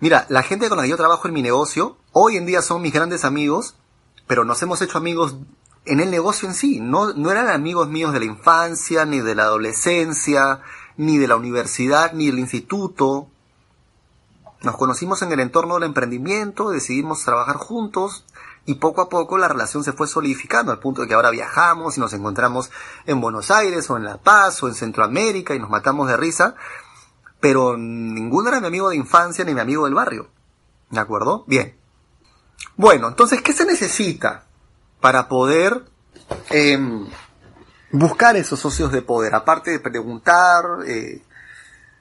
Mira, 0.00 0.26
la 0.28 0.42
gente 0.42 0.68
con 0.68 0.78
la 0.78 0.84
que 0.84 0.90
yo 0.90 0.96
trabajo 0.96 1.28
en 1.28 1.34
mi 1.34 1.42
negocio, 1.42 1.96
hoy 2.12 2.36
en 2.36 2.46
día 2.46 2.62
son 2.62 2.82
mis 2.82 2.92
grandes 2.92 3.24
amigos, 3.24 3.76
pero 4.26 4.44
nos 4.44 4.62
hemos 4.62 4.80
hecho 4.82 4.98
amigos 4.98 5.36
en 5.84 6.00
el 6.00 6.10
negocio 6.10 6.48
en 6.48 6.54
sí. 6.54 6.80
No, 6.80 7.12
no 7.14 7.30
eran 7.30 7.48
amigos 7.48 7.88
míos 7.88 8.12
de 8.12 8.20
la 8.20 8.24
infancia, 8.26 9.04
ni 9.04 9.20
de 9.20 9.34
la 9.34 9.44
adolescencia, 9.44 10.60
ni 10.96 11.18
de 11.18 11.28
la 11.28 11.36
universidad, 11.36 12.12
ni 12.12 12.26
del 12.26 12.38
instituto. 12.38 13.28
Nos 14.62 14.76
conocimos 14.76 15.22
en 15.22 15.32
el 15.32 15.40
entorno 15.40 15.74
del 15.74 15.84
emprendimiento, 15.84 16.70
decidimos 16.70 17.24
trabajar 17.24 17.56
juntos, 17.56 18.24
y 18.66 18.74
poco 18.74 19.00
a 19.00 19.08
poco 19.08 19.38
la 19.38 19.48
relación 19.48 19.82
se 19.82 19.92
fue 19.92 20.06
solidificando 20.06 20.70
al 20.70 20.78
punto 20.78 21.02
de 21.02 21.08
que 21.08 21.14
ahora 21.14 21.30
viajamos 21.30 21.96
y 21.96 22.00
nos 22.00 22.12
encontramos 22.12 22.70
en 23.06 23.20
Buenos 23.20 23.50
Aires 23.50 23.88
o 23.90 23.96
en 23.96 24.04
La 24.04 24.18
Paz 24.18 24.62
o 24.62 24.68
en 24.68 24.74
Centroamérica 24.74 25.54
y 25.54 25.58
nos 25.58 25.70
matamos 25.70 26.08
de 26.08 26.16
risa, 26.16 26.54
pero 27.40 27.76
ninguno 27.76 28.48
era 28.48 28.60
mi 28.60 28.66
amigo 28.66 28.90
de 28.90 28.96
infancia 28.96 29.44
ni 29.44 29.54
mi 29.54 29.60
amigo 29.60 29.86
del 29.86 29.94
barrio. 29.94 30.28
¿De 30.90 31.00
acuerdo? 31.00 31.44
Bien. 31.46 31.76
Bueno, 32.76 33.08
entonces, 33.08 33.42
¿qué 33.42 33.52
se 33.52 33.64
necesita 33.64 34.44
para 35.00 35.28
poder 35.28 35.84
em, 36.50 37.06
buscar 37.92 38.36
esos 38.36 38.60
socios 38.60 38.92
de 38.92 39.02
poder? 39.02 39.34
Aparte 39.34 39.70
de 39.70 39.80
preguntar 39.80 40.64
eh, 40.86 41.22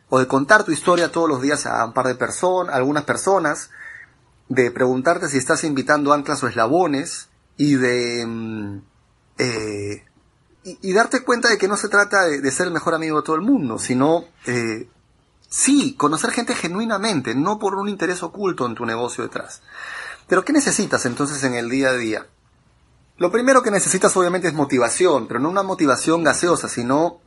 o 0.10 0.20
de 0.20 0.28
contar 0.28 0.64
tu 0.64 0.72
historia 0.72 1.12
todos 1.12 1.30
los 1.30 1.42
días 1.42 1.66
a 1.66 1.86
un 1.86 1.94
par 1.94 2.08
de 2.08 2.16
personas, 2.16 2.76
algunas 2.76 3.04
personas, 3.04 3.70
de 4.50 4.72
preguntarte 4.72 5.30
si 5.30 5.38
estás 5.38 5.64
invitando 5.64 6.12
anclas 6.12 6.44
o 6.44 6.48
eslabones 6.48 7.30
y 7.56 7.76
de... 7.76 8.26
Mm, 8.26 8.82
eh, 9.38 10.06
y, 10.64 10.94
darte 10.94 11.24
cuenta 11.24 11.50
de 11.50 11.58
que 11.58 11.68
no 11.68 11.78
se 11.78 11.88
trata 11.88 12.26
de, 12.26 12.52
ser 12.52 12.68
el 12.68 12.74
mejor 12.74 12.94
amigo 12.94 13.18
de 13.18 13.24
todo 13.24 13.36
el 13.36 13.42
mundo, 13.42 13.80
sino... 13.80 14.26
Eh, 14.46 14.90
sí, 15.48 15.96
conocer 15.96 16.32
gente 16.32 16.54
genuinamente, 16.56 17.34
no 17.36 17.58
por 17.58 17.76
un 17.76 17.88
interés 17.90 18.22
oculto 18.24 18.66
en 18.66 18.76
tu 18.76 18.86
negocio 18.86 19.24
detrás. 19.24 19.62
Pero 20.28 20.44
¿qué 20.44 20.54
necesitas 20.54 21.06
entonces 21.06 21.44
en 21.44 21.56
el 21.56 21.70
día 21.70 21.90
a 21.90 21.94
día? 21.94 22.28
Lo 23.18 23.32
primero 23.32 23.62
que 23.62 23.72
necesitas 23.72 24.16
obviamente 24.16 24.48
es 24.48 24.54
motivación, 24.54 25.28
pero 25.28 25.40
no 25.40 25.50
una 25.50 25.64
motivación 25.64 26.24
gaseosa, 26.24 26.70
sino 26.70 27.20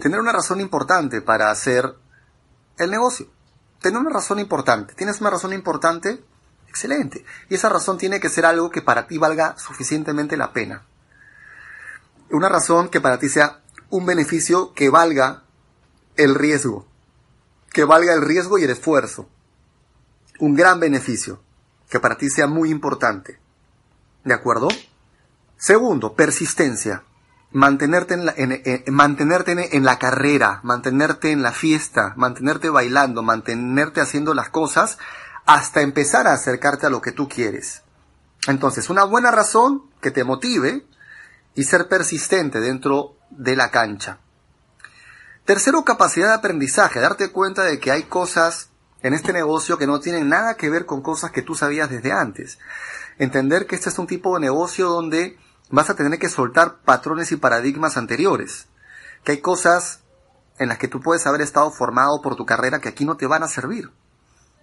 tener 0.00 0.20
una 0.20 0.32
razón 0.32 0.60
importante 0.60 1.20
para 1.20 1.50
hacer 1.50 1.94
el 2.78 2.90
negocio. 2.90 3.26
Tener 3.80 4.00
una 4.00 4.10
razón 4.10 4.38
importante. 4.38 4.94
¿Tienes 4.94 5.20
una 5.20 5.30
razón 5.30 5.52
importante? 5.52 6.22
Excelente. 6.72 7.22
Y 7.50 7.56
esa 7.56 7.68
razón 7.68 7.98
tiene 7.98 8.18
que 8.18 8.30
ser 8.30 8.46
algo 8.46 8.70
que 8.70 8.80
para 8.80 9.06
ti 9.06 9.18
valga 9.18 9.58
suficientemente 9.58 10.38
la 10.38 10.54
pena. 10.54 10.86
una 12.30 12.48
razón 12.48 12.88
que 12.88 12.98
para 12.98 13.18
ti 13.18 13.28
sea 13.28 13.60
un 13.90 14.06
beneficio 14.06 14.72
que 14.72 14.88
valga 14.88 15.42
el 16.16 16.34
riesgo, 16.34 16.86
que 17.74 17.84
valga 17.84 18.14
el 18.14 18.22
riesgo 18.22 18.58
y 18.58 18.64
el 18.64 18.70
esfuerzo. 18.70 19.28
Un 20.38 20.54
gran 20.54 20.80
beneficio, 20.80 21.42
que 21.90 22.00
para 22.00 22.16
ti 22.16 22.30
sea 22.30 22.46
muy 22.46 22.70
importante. 22.70 23.38
¿De 24.24 24.32
acuerdo? 24.32 24.68
Segundo, 25.58 26.14
persistencia. 26.14 27.04
Mantenerte 27.50 28.14
en, 28.14 28.24
la, 28.24 28.34
mantenerte 28.86 29.76
en 29.76 29.84
la 29.84 29.98
carrera, 29.98 30.60
mantenerte 30.62 31.32
en 31.32 31.42
la 31.42 31.52
fiesta, 31.52 32.14
mantenerte 32.16 32.70
bailando, 32.70 33.22
mantenerte 33.22 34.00
haciendo 34.00 34.32
las 34.32 34.48
cosas 34.48 34.96
hasta 35.46 35.80
empezar 35.80 36.26
a 36.26 36.34
acercarte 36.34 36.86
a 36.86 36.90
lo 36.90 37.00
que 37.00 37.12
tú 37.12 37.28
quieres. 37.28 37.82
Entonces, 38.46 38.90
una 38.90 39.04
buena 39.04 39.30
razón 39.30 39.84
que 40.00 40.10
te 40.10 40.24
motive 40.24 40.84
y 41.54 41.64
ser 41.64 41.88
persistente 41.88 42.60
dentro 42.60 43.16
de 43.30 43.56
la 43.56 43.70
cancha. 43.70 44.18
Tercero, 45.44 45.84
capacidad 45.84 46.28
de 46.28 46.34
aprendizaje, 46.34 47.00
darte 47.00 47.30
cuenta 47.30 47.64
de 47.64 47.80
que 47.80 47.90
hay 47.90 48.04
cosas 48.04 48.70
en 49.02 49.14
este 49.14 49.32
negocio 49.32 49.78
que 49.78 49.86
no 49.86 50.00
tienen 50.00 50.28
nada 50.28 50.54
que 50.54 50.70
ver 50.70 50.86
con 50.86 51.02
cosas 51.02 51.32
que 51.32 51.42
tú 51.42 51.54
sabías 51.54 51.90
desde 51.90 52.12
antes. 52.12 52.58
Entender 53.18 53.66
que 53.66 53.74
este 53.74 53.88
es 53.88 53.98
un 53.98 54.06
tipo 54.06 54.34
de 54.34 54.40
negocio 54.40 54.88
donde 54.88 55.36
vas 55.70 55.90
a 55.90 55.94
tener 55.94 56.18
que 56.18 56.28
soltar 56.28 56.78
patrones 56.84 57.32
y 57.32 57.36
paradigmas 57.36 57.96
anteriores. 57.96 58.66
Que 59.24 59.32
hay 59.32 59.40
cosas 59.40 60.00
en 60.58 60.68
las 60.68 60.78
que 60.78 60.88
tú 60.88 61.00
puedes 61.00 61.26
haber 61.26 61.40
estado 61.40 61.70
formado 61.72 62.22
por 62.22 62.36
tu 62.36 62.46
carrera 62.46 62.80
que 62.80 62.88
aquí 62.88 63.04
no 63.04 63.16
te 63.16 63.26
van 63.26 63.42
a 63.42 63.48
servir. 63.48 63.90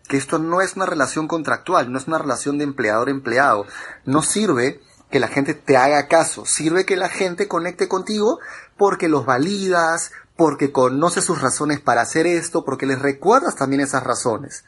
Que 0.09 0.17
esto 0.17 0.39
no 0.39 0.59
es 0.59 0.75
una 0.75 0.85
relación 0.85 1.29
contractual, 1.29 1.89
no 1.89 1.97
es 1.97 2.07
una 2.07 2.17
relación 2.17 2.57
de 2.57 2.65
empleador-empleado. 2.65 3.65
No 4.03 4.21
sirve 4.21 4.81
que 5.09 5.21
la 5.21 5.29
gente 5.29 5.53
te 5.53 5.77
haga 5.77 6.09
caso, 6.09 6.45
sirve 6.45 6.85
que 6.85 6.97
la 6.97 7.07
gente 7.07 7.47
conecte 7.47 7.87
contigo 7.87 8.39
porque 8.77 9.07
los 9.07 9.25
validas, 9.25 10.11
porque 10.35 10.73
conoces 10.73 11.23
sus 11.23 11.41
razones 11.41 11.79
para 11.79 12.01
hacer 12.01 12.27
esto, 12.27 12.65
porque 12.65 12.85
les 12.85 13.01
recuerdas 13.01 13.55
también 13.55 13.81
esas 13.81 14.03
razones 14.03 14.65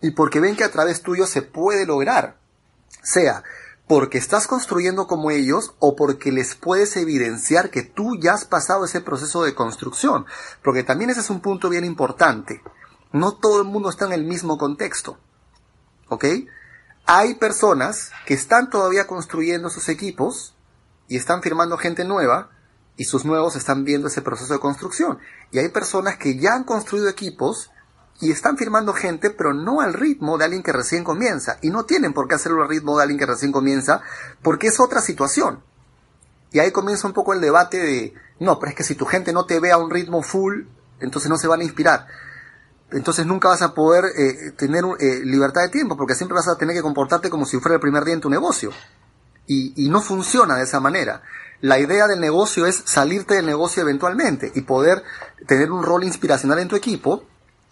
y 0.00 0.10
porque 0.10 0.40
ven 0.40 0.56
que 0.56 0.64
a 0.64 0.70
través 0.70 1.02
tuyo 1.02 1.26
se 1.26 1.42
puede 1.42 1.86
lograr, 1.86 2.36
sea 3.02 3.44
porque 3.88 4.18
estás 4.18 4.46
construyendo 4.46 5.06
como 5.06 5.30
ellos 5.30 5.74
o 5.78 5.96
porque 5.96 6.30
les 6.30 6.54
puedes 6.54 6.94
evidenciar 6.96 7.70
que 7.70 7.82
tú 7.82 8.16
ya 8.20 8.34
has 8.34 8.44
pasado 8.44 8.84
ese 8.84 9.00
proceso 9.00 9.42
de 9.42 9.54
construcción, 9.54 10.26
porque 10.62 10.84
también 10.84 11.10
ese 11.10 11.20
es 11.20 11.30
un 11.30 11.40
punto 11.40 11.70
bien 11.70 11.84
importante. 11.84 12.62
No 13.12 13.32
todo 13.32 13.58
el 13.62 13.64
mundo 13.64 13.90
está 13.90 14.06
en 14.06 14.12
el 14.12 14.24
mismo 14.24 14.58
contexto. 14.58 15.18
¿Ok? 16.08 16.24
hay 17.10 17.36
personas 17.36 18.10
que 18.26 18.34
están 18.34 18.68
todavía 18.68 19.06
construyendo 19.06 19.70
sus 19.70 19.88
equipos 19.88 20.54
y 21.08 21.16
están 21.16 21.40
firmando 21.40 21.78
gente 21.78 22.04
nueva 22.04 22.50
y 22.98 23.04
sus 23.04 23.24
nuevos 23.24 23.56
están 23.56 23.84
viendo 23.84 24.08
ese 24.08 24.20
proceso 24.20 24.52
de 24.52 24.60
construcción. 24.60 25.18
Y 25.50 25.58
hay 25.58 25.70
personas 25.70 26.18
que 26.18 26.38
ya 26.38 26.52
han 26.52 26.64
construido 26.64 27.08
equipos 27.08 27.70
y 28.20 28.30
están 28.30 28.58
firmando 28.58 28.92
gente, 28.92 29.30
pero 29.30 29.54
no 29.54 29.80
al 29.80 29.94
ritmo 29.94 30.36
de 30.36 30.44
alguien 30.44 30.62
que 30.62 30.70
recién 30.70 31.02
comienza. 31.02 31.56
Y 31.62 31.70
no 31.70 31.86
tienen 31.86 32.12
por 32.12 32.28
qué 32.28 32.34
hacerlo 32.34 32.62
al 32.62 32.68
ritmo 32.68 32.98
de 32.98 33.04
alguien 33.04 33.18
que 33.18 33.24
recién 33.24 33.52
comienza, 33.52 34.02
porque 34.42 34.66
es 34.66 34.78
otra 34.78 35.00
situación. 35.00 35.62
Y 36.52 36.58
ahí 36.58 36.72
comienza 36.72 37.06
un 37.06 37.14
poco 37.14 37.32
el 37.32 37.40
debate 37.40 37.78
de, 37.78 38.12
no, 38.38 38.58
pero 38.58 38.68
es 38.68 38.76
que 38.76 38.84
si 38.84 38.96
tu 38.96 39.06
gente 39.06 39.32
no 39.32 39.46
te 39.46 39.60
ve 39.60 39.72
a 39.72 39.78
un 39.78 39.88
ritmo 39.88 40.22
full, 40.22 40.64
entonces 41.00 41.30
no 41.30 41.38
se 41.38 41.48
van 41.48 41.62
a 41.62 41.64
inspirar 41.64 42.06
entonces 42.90 43.26
nunca 43.26 43.48
vas 43.48 43.62
a 43.62 43.74
poder 43.74 44.04
eh, 44.16 44.52
tener 44.52 44.84
eh, 44.98 45.20
libertad 45.24 45.62
de 45.62 45.68
tiempo, 45.68 45.96
porque 45.96 46.14
siempre 46.14 46.36
vas 46.36 46.48
a 46.48 46.56
tener 46.56 46.74
que 46.74 46.82
comportarte 46.82 47.28
como 47.28 47.44
si 47.44 47.58
fuera 47.58 47.74
el 47.74 47.80
primer 47.80 48.04
día 48.04 48.14
en 48.14 48.20
tu 48.20 48.30
negocio. 48.30 48.70
Y, 49.46 49.72
y, 49.82 49.88
no 49.88 50.00
funciona 50.00 50.56
de 50.56 50.64
esa 50.64 50.80
manera. 50.80 51.22
La 51.60 51.78
idea 51.78 52.06
del 52.06 52.20
negocio 52.20 52.66
es 52.66 52.82
salirte 52.84 53.34
del 53.34 53.46
negocio 53.46 53.82
eventualmente 53.82 54.52
y 54.54 54.62
poder 54.62 55.02
tener 55.46 55.72
un 55.72 55.82
rol 55.82 56.04
inspiracional 56.04 56.58
en 56.58 56.68
tu 56.68 56.76
equipo 56.76 57.24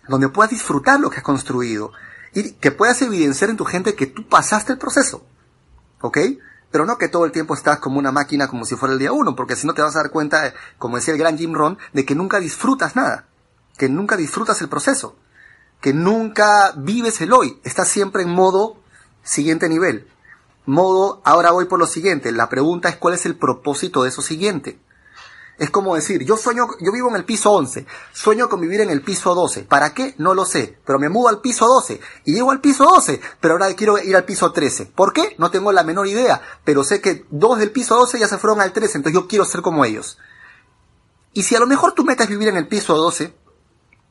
donde 0.08 0.28
puedas 0.28 0.50
disfrutar 0.50 1.00
lo 1.00 1.10
que 1.10 1.18
has 1.18 1.22
construido 1.22 1.92
y 2.32 2.52
que 2.52 2.70
puedas 2.70 3.00
evidenciar 3.02 3.50
en 3.50 3.56
tu 3.56 3.64
gente 3.64 3.94
que 3.94 4.06
tú 4.06 4.26
pasaste 4.26 4.72
el 4.72 4.78
proceso. 4.78 5.24
¿Ok? 6.00 6.18
Pero 6.70 6.84
no 6.84 6.98
que 6.98 7.08
todo 7.08 7.24
el 7.24 7.32
tiempo 7.32 7.54
estás 7.54 7.78
como 7.78 7.98
una 7.98 8.12
máquina 8.12 8.48
como 8.48 8.64
si 8.64 8.74
fuera 8.74 8.94
el 8.94 8.98
día 8.98 9.12
uno, 9.12 9.36
porque 9.36 9.56
si 9.56 9.66
no 9.66 9.74
te 9.74 9.82
vas 9.82 9.96
a 9.96 10.02
dar 10.02 10.10
cuenta, 10.10 10.52
como 10.78 10.96
decía 10.96 11.14
el 11.14 11.20
gran 11.20 11.38
Jim 11.38 11.54
Ron, 11.54 11.78
de 11.92 12.04
que 12.04 12.14
nunca 12.14 12.40
disfrutas 12.40 12.96
nada 12.96 13.26
que 13.76 13.88
nunca 13.88 14.16
disfrutas 14.16 14.60
el 14.60 14.68
proceso, 14.68 15.16
que 15.80 15.92
nunca 15.92 16.72
vives 16.76 17.20
el 17.20 17.32
hoy, 17.32 17.60
estás 17.64 17.88
siempre 17.88 18.22
en 18.22 18.30
modo 18.30 18.76
siguiente 19.22 19.68
nivel, 19.68 20.08
modo 20.66 21.20
ahora 21.24 21.52
voy 21.52 21.66
por 21.66 21.78
lo 21.78 21.86
siguiente. 21.86 22.32
La 22.32 22.48
pregunta 22.48 22.88
es 22.88 22.96
cuál 22.96 23.14
es 23.14 23.26
el 23.26 23.36
propósito 23.36 24.02
de 24.02 24.10
eso 24.10 24.22
siguiente. 24.22 24.78
Es 25.58 25.70
como 25.70 25.94
decir, 25.94 26.22
yo 26.22 26.36
sueño, 26.36 26.66
yo 26.80 26.92
vivo 26.92 27.08
en 27.08 27.16
el 27.16 27.24
piso 27.24 27.50
11, 27.50 27.86
sueño 28.12 28.46
con 28.50 28.60
vivir 28.60 28.82
en 28.82 28.90
el 28.90 29.00
piso 29.00 29.34
12. 29.34 29.62
¿Para 29.62 29.94
qué? 29.94 30.14
No 30.18 30.34
lo 30.34 30.44
sé, 30.44 30.78
pero 30.84 30.98
me 30.98 31.08
mudo 31.08 31.28
al 31.28 31.40
piso 31.40 31.64
12 31.64 31.98
y 32.26 32.34
llego 32.34 32.50
al 32.50 32.60
piso 32.60 32.84
12, 32.84 33.22
pero 33.40 33.54
ahora 33.54 33.72
quiero 33.74 33.96
ir 33.98 34.14
al 34.14 34.24
piso 34.24 34.52
13. 34.52 34.86
¿Por 34.94 35.14
qué? 35.14 35.34
No 35.38 35.50
tengo 35.50 35.72
la 35.72 35.82
menor 35.82 36.08
idea, 36.08 36.42
pero 36.64 36.84
sé 36.84 37.00
que 37.00 37.24
dos 37.30 37.58
del 37.58 37.70
piso 37.70 37.96
12 37.96 38.18
ya 38.18 38.28
se 38.28 38.36
fueron 38.36 38.60
al 38.60 38.74
13, 38.74 38.98
entonces 38.98 39.18
yo 39.18 39.26
quiero 39.26 39.46
ser 39.46 39.62
como 39.62 39.86
ellos. 39.86 40.18
Y 41.32 41.42
si 41.44 41.56
a 41.56 41.60
lo 41.60 41.66
mejor 41.66 41.92
tu 41.92 42.04
meta 42.04 42.24
es 42.24 42.28
vivir 42.28 42.48
en 42.48 42.58
el 42.58 42.68
piso 42.68 42.94
12, 42.94 43.34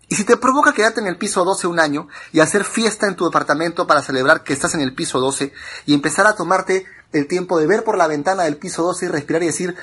y 0.08 0.16
si 0.16 0.24
te 0.24 0.38
provoca 0.38 0.74
quedarte 0.74 1.02
en 1.02 1.08
el 1.08 1.18
piso 1.18 1.44
12 1.44 1.68
un 1.68 1.80
año 1.80 2.08
y 2.32 2.40
hacer 2.40 2.64
fiesta 2.64 3.08
en 3.08 3.16
tu 3.16 3.26
departamento 3.26 3.88
para 3.88 4.02
celebrar 4.02 4.44
que 4.44 4.54
estás 4.54 4.76
en 4.76 4.82
el 4.82 4.94
piso 4.94 5.20
12 5.20 5.52
y 5.86 5.94
empezar 5.94 6.28
a 6.28 6.36
tomarte 6.36 6.86
el 7.12 7.28
tiempo 7.28 7.60
de 7.60 7.68
ver 7.68 7.84
por 7.84 7.98
la 7.98 8.08
ventana 8.08 8.44
del 8.44 8.58
piso 8.58 8.84
12 8.84 9.06
y 9.06 9.10
respirar 9.10 9.42
y 9.44 9.48
decir, 9.48 9.76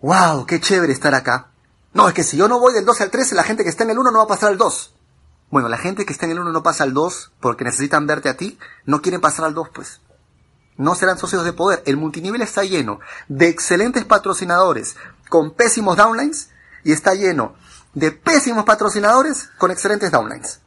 wow, 0.00 0.46
qué 0.46 0.60
chévere 0.60 0.92
estar 0.92 1.14
acá. 1.14 1.48
No, 1.92 2.08
es 2.08 2.14
que 2.14 2.24
si 2.24 2.36
yo 2.36 2.48
no 2.48 2.60
voy 2.60 2.72
del 2.72 2.84
12 2.84 3.04
al 3.04 3.10
13, 3.10 3.34
la 3.34 3.44
gente 3.44 3.62
que 3.62 3.70
está 3.70 3.84
en 3.84 3.90
el 3.90 3.98
1 3.98 4.10
no 4.10 4.18
va 4.18 4.24
a 4.24 4.28
pasar 4.28 4.50
al 4.50 4.58
2. 4.58 4.94
Bueno, 5.50 5.68
la 5.68 5.78
gente 5.78 6.06
que 6.06 6.12
está 6.12 6.26
en 6.26 6.32
el 6.32 6.40
1 6.40 6.52
no 6.52 6.62
pasa 6.62 6.84
al 6.84 6.94
2 6.94 7.32
porque 7.40 7.64
necesitan 7.64 8.06
verte 8.06 8.28
a 8.28 8.36
ti, 8.36 8.58
no 8.84 9.02
quieren 9.02 9.20
pasar 9.20 9.44
al 9.46 9.54
2, 9.54 9.68
pues. 9.74 10.00
No 10.76 10.94
serán 10.94 11.18
socios 11.18 11.44
de 11.44 11.52
poder. 11.52 11.82
El 11.86 11.96
multinivel 11.96 12.40
está 12.40 12.62
lleno 12.62 13.00
de 13.28 13.48
excelentes 13.48 14.04
patrocinadores 14.04 14.96
con 15.28 15.52
pésimos 15.52 15.96
downlines 15.96 16.50
y 16.84 16.92
está 16.92 17.14
lleno 17.14 17.56
de 17.98 18.12
pésimos 18.12 18.64
patrocinadores 18.64 19.50
con 19.58 19.72
excelentes 19.72 20.12
downlines. 20.12 20.60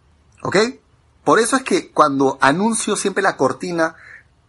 ¿Ok? 0.43 0.57
Por 1.23 1.39
eso 1.39 1.55
es 1.55 1.63
que 1.63 1.91
cuando 1.91 2.37
anuncio 2.41 2.95
siempre 2.95 3.23
la 3.23 3.37
cortina 3.37 3.95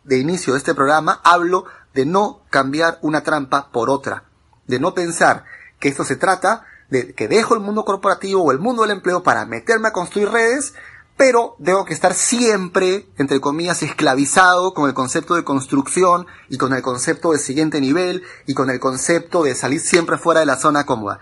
de 0.02 0.18
inicio 0.18 0.54
de 0.54 0.58
este 0.58 0.74
programa, 0.74 1.20
hablo 1.22 1.66
de 1.94 2.06
no 2.06 2.40
cambiar 2.50 2.98
una 3.02 3.22
trampa 3.22 3.70
por 3.70 3.88
otra. 3.88 4.24
De 4.66 4.80
no 4.80 4.94
pensar 4.94 5.44
que 5.78 5.88
esto 5.88 6.04
se 6.04 6.16
trata 6.16 6.64
de 6.90 7.14
que 7.14 7.28
dejo 7.28 7.54
el 7.54 7.60
mundo 7.60 7.84
corporativo 7.84 8.42
o 8.42 8.50
el 8.50 8.58
mundo 8.58 8.82
del 8.82 8.90
empleo 8.90 9.22
para 9.22 9.46
meterme 9.46 9.88
a 9.88 9.92
construir 9.92 10.30
redes, 10.30 10.74
pero 11.16 11.56
tengo 11.62 11.84
que 11.84 11.94
estar 11.94 12.14
siempre, 12.14 13.06
entre 13.16 13.40
comillas, 13.40 13.82
esclavizado 13.82 14.74
con 14.74 14.88
el 14.88 14.94
concepto 14.94 15.36
de 15.36 15.44
construcción 15.44 16.26
y 16.48 16.58
con 16.58 16.72
el 16.72 16.82
concepto 16.82 17.30
de 17.30 17.38
siguiente 17.38 17.80
nivel 17.80 18.24
y 18.46 18.54
con 18.54 18.70
el 18.70 18.80
concepto 18.80 19.44
de 19.44 19.54
salir 19.54 19.80
siempre 19.80 20.18
fuera 20.18 20.40
de 20.40 20.46
la 20.46 20.56
zona 20.56 20.84
cómoda. 20.84 21.20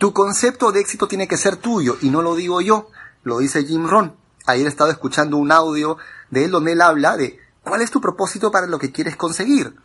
Tu 0.00 0.14
concepto 0.14 0.72
de 0.72 0.80
éxito 0.80 1.08
tiene 1.08 1.28
que 1.28 1.36
ser 1.36 1.56
tuyo 1.56 1.98
y 2.00 2.08
no 2.08 2.22
lo 2.22 2.34
digo 2.34 2.62
yo, 2.62 2.88
lo 3.22 3.36
dice 3.36 3.66
Jim 3.66 3.86
Ron. 3.86 4.16
Ayer 4.46 4.64
he 4.64 4.68
estado 4.70 4.90
escuchando 4.90 5.36
un 5.36 5.52
audio 5.52 5.98
de 6.30 6.46
él 6.46 6.50
donde 6.50 6.72
él 6.72 6.80
habla 6.80 7.18
de 7.18 7.38
cuál 7.62 7.82
es 7.82 7.90
tu 7.90 8.00
propósito 8.00 8.50
para 8.50 8.66
lo 8.66 8.78
que 8.78 8.92
quieres 8.92 9.14
conseguir. 9.16 9.76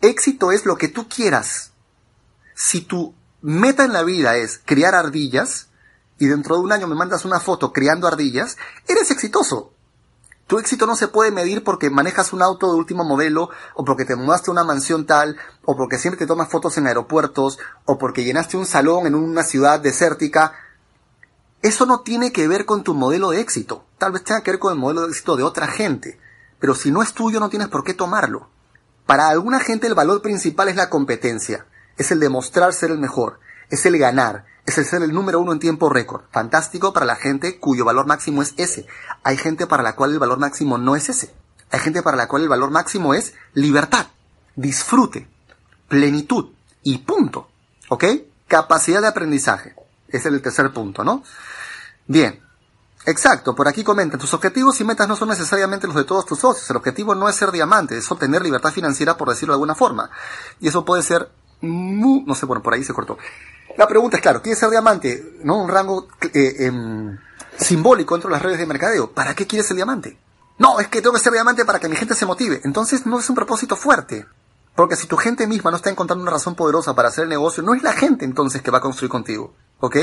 Éxito 0.00 0.52
es 0.52 0.64
lo 0.64 0.76
que 0.76 0.86
tú 0.86 1.08
quieras. 1.08 1.72
Si 2.54 2.82
tu 2.82 3.16
meta 3.40 3.84
en 3.84 3.92
la 3.92 4.04
vida 4.04 4.36
es 4.36 4.60
criar 4.64 4.94
ardillas 4.94 5.70
y 6.20 6.26
dentro 6.26 6.54
de 6.54 6.62
un 6.62 6.70
año 6.70 6.86
me 6.86 6.94
mandas 6.94 7.24
una 7.24 7.40
foto 7.40 7.72
criando 7.72 8.06
ardillas, 8.06 8.56
eres 8.86 9.10
exitoso. 9.10 9.72
Tu 10.46 10.58
éxito 10.58 10.86
no 10.86 10.96
se 10.96 11.08
puede 11.08 11.30
medir 11.30 11.64
porque 11.64 11.88
manejas 11.88 12.32
un 12.32 12.42
auto 12.42 12.70
de 12.70 12.76
último 12.76 13.04
modelo, 13.04 13.50
o 13.74 13.84
porque 13.84 14.04
te 14.04 14.16
mudaste 14.16 14.50
a 14.50 14.52
una 14.52 14.64
mansión 14.64 15.06
tal, 15.06 15.36
o 15.64 15.76
porque 15.76 15.98
siempre 15.98 16.18
te 16.18 16.26
tomas 16.26 16.50
fotos 16.50 16.76
en 16.76 16.86
aeropuertos, 16.86 17.58
o 17.84 17.98
porque 17.98 18.24
llenaste 18.24 18.56
un 18.56 18.66
salón 18.66 19.06
en 19.06 19.14
una 19.14 19.44
ciudad 19.44 19.80
desértica. 19.80 20.52
Eso 21.62 21.86
no 21.86 22.00
tiene 22.00 22.32
que 22.32 22.48
ver 22.48 22.66
con 22.66 22.82
tu 22.82 22.94
modelo 22.94 23.30
de 23.30 23.40
éxito. 23.40 23.84
Tal 23.98 24.12
vez 24.12 24.24
tenga 24.24 24.42
que 24.42 24.50
ver 24.50 24.60
con 24.60 24.72
el 24.72 24.78
modelo 24.78 25.02
de 25.02 25.08
éxito 25.08 25.36
de 25.36 25.44
otra 25.44 25.68
gente. 25.68 26.18
Pero 26.58 26.74
si 26.74 26.90
no 26.90 27.02
es 27.02 27.14
tuyo, 27.14 27.40
no 27.40 27.48
tienes 27.48 27.68
por 27.68 27.84
qué 27.84 27.94
tomarlo. 27.94 28.48
Para 29.06 29.28
alguna 29.28 29.60
gente 29.60 29.86
el 29.86 29.94
valor 29.94 30.22
principal 30.22 30.68
es 30.68 30.76
la 30.76 30.90
competencia. 30.90 31.66
Es 31.96 32.10
el 32.10 32.20
demostrar 32.20 32.72
ser 32.72 32.90
el 32.90 32.98
mejor. 32.98 33.38
Es 33.70 33.86
el 33.86 33.96
ganar 33.98 34.44
es 34.64 34.78
el 34.78 34.84
ser 34.84 35.02
el 35.02 35.12
número 35.12 35.40
uno 35.40 35.52
en 35.52 35.58
tiempo 35.58 35.88
récord. 35.88 36.22
Fantástico 36.30 36.92
para 36.92 37.06
la 37.06 37.16
gente 37.16 37.58
cuyo 37.58 37.84
valor 37.84 38.06
máximo 38.06 38.42
es 38.42 38.54
ese. 38.56 38.86
Hay 39.24 39.36
gente 39.36 39.66
para 39.66 39.82
la 39.82 39.96
cual 39.96 40.12
el 40.12 40.18
valor 40.18 40.38
máximo 40.38 40.78
no 40.78 40.94
es 40.94 41.08
ese. 41.08 41.34
Hay 41.70 41.80
gente 41.80 42.02
para 42.02 42.16
la 42.16 42.28
cual 42.28 42.42
el 42.42 42.48
valor 42.48 42.70
máximo 42.70 43.14
es 43.14 43.34
libertad, 43.54 44.06
disfrute, 44.54 45.28
plenitud 45.88 46.50
y 46.82 46.98
punto. 46.98 47.48
¿Ok? 47.88 48.04
Capacidad 48.46 49.00
de 49.00 49.08
aprendizaje. 49.08 49.74
Ese 50.08 50.28
es 50.28 50.34
el 50.34 50.42
tercer 50.42 50.72
punto, 50.72 51.02
¿no? 51.02 51.22
Bien. 52.06 52.40
Exacto, 53.04 53.56
por 53.56 53.66
aquí 53.66 53.82
comentan, 53.82 54.20
tus 54.20 54.32
objetivos 54.32 54.80
y 54.80 54.84
metas 54.84 55.08
no 55.08 55.16
son 55.16 55.28
necesariamente 55.28 55.88
los 55.88 55.96
de 55.96 56.04
todos 56.04 56.24
tus 56.24 56.38
socios. 56.38 56.70
El 56.70 56.76
objetivo 56.76 57.16
no 57.16 57.28
es 57.28 57.34
ser 57.34 57.50
diamante, 57.50 57.98
es 57.98 58.08
obtener 58.12 58.42
libertad 58.42 58.70
financiera, 58.70 59.16
por 59.16 59.28
decirlo 59.28 59.54
de 59.54 59.56
alguna 59.56 59.74
forma. 59.74 60.08
Y 60.60 60.68
eso 60.68 60.84
puede 60.84 61.02
ser 61.02 61.28
no 61.62 62.34
sé, 62.34 62.46
bueno, 62.46 62.62
por 62.62 62.74
ahí 62.74 62.84
se 62.84 62.92
cortó. 62.92 63.18
La 63.76 63.88
pregunta 63.88 64.16
es, 64.16 64.22
claro, 64.22 64.42
¿quiere 64.42 64.58
ser 64.58 64.70
diamante? 64.70 65.38
¿No? 65.42 65.62
Un 65.62 65.68
rango 65.68 66.08
eh, 66.34 66.66
em, 66.66 67.18
simbólico 67.56 68.14
dentro 68.14 68.28
de 68.28 68.34
las 68.34 68.42
redes 68.42 68.58
de 68.58 68.66
mercadeo. 68.66 69.12
¿Para 69.12 69.34
qué 69.34 69.46
quieres 69.46 69.66
ser 69.66 69.76
diamante? 69.76 70.18
No, 70.58 70.80
es 70.80 70.88
que 70.88 71.00
tengo 71.00 71.14
que 71.14 71.20
ser 71.20 71.32
diamante 71.32 71.64
para 71.64 71.78
que 71.78 71.88
mi 71.88 71.96
gente 71.96 72.14
se 72.14 72.26
motive. 72.26 72.60
Entonces 72.64 73.06
no 73.06 73.18
es 73.18 73.28
un 73.28 73.34
propósito 73.34 73.76
fuerte. 73.76 74.26
Porque 74.74 74.96
si 74.96 75.06
tu 75.06 75.16
gente 75.16 75.46
misma 75.46 75.70
no 75.70 75.76
está 75.76 75.90
encontrando 75.90 76.22
una 76.22 76.32
razón 76.32 76.54
poderosa 76.54 76.94
para 76.94 77.08
hacer 77.08 77.24
el 77.24 77.30
negocio, 77.30 77.62
no 77.62 77.74
es 77.74 77.82
la 77.82 77.92
gente 77.92 78.24
entonces 78.24 78.62
que 78.62 78.70
va 78.70 78.78
a 78.78 78.82
construir 78.82 79.10
contigo. 79.10 79.54
¿Ok? 79.80 79.96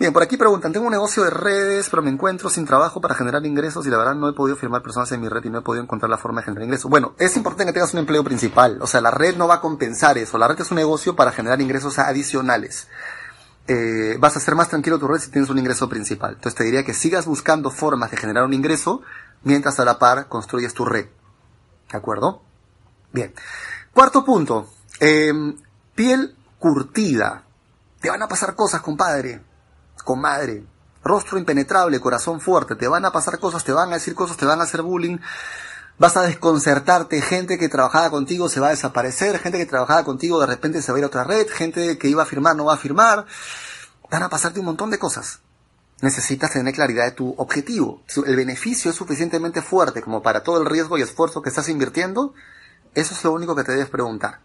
Bien, 0.00 0.14
por 0.14 0.22
aquí 0.22 0.38
preguntan, 0.38 0.72
tengo 0.72 0.86
un 0.86 0.92
negocio 0.92 1.24
de 1.24 1.28
redes, 1.28 1.90
pero 1.90 2.00
me 2.00 2.08
encuentro 2.08 2.48
sin 2.48 2.64
trabajo 2.64 3.02
para 3.02 3.14
generar 3.14 3.44
ingresos 3.44 3.86
y 3.86 3.90
la 3.90 3.98
verdad 3.98 4.14
no 4.14 4.30
he 4.30 4.32
podido 4.32 4.56
firmar 4.56 4.80
personas 4.80 5.12
en 5.12 5.20
mi 5.20 5.28
red 5.28 5.44
y 5.44 5.50
no 5.50 5.58
he 5.58 5.60
podido 5.60 5.84
encontrar 5.84 6.08
la 6.08 6.16
forma 6.16 6.40
de 6.40 6.46
generar 6.46 6.64
ingresos. 6.64 6.90
Bueno, 6.90 7.12
es 7.18 7.36
importante 7.36 7.66
que 7.66 7.74
tengas 7.74 7.92
un 7.92 8.00
empleo 8.00 8.24
principal, 8.24 8.78
o 8.80 8.86
sea, 8.86 9.02
la 9.02 9.10
red 9.10 9.36
no 9.36 9.46
va 9.46 9.56
a 9.56 9.60
compensar 9.60 10.16
eso, 10.16 10.38
la 10.38 10.48
red 10.48 10.58
es 10.58 10.70
un 10.70 10.76
negocio 10.76 11.16
para 11.16 11.32
generar 11.32 11.60
ingresos 11.60 11.98
adicionales. 11.98 12.88
Eh, 13.68 14.16
vas 14.18 14.38
a 14.38 14.40
ser 14.40 14.54
más 14.54 14.70
tranquilo 14.70 14.98
tu 14.98 15.06
red 15.06 15.18
si 15.18 15.30
tienes 15.30 15.50
un 15.50 15.58
ingreso 15.58 15.86
principal. 15.86 16.32
Entonces 16.32 16.54
te 16.54 16.64
diría 16.64 16.82
que 16.82 16.94
sigas 16.94 17.26
buscando 17.26 17.70
formas 17.70 18.10
de 18.10 18.16
generar 18.16 18.44
un 18.44 18.54
ingreso 18.54 19.02
mientras 19.42 19.80
a 19.80 19.84
la 19.84 19.98
par 19.98 20.28
construyes 20.28 20.72
tu 20.72 20.86
red. 20.86 21.08
¿De 21.92 21.98
acuerdo? 21.98 22.40
Bien. 23.12 23.34
Cuarto 23.92 24.24
punto. 24.24 24.66
Em, 24.98 25.58
piel 25.94 26.34
curtida. 26.58 27.44
Te 28.00 28.08
van 28.08 28.22
a 28.22 28.28
pasar 28.28 28.54
cosas, 28.54 28.80
compadre 28.80 29.49
comadre, 30.02 30.64
rostro 31.02 31.38
impenetrable, 31.38 32.00
corazón 32.00 32.40
fuerte, 32.40 32.76
te 32.76 32.88
van 32.88 33.04
a 33.04 33.12
pasar 33.12 33.38
cosas, 33.38 33.64
te 33.64 33.72
van 33.72 33.90
a 33.90 33.94
decir 33.94 34.14
cosas, 34.14 34.36
te 34.36 34.46
van 34.46 34.60
a 34.60 34.64
hacer 34.64 34.82
bullying, 34.82 35.18
vas 35.98 36.16
a 36.16 36.22
desconcertarte, 36.22 37.20
gente 37.22 37.58
que 37.58 37.68
trabajaba 37.68 38.10
contigo 38.10 38.48
se 38.48 38.60
va 38.60 38.68
a 38.68 38.70
desaparecer, 38.70 39.38
gente 39.38 39.58
que 39.58 39.66
trabajaba 39.66 40.04
contigo 40.04 40.40
de 40.40 40.46
repente 40.46 40.82
se 40.82 40.92
va 40.92 40.96
a 40.96 41.00
ir 41.00 41.04
a 41.04 41.08
otra 41.08 41.24
red, 41.24 41.46
gente 41.48 41.98
que 41.98 42.08
iba 42.08 42.22
a 42.22 42.26
firmar 42.26 42.56
no 42.56 42.64
va 42.64 42.74
a 42.74 42.78
firmar, 42.78 43.26
van 44.10 44.22
a 44.22 44.28
pasarte 44.28 44.60
un 44.60 44.66
montón 44.66 44.90
de 44.90 44.98
cosas. 44.98 45.40
Necesitas 46.00 46.52
tener 46.52 46.74
claridad 46.74 47.04
de 47.04 47.10
tu 47.10 47.34
objetivo. 47.36 48.02
El 48.24 48.36
beneficio 48.36 48.90
es 48.90 48.96
suficientemente 48.96 49.60
fuerte 49.60 50.00
como 50.00 50.22
para 50.22 50.42
todo 50.42 50.62
el 50.62 50.66
riesgo 50.66 50.96
y 50.96 51.02
esfuerzo 51.02 51.42
que 51.42 51.50
estás 51.50 51.68
invirtiendo, 51.68 52.32
eso 52.94 53.14
es 53.14 53.22
lo 53.22 53.32
único 53.32 53.54
que 53.54 53.64
te 53.64 53.72
debes 53.72 53.90
preguntar. 53.90 54.40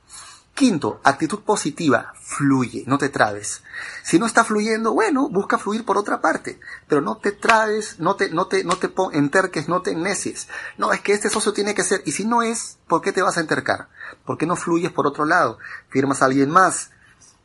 Quinto, 0.55 1.01
actitud 1.03 1.41
positiva, 1.41 2.13
fluye, 2.21 2.85
no 2.87 2.97
te 2.97 3.09
trabes. 3.09 3.61
Si 4.03 4.17
no 4.17 4.25
está 4.25 4.45
fluyendo, 4.45 4.93
bueno, 4.93 5.27
busca 5.27 5.57
fluir 5.57 5.83
por 5.83 5.97
otra 5.97 6.21
parte, 6.21 6.61
pero 6.87 7.01
no 7.01 7.17
te 7.17 7.33
trabes, 7.33 7.99
no 7.99 8.15
te, 8.15 8.29
no 8.29 8.47
te, 8.47 8.63
no 8.63 8.77
te 8.77 8.89
enterques, 9.11 9.67
no 9.67 9.81
te 9.81 9.91
ennecies. 9.91 10.47
No, 10.77 10.93
es 10.93 11.01
que 11.01 11.11
este 11.11 11.29
socio 11.29 11.51
tiene 11.51 11.75
que 11.75 11.83
ser, 11.83 12.03
y 12.05 12.13
si 12.13 12.23
no 12.23 12.41
es, 12.41 12.77
¿por 12.87 13.01
qué 13.01 13.11
te 13.11 13.21
vas 13.21 13.35
a 13.35 13.41
entercar? 13.41 13.89
¿Por 14.23 14.37
qué 14.37 14.45
no 14.45 14.55
fluyes 14.55 14.93
por 14.93 15.07
otro 15.07 15.25
lado? 15.25 15.57
Firmas 15.89 16.21
a 16.21 16.25
alguien 16.27 16.49
más, 16.49 16.91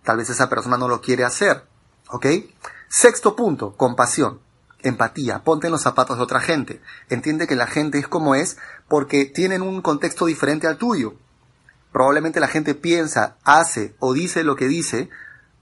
tal 0.04 0.18
vez 0.18 0.30
esa 0.30 0.48
persona 0.48 0.76
no 0.76 0.86
lo 0.86 1.00
quiere 1.00 1.24
hacer, 1.24 1.64
¿ok? 2.10 2.26
Sexto 2.88 3.34
punto, 3.34 3.72
compasión, 3.76 4.38
empatía, 4.82 5.42
ponte 5.42 5.66
en 5.66 5.72
los 5.72 5.82
zapatos 5.82 6.16
de 6.16 6.22
otra 6.22 6.38
gente. 6.38 6.80
Entiende 7.08 7.48
que 7.48 7.56
la 7.56 7.66
gente 7.66 7.98
es 7.98 8.06
como 8.06 8.36
es 8.36 8.56
porque 8.86 9.24
tienen 9.24 9.62
un 9.62 9.82
contexto 9.82 10.26
diferente 10.26 10.68
al 10.68 10.78
tuyo 10.78 11.16
probablemente 11.92 12.40
la 12.40 12.48
gente 12.48 12.74
piensa, 12.74 13.37
hace 13.44 13.94
o 13.98 14.12
dice 14.12 14.44
lo 14.44 14.57
que 14.57 14.68
dice 14.68 15.09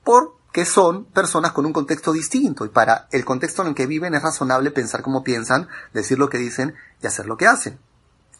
porque 0.04 0.64
son 0.64 1.04
personas 1.04 1.52
con 1.52 1.66
un 1.66 1.72
contexto 1.72 2.12
distinto 2.12 2.64
y 2.64 2.68
para 2.68 3.08
el 3.12 3.24
contexto 3.24 3.62
en 3.62 3.68
el 3.68 3.74
que 3.74 3.86
viven 3.86 4.14
es 4.14 4.22
razonable 4.22 4.70
pensar 4.70 5.02
como 5.02 5.24
piensan, 5.24 5.68
decir 5.92 6.18
lo 6.18 6.28
que 6.28 6.38
dicen 6.38 6.74
y 7.02 7.06
hacer 7.06 7.26
lo 7.26 7.36
que 7.36 7.46
hacen. 7.46 7.78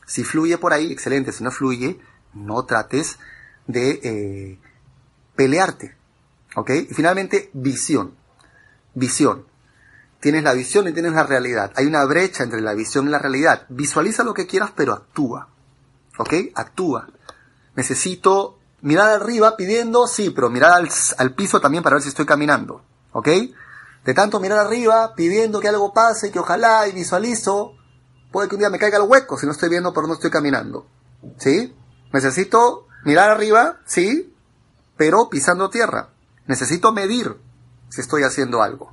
Si 0.06 0.24
fluye 0.24 0.56
por 0.58 0.72
ahí, 0.72 0.90
excelente, 0.90 1.32
si 1.32 1.44
no 1.44 1.50
fluye, 1.50 2.00
no 2.32 2.64
trates 2.64 3.18
de 3.66 4.00
eh, 4.02 4.58
pelearte. 5.36 5.94
¿Ok? 6.56 6.70
Y 6.70 6.94
finalmente, 6.94 7.50
visión. 7.52 8.14
Visión. 8.94 9.44
Tienes 10.20 10.42
la 10.42 10.54
visión 10.54 10.88
y 10.88 10.92
tienes 10.92 11.12
la 11.12 11.24
realidad. 11.24 11.72
Hay 11.76 11.84
una 11.84 12.04
brecha 12.06 12.42
entre 12.42 12.62
la 12.62 12.72
visión 12.72 13.06
y 13.06 13.10
la 13.10 13.18
realidad. 13.18 13.66
Visualiza 13.68 14.24
lo 14.24 14.32
que 14.32 14.46
quieras, 14.46 14.72
pero 14.74 14.94
actúa. 14.94 15.48
¿Ok? 16.16 16.32
Actúa 16.54 17.08
necesito 17.78 18.58
mirar 18.82 19.08
arriba 19.08 19.56
pidiendo, 19.56 20.08
sí, 20.08 20.30
pero 20.30 20.50
mirar 20.50 20.72
al, 20.72 21.34
piso 21.34 21.60
también 21.60 21.84
para 21.84 21.94
ver 21.94 22.02
si 22.02 22.08
estoy 22.08 22.26
caminando, 22.26 22.82
¿ok? 23.12 23.28
De 24.04 24.14
tanto 24.14 24.40
mirar 24.40 24.58
arriba 24.58 25.14
pidiendo 25.14 25.60
que 25.60 25.68
algo 25.68 25.92
pase, 25.92 26.32
que 26.32 26.40
ojalá 26.40 26.88
y 26.88 26.92
visualizo, 26.92 27.74
puede 28.32 28.48
que 28.48 28.56
un 28.56 28.60
día 28.62 28.70
me 28.70 28.80
caiga 28.80 28.98
el 28.98 29.04
hueco 29.04 29.38
si 29.38 29.46
no 29.46 29.52
estoy 29.52 29.68
viendo 29.68 29.92
por 29.92 30.08
no 30.08 30.14
estoy 30.14 30.28
caminando, 30.28 30.88
¿sí? 31.36 31.72
Necesito 32.12 32.88
mirar 33.04 33.30
arriba, 33.30 33.78
sí, 33.86 34.34
pero 34.96 35.28
pisando 35.28 35.70
tierra. 35.70 36.08
Necesito 36.48 36.90
medir 36.90 37.36
si 37.90 38.00
estoy 38.00 38.24
haciendo 38.24 38.60
algo, 38.60 38.92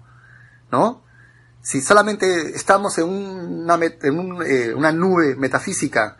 ¿no? 0.72 1.02
Si 1.64 1.82
solamente 1.82 2.56
estamos 2.56 3.00
en 3.00 3.06
una, 3.06 3.80
en 3.84 4.42
eh, 4.46 4.76
una 4.76 4.92
nube 4.92 5.36
metafísica 5.36 6.18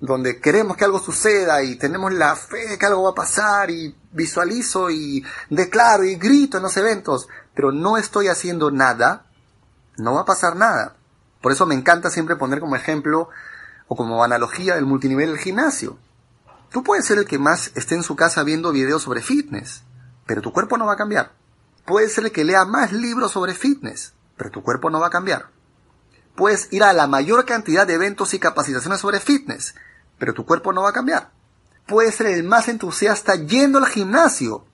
donde 0.00 0.40
queremos 0.40 0.76
que 0.76 0.84
algo 0.84 0.98
suceda 0.98 1.62
y 1.62 1.76
tenemos 1.76 2.12
la 2.12 2.34
fe 2.34 2.66
de 2.68 2.78
que 2.78 2.86
algo 2.86 3.02
va 3.02 3.10
a 3.10 3.14
pasar 3.14 3.70
y 3.70 3.94
visualizo 4.12 4.90
y 4.90 5.24
declaro 5.50 6.04
y 6.04 6.16
grito 6.16 6.56
en 6.56 6.62
los 6.62 6.76
eventos, 6.78 7.28
pero 7.54 7.70
no 7.70 7.98
estoy 7.98 8.28
haciendo 8.28 8.70
nada, 8.70 9.26
no 9.98 10.14
va 10.14 10.22
a 10.22 10.24
pasar 10.24 10.56
nada. 10.56 10.96
Por 11.42 11.52
eso 11.52 11.66
me 11.66 11.74
encanta 11.74 12.10
siempre 12.10 12.36
poner 12.36 12.60
como 12.60 12.76
ejemplo 12.76 13.28
o 13.88 13.96
como 13.96 14.24
analogía 14.24 14.76
el 14.76 14.86
multinivel 14.86 15.28
del 15.28 15.38
gimnasio. 15.38 15.98
Tú 16.70 16.82
puedes 16.82 17.04
ser 17.04 17.18
el 17.18 17.26
que 17.26 17.38
más 17.38 17.72
esté 17.74 17.94
en 17.94 18.02
su 18.02 18.16
casa 18.16 18.42
viendo 18.42 18.72
videos 18.72 19.02
sobre 19.02 19.20
fitness, 19.20 19.82
pero 20.24 20.40
tu 20.40 20.52
cuerpo 20.52 20.78
no 20.78 20.86
va 20.86 20.94
a 20.94 20.96
cambiar. 20.96 21.32
Puedes 21.84 22.14
ser 22.14 22.24
el 22.24 22.32
que 22.32 22.44
lea 22.44 22.64
más 22.64 22.92
libros 22.92 23.32
sobre 23.32 23.54
fitness, 23.54 24.14
pero 24.36 24.50
tu 24.50 24.62
cuerpo 24.62 24.88
no 24.88 25.00
va 25.00 25.08
a 25.08 25.10
cambiar. 25.10 25.48
Puedes 26.36 26.72
ir 26.72 26.84
a 26.84 26.92
la 26.92 27.06
mayor 27.06 27.44
cantidad 27.44 27.86
de 27.86 27.94
eventos 27.94 28.32
y 28.32 28.38
capacitaciones 28.38 29.00
sobre 29.00 29.20
fitness, 29.20 29.74
pero 30.20 30.34
tu 30.34 30.44
cuerpo 30.46 30.72
no 30.72 30.82
va 30.82 30.90
a 30.90 30.92
cambiar. 30.92 31.30
Puedes 31.88 32.14
ser 32.14 32.26
el 32.26 32.44
más 32.44 32.68
entusiasta 32.68 33.34
yendo 33.34 33.78
al 33.78 33.86
gimnasio, 33.86 34.64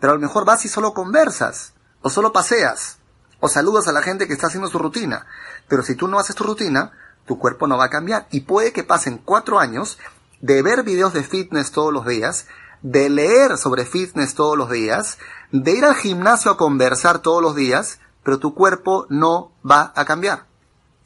pero 0.00 0.12
a 0.12 0.16
lo 0.16 0.20
mejor 0.20 0.44
vas 0.44 0.64
y 0.66 0.68
solo 0.68 0.92
conversas, 0.92 1.72
o 2.02 2.10
solo 2.10 2.32
paseas, 2.32 2.98
o 3.40 3.48
saludas 3.48 3.88
a 3.88 3.92
la 3.92 4.02
gente 4.02 4.26
que 4.26 4.34
está 4.34 4.48
haciendo 4.48 4.68
su 4.68 4.78
rutina. 4.78 5.26
Pero 5.68 5.82
si 5.82 5.94
tú 5.94 6.08
no 6.08 6.18
haces 6.18 6.34
tu 6.34 6.44
rutina, 6.44 6.92
tu 7.24 7.38
cuerpo 7.38 7.66
no 7.66 7.78
va 7.78 7.84
a 7.84 7.90
cambiar. 7.90 8.26
Y 8.30 8.40
puede 8.40 8.72
que 8.72 8.84
pasen 8.84 9.18
cuatro 9.18 9.58
años 9.58 9.98
de 10.40 10.60
ver 10.60 10.82
videos 10.82 11.14
de 11.14 11.22
fitness 11.22 11.70
todos 11.70 11.92
los 11.92 12.04
días, 12.04 12.46
de 12.82 13.08
leer 13.08 13.56
sobre 13.56 13.86
fitness 13.86 14.34
todos 14.34 14.58
los 14.58 14.68
días, 14.68 15.18
de 15.52 15.70
ir 15.70 15.84
al 15.84 15.94
gimnasio 15.94 16.50
a 16.50 16.56
conversar 16.56 17.20
todos 17.20 17.40
los 17.40 17.54
días, 17.54 18.00
pero 18.24 18.38
tu 18.38 18.54
cuerpo 18.54 19.06
no 19.08 19.52
va 19.68 19.92
a 19.94 20.04
cambiar. 20.04 20.46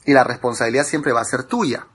Y 0.06 0.14
la 0.14 0.24
responsabilidad 0.24 0.84
siempre 0.84 1.12
va 1.12 1.20
a 1.20 1.26
ser 1.26 1.44
tuya. 1.44 1.86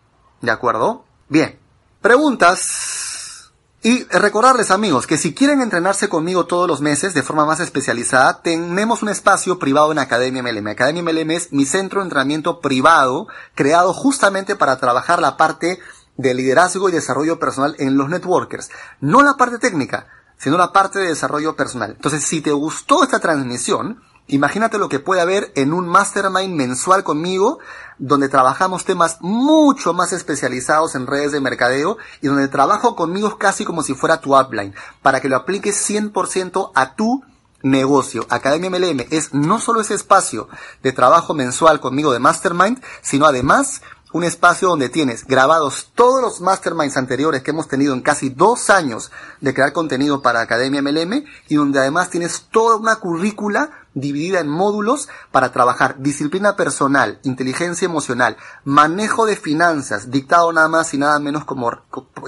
¿De 0.42 0.52
acuerdo? 0.52 1.06
Bien. 1.30 1.63
Preguntas. 2.04 3.54
Y 3.82 4.04
recordarles 4.10 4.72
amigos 4.72 5.08
que 5.08 5.18
si 5.18 5.34
quieren 5.34 5.62
entrenarse 5.62 6.10
conmigo 6.10 6.46
todos 6.46 6.68
los 6.68 6.82
meses 6.82 7.14
de 7.14 7.24
forma 7.24 7.46
más 7.46 7.62
especializada, 7.62 8.42
tenemos 8.42 9.04
un 9.04 9.08
espacio 9.08 9.58
privado 9.58 9.94
en 9.94 10.00
Academia 10.00 10.44
MLM. 10.44 10.68
Academia 10.68 11.02
MLM 11.02 11.32
es 11.32 11.54
mi 11.54 11.66
centro 11.66 12.02
de 12.02 12.08
entrenamiento 12.08 12.60
privado 12.60 13.28
creado 13.56 13.94
justamente 13.94 14.58
para 14.58 14.80
trabajar 14.80 15.22
la 15.22 15.38
parte 15.38 15.80
de 16.18 16.34
liderazgo 16.34 16.90
y 16.90 16.92
desarrollo 16.92 17.40
personal 17.40 17.74
en 17.80 17.96
los 17.96 18.10
networkers. 18.10 18.70
No 19.00 19.24
la 19.24 19.38
parte 19.38 19.58
técnica, 19.58 20.08
sino 20.38 20.58
la 20.58 20.74
parte 20.74 21.00
de 21.00 21.08
desarrollo 21.08 21.56
personal. 21.56 21.92
Entonces, 21.92 22.26
si 22.26 22.42
te 22.42 22.52
gustó 22.52 23.04
esta 23.04 23.22
transmisión, 23.22 24.02
Imagínate 24.28 24.78
lo 24.78 24.88
que 24.88 25.00
puede 25.00 25.22
haber 25.22 25.52
en 25.56 25.74
un 25.74 25.88
mastermind 25.88 26.56
mensual 26.56 27.04
conmigo, 27.04 27.60
donde 27.98 28.30
trabajamos 28.30 28.86
temas 28.86 29.18
mucho 29.20 29.94
más 29.94 30.14
especializados 30.14 30.96
en 30.96 31.08
redes 31.08 31.34
de 31.34 31.42
mercadeo 31.42 31.98
y 32.22 32.28
donde 32.28 32.48
trabajo 32.48 32.96
conmigo 32.96 33.38
casi 33.38 33.66
como 33.66 33.84
si 33.84 33.94
fuera 33.94 34.22
tu 34.22 34.38
upline, 34.38 34.74
para 35.02 35.20
que 35.20 35.28
lo 35.28 35.36
apliques 35.36 35.90
100% 35.90 36.72
a 36.74 36.96
tu 36.96 37.24
negocio. 37.64 38.26
Academia 38.30 38.70
MLM 38.70 39.08
es 39.10 39.34
no 39.34 39.60
solo 39.60 39.82
ese 39.82 39.96
espacio 39.96 40.48
de 40.82 40.94
trabajo 40.94 41.34
mensual 41.34 41.82
conmigo 41.82 42.14
de 42.14 42.20
mastermind, 42.20 42.82
sino 43.02 43.26
además 43.26 43.82
un 44.14 44.24
espacio 44.24 44.70
donde 44.70 44.90
tienes 44.90 45.26
grabados 45.26 45.92
todos 45.96 46.22
los 46.22 46.40
masterminds 46.40 46.98
anteriores 46.98 47.42
que 47.42 47.52
hemos 47.52 47.68
tenido 47.68 47.94
en 47.94 48.02
casi 48.02 48.30
dos 48.30 48.70
años 48.70 49.12
de 49.42 49.54
crear 49.54 49.74
contenido 49.74 50.22
para 50.22 50.42
Academia 50.42 50.82
MLM 50.82 51.26
y 51.50 51.56
donde 51.56 51.80
además 51.80 52.12
tienes 52.12 52.46
toda 52.52 52.78
una 52.78 52.98
currícula 52.98 53.83
dividida 53.94 54.40
en 54.40 54.48
módulos 54.48 55.10
para 55.32 55.52
trabajar 55.52 55.96
disciplina 56.00 56.56
personal, 56.56 57.20
inteligencia 57.24 57.86
emocional, 57.86 58.38
manejo 58.64 59.26
de 59.26 59.36
finanzas, 59.36 60.12
dictado 60.12 60.52
nada 60.52 60.68
más 60.68 60.94
y 60.94 60.98
nada 60.98 61.20
menos 61.20 61.46
como, 61.46 61.72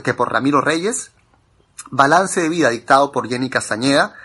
que 0.03 0.13
por 0.13 0.31
Ramiro 0.31 0.61
Reyes, 0.61 1.11
balance 1.91 2.41
de 2.41 2.49
vida 2.49 2.69
dictado 2.69 3.11
por 3.11 3.27
Jenny 3.27 3.49
Castañeda, 3.49 4.15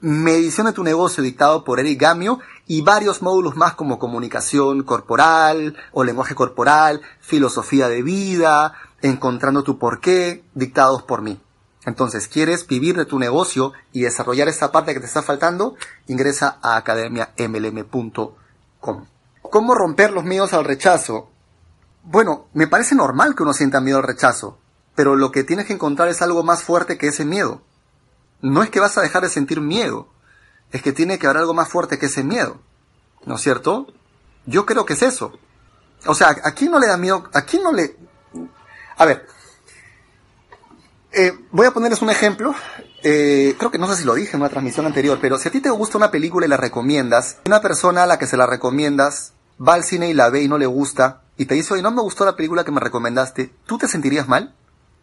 medición 0.00 0.66
de 0.66 0.72
tu 0.72 0.82
negocio 0.82 1.22
dictado 1.22 1.62
por 1.62 1.78
Eric 1.78 2.00
Gamio 2.00 2.40
y 2.66 2.80
varios 2.80 3.20
módulos 3.20 3.56
más 3.56 3.74
como 3.74 3.98
comunicación 3.98 4.82
corporal 4.82 5.76
o 5.92 6.04
lenguaje 6.04 6.34
corporal, 6.34 7.02
filosofía 7.20 7.88
de 7.88 8.02
vida, 8.02 8.72
encontrando 9.02 9.62
tu 9.62 9.78
porqué, 9.78 10.44
dictados 10.54 11.02
por 11.02 11.20
mí. 11.22 11.40
Entonces, 11.90 12.28
¿quieres 12.28 12.68
vivir 12.68 12.96
de 12.96 13.04
tu 13.04 13.18
negocio 13.18 13.72
y 13.92 14.02
desarrollar 14.02 14.46
esta 14.46 14.70
parte 14.70 14.94
que 14.94 15.00
te 15.00 15.06
está 15.06 15.22
faltando? 15.22 15.74
Ingresa 16.06 16.60
a 16.62 16.76
academiamlm.com. 16.76 19.06
¿Cómo 19.42 19.74
romper 19.74 20.12
los 20.12 20.22
miedos 20.22 20.52
al 20.52 20.64
rechazo? 20.64 21.30
Bueno, 22.04 22.46
me 22.54 22.68
parece 22.68 22.94
normal 22.94 23.34
que 23.34 23.42
uno 23.42 23.52
sienta 23.52 23.80
miedo 23.80 23.98
al 23.98 24.04
rechazo, 24.04 24.56
pero 24.94 25.16
lo 25.16 25.32
que 25.32 25.42
tienes 25.42 25.66
que 25.66 25.72
encontrar 25.72 26.06
es 26.06 26.22
algo 26.22 26.44
más 26.44 26.62
fuerte 26.62 26.96
que 26.96 27.08
ese 27.08 27.24
miedo. 27.24 27.60
No 28.40 28.62
es 28.62 28.70
que 28.70 28.78
vas 28.78 28.96
a 28.96 29.02
dejar 29.02 29.24
de 29.24 29.28
sentir 29.28 29.60
miedo, 29.60 30.06
es 30.70 30.82
que 30.82 30.92
tiene 30.92 31.18
que 31.18 31.26
haber 31.26 31.38
algo 31.38 31.54
más 31.54 31.68
fuerte 31.68 31.98
que 31.98 32.06
ese 32.06 32.22
miedo. 32.22 32.60
¿No 33.26 33.34
es 33.34 33.40
cierto? 33.40 33.88
Yo 34.46 34.64
creo 34.64 34.86
que 34.86 34.92
es 34.92 35.02
eso. 35.02 35.32
O 36.06 36.14
sea, 36.14 36.28
¿a 36.28 36.52
quién 36.52 36.70
no 36.70 36.78
le 36.78 36.86
da 36.86 36.96
miedo? 36.96 37.28
¿A 37.34 37.42
quién 37.42 37.64
no 37.64 37.72
le... 37.72 37.96
A 38.96 39.04
ver, 39.04 39.26
eh, 41.12 41.32
voy 41.50 41.66
a 41.66 41.72
ponerles 41.72 42.02
un 42.02 42.10
ejemplo. 42.10 42.54
Eh, 43.02 43.54
creo 43.58 43.70
que 43.70 43.78
no 43.78 43.88
sé 43.88 43.96
si 43.96 44.04
lo 44.04 44.14
dije 44.14 44.36
en 44.36 44.42
una 44.42 44.50
transmisión 44.50 44.86
anterior, 44.86 45.18
pero 45.20 45.38
si 45.38 45.48
a 45.48 45.52
ti 45.52 45.60
te 45.60 45.70
gusta 45.70 45.98
una 45.98 46.10
película 46.10 46.46
y 46.46 46.48
la 46.48 46.56
recomiendas, 46.56 47.38
una 47.46 47.60
persona 47.60 48.04
a 48.04 48.06
la 48.06 48.18
que 48.18 48.26
se 48.26 48.36
la 48.36 48.46
recomiendas 48.46 49.32
va 49.60 49.74
al 49.74 49.84
cine 49.84 50.08
y 50.10 50.14
la 50.14 50.30
ve 50.30 50.42
y 50.42 50.48
no 50.48 50.58
le 50.58 50.66
gusta, 50.66 51.22
y 51.36 51.46
te 51.46 51.54
dice, 51.54 51.74
oye, 51.74 51.82
no 51.82 51.90
me 51.90 52.02
gustó 52.02 52.24
la 52.24 52.36
película 52.36 52.64
que 52.64 52.72
me 52.72 52.80
recomendaste, 52.80 53.52
¿tú 53.66 53.78
te 53.78 53.88
sentirías 53.88 54.28
mal? 54.28 54.54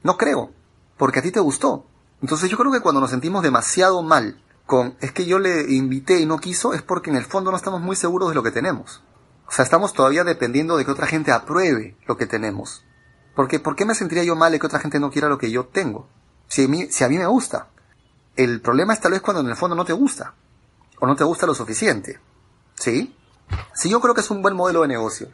No 0.04 0.18
creo, 0.18 0.52
porque 0.98 1.20
a 1.20 1.22
ti 1.22 1.32
te 1.32 1.40
gustó. 1.40 1.86
Entonces 2.22 2.50
yo 2.50 2.58
creo 2.58 2.72
que 2.72 2.80
cuando 2.80 3.02
nos 3.02 3.10
sentimos 3.10 3.44
demasiado 3.44 4.02
mal 4.02 4.42
con, 4.66 4.96
es 5.00 5.12
que 5.12 5.26
yo 5.26 5.40
le 5.40 5.72
invité 5.74 6.20
y 6.20 6.26
no 6.26 6.40
quiso, 6.40 6.74
es 6.74 6.82
porque 6.82 7.10
en 7.10 7.16
el 7.16 7.26
fondo 7.26 7.52
no 7.52 7.58
estamos 7.58 7.82
muy 7.82 7.96
seguros 7.96 8.30
de 8.30 8.36
lo 8.36 8.44
que 8.44 8.52
tenemos. 8.52 9.04
O 9.48 9.52
sea, 9.52 9.64
estamos 9.64 9.94
todavía 9.94 10.24
dependiendo 10.24 10.78
de 10.78 10.86
que 10.86 10.92
otra 10.92 11.08
gente 11.08 11.32
apruebe 11.32 11.96
lo 12.06 12.18
que 12.18 12.26
tenemos. 12.26 12.84
Porque, 13.38 13.60
¿por 13.60 13.76
qué 13.76 13.86
me 13.86 13.94
sentiría 13.94 14.24
yo 14.24 14.36
mal 14.36 14.52
de 14.52 14.60
que 14.60 14.66
otra 14.66 14.80
gente 14.80 15.00
no 15.00 15.12
quiera 15.12 15.30
lo 15.30 15.38
que 15.38 15.52
yo 15.52 15.68
tengo? 15.68 16.08
Si 16.48 16.66
a 16.66 16.68
mí, 16.68 16.88
si 16.90 17.08
me 17.08 17.28
gusta. 17.28 17.68
El 18.36 18.62
problema 18.62 18.96
es 18.96 19.00
tal 19.00 19.12
vez 19.12 19.22
cuando 19.22 19.42
en 19.42 19.48
el 19.48 19.56
fondo 19.56 19.76
no 19.76 19.86
te 19.86 19.94
gusta. 19.94 20.34
O 21.00 21.06
no 21.06 21.16
te 21.16 21.24
gusta 21.24 21.46
lo 21.46 21.54
suficiente. 21.54 22.20
¿Sí? 22.74 23.16
Sí, 23.76 23.90
yo 23.92 24.02
creo 24.02 24.16
que 24.16 24.22
es 24.22 24.32
un 24.32 24.42
buen 24.42 24.56
modelo 24.56 24.82
de 24.82 24.88
negocio. 24.88 25.28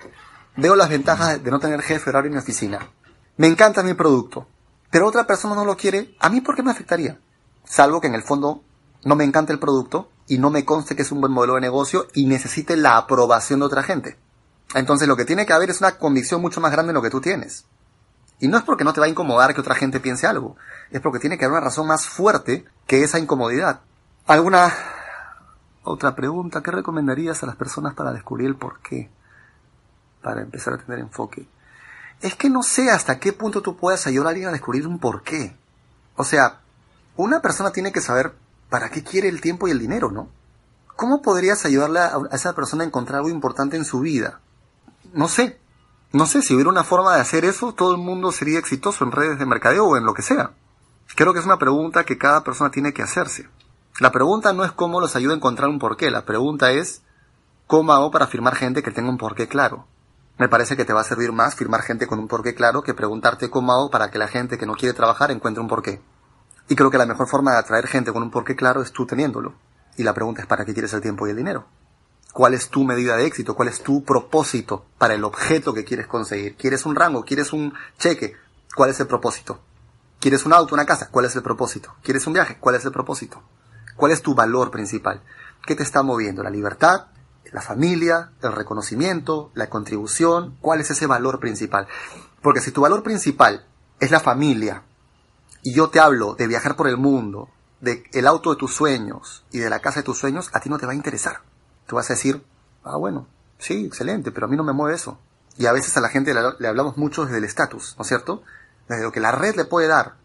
Veo 0.57 0.75
las 0.75 0.89
ventajas 0.89 1.41
de 1.41 1.49
no 1.49 1.61
tener 1.61 1.81
jefe 1.81 2.09
horario 2.09 2.27
en 2.27 2.33
mi 2.33 2.39
oficina. 2.39 2.91
Me 3.37 3.47
encanta 3.47 3.83
mi 3.83 3.93
producto. 3.93 4.47
Pero 4.91 5.07
otra 5.07 5.25
persona 5.25 5.55
no 5.55 5.63
lo 5.63 5.77
quiere. 5.77 6.13
¿A 6.19 6.27
mí 6.27 6.41
por 6.41 6.57
qué 6.57 6.61
me 6.61 6.71
afectaría? 6.71 7.21
Salvo 7.63 8.01
que 8.01 8.07
en 8.07 8.15
el 8.15 8.23
fondo 8.23 8.65
no 9.05 9.15
me 9.15 9.23
encanta 9.23 9.53
el 9.53 9.59
producto 9.59 10.09
y 10.27 10.39
no 10.39 10.49
me 10.49 10.65
conste 10.65 10.97
que 10.97 11.03
es 11.03 11.11
un 11.13 11.21
buen 11.21 11.31
modelo 11.31 11.55
de 11.55 11.61
negocio 11.61 12.07
y 12.13 12.25
necesite 12.25 12.75
la 12.75 12.97
aprobación 12.97 13.61
de 13.61 13.65
otra 13.65 13.81
gente. 13.81 14.17
Entonces 14.75 15.07
lo 15.07 15.15
que 15.15 15.23
tiene 15.23 15.45
que 15.45 15.53
haber 15.53 15.69
es 15.69 15.79
una 15.79 15.97
convicción 15.97 16.41
mucho 16.41 16.59
más 16.59 16.73
grande 16.73 16.89
en 16.89 16.95
lo 16.95 17.01
que 17.01 17.09
tú 17.09 17.21
tienes. 17.21 17.65
Y 18.43 18.49
no 18.49 18.57
es 18.57 18.63
porque 18.65 18.83
no 18.83 18.91
te 18.91 18.99
va 18.99 19.05
a 19.05 19.09
incomodar 19.09 19.55
que 19.55 19.61
otra 19.61 19.73
gente 19.73 20.01
piense 20.01 20.27
algo, 20.27 20.57
es 20.91 20.99
porque 20.99 21.19
tiene 21.19 21.37
que 21.37 21.45
haber 21.45 21.59
una 21.59 21.63
razón 21.63 21.87
más 21.87 22.07
fuerte 22.07 22.65
que 22.87 23.01
esa 23.01 23.17
incomodidad. 23.17 23.79
¿Alguna 24.27 24.69
otra 25.83 26.13
pregunta? 26.13 26.61
¿Qué 26.61 26.69
recomendarías 26.69 27.41
a 27.41 27.45
las 27.45 27.55
personas 27.55 27.93
para 27.93 28.11
descubrir 28.11 28.47
el 28.47 28.57
por 28.57 28.79
qué? 28.79 29.09
Para 30.21 30.41
empezar 30.41 30.73
a 30.73 30.77
tener 30.77 30.99
enfoque. 30.99 31.47
Es 32.19 32.35
que 32.35 32.49
no 32.49 32.63
sé 32.63 32.91
hasta 32.91 33.17
qué 33.17 33.31
punto 33.31 33.61
tú 33.61 33.77
puedas 33.77 34.07
ayudar 34.07 34.27
a 34.27 34.29
alguien 34.31 34.49
a 34.49 34.51
descubrir 34.51 34.87
un 34.87 34.99
por 34.99 35.23
qué. 35.23 35.55
O 36.17 36.25
sea, 36.25 36.59
una 37.15 37.41
persona 37.41 37.71
tiene 37.71 37.93
que 37.93 38.01
saber 38.01 38.33
para 38.69 38.89
qué 38.89 39.05
quiere 39.05 39.29
el 39.29 39.39
tiempo 39.39 39.69
y 39.69 39.71
el 39.71 39.79
dinero, 39.79 40.11
¿no? 40.11 40.27
¿Cómo 40.97 41.21
podrías 41.21 41.63
ayudarle 41.63 42.01
a 42.01 42.19
esa 42.33 42.53
persona 42.53 42.83
a 42.83 42.87
encontrar 42.87 43.19
algo 43.19 43.29
importante 43.29 43.77
en 43.77 43.85
su 43.85 44.01
vida? 44.01 44.41
No 45.13 45.29
sé, 45.29 45.61
no 46.13 46.27
sé, 46.27 46.43
si 46.43 46.53
hubiera 46.53 46.69
una 46.69 46.83
forma 46.83 47.15
de 47.15 47.21
hacer 47.21 47.43
eso, 47.43 47.73
todo 47.73 47.91
el 47.91 47.97
mundo 47.97 48.31
sería 48.31 48.59
exitoso 48.59 49.03
en 49.03 49.11
redes 49.11 49.39
de 49.39 49.47
mercadeo 49.47 49.85
o 49.85 49.97
en 49.97 50.05
lo 50.05 50.13
que 50.13 50.21
sea. 50.21 50.51
Creo 51.15 51.33
que 51.33 51.39
es 51.39 51.45
una 51.45 51.57
pregunta 51.57 52.03
que 52.03 52.19
cada 52.19 52.43
persona 52.43 52.69
tiene 52.69 52.93
que 52.93 53.01
hacerse. 53.01 53.49
La 53.99 54.11
pregunta 54.11 54.53
no 54.53 54.63
es 54.63 54.71
cómo 54.71 55.01
los 55.01 55.15
ayuda 55.15 55.33
a 55.33 55.37
encontrar 55.37 55.69
un 55.69 55.79
porqué, 55.79 56.11
la 56.11 56.23
pregunta 56.23 56.71
es 56.71 57.01
cómo 57.65 57.93
hago 57.93 58.11
para 58.11 58.27
firmar 58.27 58.53
gente 58.53 58.83
que 58.83 58.91
tenga 58.91 59.09
un 59.09 59.17
porqué 59.17 59.47
claro. 59.47 59.87
Me 60.37 60.47
parece 60.47 60.77
que 60.77 60.85
te 60.85 60.93
va 60.93 61.01
a 61.01 61.03
servir 61.03 61.31
más 61.31 61.55
firmar 61.55 61.81
gente 61.81 62.05
con 62.05 62.19
un 62.19 62.27
porqué 62.27 62.53
claro 62.53 62.83
que 62.83 62.93
preguntarte 62.93 63.49
cómo 63.49 63.73
hago 63.73 63.89
para 63.89 64.11
que 64.11 64.19
la 64.19 64.27
gente 64.27 64.59
que 64.59 64.67
no 64.67 64.75
quiere 64.75 64.93
trabajar 64.93 65.31
encuentre 65.31 65.63
un 65.63 65.67
porqué. 65.67 65.99
Y 66.69 66.75
creo 66.75 66.91
que 66.91 66.99
la 66.99 67.07
mejor 67.07 67.27
forma 67.27 67.53
de 67.53 67.57
atraer 67.57 67.87
gente 67.87 68.13
con 68.13 68.21
un 68.21 68.29
porqué 68.29 68.55
claro 68.55 68.83
es 68.83 68.91
tú 68.91 69.07
teniéndolo. 69.07 69.55
Y 69.97 70.03
la 70.03 70.13
pregunta 70.13 70.41
es 70.41 70.47
para 70.47 70.63
qué 70.63 70.73
quieres 70.73 70.93
el 70.93 71.01
tiempo 71.01 71.25
y 71.25 71.31
el 71.31 71.37
dinero 71.37 71.65
cuál 72.33 72.55
es 72.55 72.69
tu 72.69 72.83
medida 72.83 73.15
de 73.15 73.27
éxito, 73.27 73.55
cuál 73.55 73.69
es 73.69 73.81
tu 73.81 74.03
propósito 74.03 74.85
para 74.97 75.13
el 75.13 75.23
objeto 75.23 75.73
que 75.73 75.85
quieres 75.85 76.07
conseguir. 76.07 76.57
¿Quieres 76.57 76.85
un 76.85 76.95
rango? 76.95 77.23
¿Quieres 77.23 77.53
un 77.53 77.73
cheque? 77.99 78.35
¿Cuál 78.75 78.89
es 78.89 78.99
el 78.99 79.07
propósito? 79.07 79.59
¿Quieres 80.19 80.45
un 80.45 80.53
auto, 80.53 80.73
una 80.73 80.85
casa? 80.85 81.09
¿Cuál 81.11 81.25
es 81.25 81.35
el 81.35 81.43
propósito? 81.43 81.93
¿Quieres 82.01 82.25
un 82.25 82.33
viaje? 82.33 82.57
¿Cuál 82.59 82.75
es 82.75 82.85
el 82.85 82.91
propósito? 82.91 83.41
¿Cuál 83.95 84.11
es 84.11 84.23
tu 84.23 84.33
valor 84.33 84.71
principal? 84.71 85.21
¿Qué 85.65 85.75
te 85.75 85.83
está 85.83 86.01
moviendo? 86.01 86.41
¿La 86.41 86.49
libertad? 86.49 87.05
¿La 87.51 87.61
familia? 87.61 88.31
¿El 88.41 88.51
reconocimiento? 88.51 89.51
¿La 89.53 89.69
contribución? 89.69 90.57
¿Cuál 90.59 90.81
es 90.81 90.89
ese 90.89 91.05
valor 91.05 91.39
principal? 91.39 91.87
Porque 92.41 92.61
si 92.61 92.71
tu 92.71 92.81
valor 92.81 93.03
principal 93.03 93.65
es 93.99 94.09
la 94.09 94.19
familia, 94.19 94.83
y 95.61 95.73
yo 95.73 95.89
te 95.89 95.99
hablo 95.99 96.33
de 96.33 96.47
viajar 96.47 96.75
por 96.75 96.87
el 96.87 96.97
mundo, 96.97 97.49
de 97.79 98.03
el 98.11 98.25
auto 98.25 98.49
de 98.49 98.55
tus 98.55 98.73
sueños 98.73 99.45
y 99.51 99.59
de 99.59 99.69
la 99.69 99.79
casa 99.79 99.99
de 99.99 100.03
tus 100.03 100.17
sueños, 100.17 100.49
a 100.53 100.59
ti 100.59 100.69
no 100.69 100.79
te 100.79 100.85
va 100.85 100.93
a 100.93 100.95
interesar. 100.95 101.41
Tú 101.87 101.95
vas 101.95 102.09
a 102.09 102.13
decir, 102.13 102.43
ah, 102.83 102.97
bueno, 102.97 103.27
sí, 103.57 103.85
excelente, 103.85 104.31
pero 104.31 104.45
a 104.45 104.49
mí 104.49 104.55
no 104.55 104.63
me 104.63 104.73
mueve 104.73 104.95
eso. 104.95 105.17
Y 105.57 105.65
a 105.65 105.71
veces 105.71 105.95
a 105.97 106.01
la 106.01 106.09
gente 106.09 106.33
le, 106.33 106.67
hablamos 106.67 106.97
mucho 106.97 107.25
desde 107.25 107.37
el 107.37 107.43
estatus, 107.43 107.95
¿no 107.97 108.03
es 108.03 108.07
cierto? 108.07 108.43
Desde 108.87 109.03
lo 109.03 109.11
que 109.11 109.19
la 109.19 109.31
red 109.31 109.55
le 109.55 109.65
puede 109.65 109.87
dar. 109.87 110.15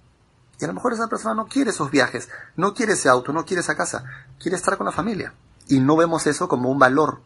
Y 0.61 0.65
a 0.65 0.69
lo 0.69 0.75
mejor 0.75 0.93
esa 0.93 1.09
persona 1.09 1.35
no 1.35 1.47
quiere 1.47 1.71
esos 1.71 1.91
viajes, 1.91 2.29
no 2.57 2.75
quiere 2.75 2.95
ese 2.95 3.09
auto, 3.09 3.33
no 3.33 3.45
quiere 3.45 3.61
esa 3.61 3.77
casa, 3.77 4.05
quiere 4.41 4.57
estar 4.57 4.77
con 4.77 4.87
la 4.87 4.93
familia. 4.93 5.35
Y 5.69 5.81
no 5.81 5.97
vemos 5.97 6.27
eso 6.27 6.49
como 6.49 6.71
un 6.71 6.79
valor 6.79 7.21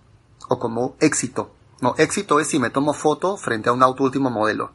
o 0.49 0.59
como 0.59 0.97
éxito. 1.01 1.55
No, 1.81 1.95
éxito 1.97 2.41
es 2.41 2.49
si 2.49 2.59
me 2.59 2.71
tomo 2.71 2.93
foto 2.93 3.37
frente 3.37 3.69
a 3.69 3.73
un 3.73 3.83
auto 3.83 4.05
último 4.05 4.31
modelo. 4.31 4.73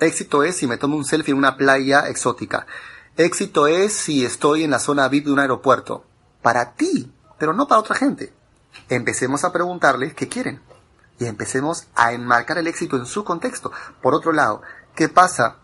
Éxito 0.00 0.42
es 0.42 0.56
si 0.56 0.66
me 0.66 0.78
tomo 0.78 0.96
un 0.96 1.04
selfie 1.04 1.32
en 1.32 1.38
una 1.38 1.56
playa 1.56 2.08
exótica. 2.08 2.66
Éxito 3.16 3.66
es 3.66 3.92
si 3.92 4.24
estoy 4.24 4.64
en 4.64 4.70
la 4.70 4.78
zona 4.78 5.08
VIP 5.08 5.26
de 5.26 5.32
un 5.32 5.38
aeropuerto. 5.38 6.04
Para 6.42 6.72
ti, 6.72 7.12
pero 7.38 7.52
no 7.52 7.68
para 7.68 7.80
otra 7.80 7.94
gente 7.94 8.32
empecemos 8.88 9.44
a 9.44 9.52
preguntarles 9.52 10.14
qué 10.14 10.28
quieren 10.28 10.60
y 11.18 11.26
empecemos 11.26 11.86
a 11.94 12.12
enmarcar 12.12 12.58
el 12.58 12.66
éxito 12.66 12.96
en 12.96 13.06
su 13.06 13.24
contexto. 13.24 13.72
Por 14.02 14.14
otro 14.14 14.32
lado, 14.32 14.62
¿qué 14.94 15.08
pasa 15.08 15.56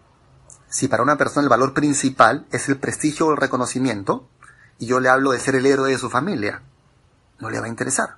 si 0.68 0.88
para 0.88 1.03
una 1.03 1.18
persona 1.18 1.44
el 1.44 1.51
valor 1.51 1.75
principal 1.75 2.46
es 2.51 2.68
el 2.68 2.79
prestigio 2.79 3.27
o 3.27 3.33
el 3.33 3.37
reconocimiento 3.37 4.29
y 4.79 4.87
yo 4.87 5.01
le 5.01 5.09
hablo 5.09 5.33
de 5.33 5.40
ser 5.40 5.55
el 5.57 5.66
héroe 5.66 5.90
de 5.90 5.98
su 5.98 6.11
familia? 6.11 6.62
No 7.38 7.51
le 7.51 7.61
va 7.61 7.66
a 7.66 7.70
interesar, 7.70 8.16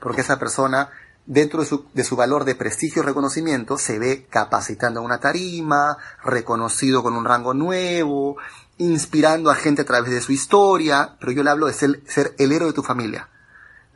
porque 0.00 0.20
esa 0.20 0.38
persona 0.38 0.90
dentro 1.24 1.60
de 1.60 1.66
su, 1.66 1.86
de 1.94 2.04
su 2.04 2.14
valor 2.16 2.44
de 2.44 2.54
prestigio 2.54 3.02
y 3.02 3.06
reconocimiento 3.06 3.78
se 3.78 3.98
ve 3.98 4.26
capacitando 4.28 5.00
en 5.00 5.06
una 5.06 5.18
tarima, 5.18 5.96
reconocido 6.22 7.02
con 7.02 7.14
un 7.14 7.24
rango 7.24 7.54
nuevo, 7.54 8.36
inspirando 8.78 9.50
a 9.50 9.54
gente 9.54 9.82
a 9.82 9.86
través 9.86 10.10
de 10.10 10.20
su 10.20 10.32
historia, 10.32 11.16
pero 11.18 11.32
yo 11.32 11.42
le 11.42 11.50
hablo 11.50 11.66
de 11.66 11.72
ser 11.72 12.34
el 12.38 12.52
héroe 12.52 12.68
de 12.68 12.74
tu 12.74 12.82
familia 12.82 13.28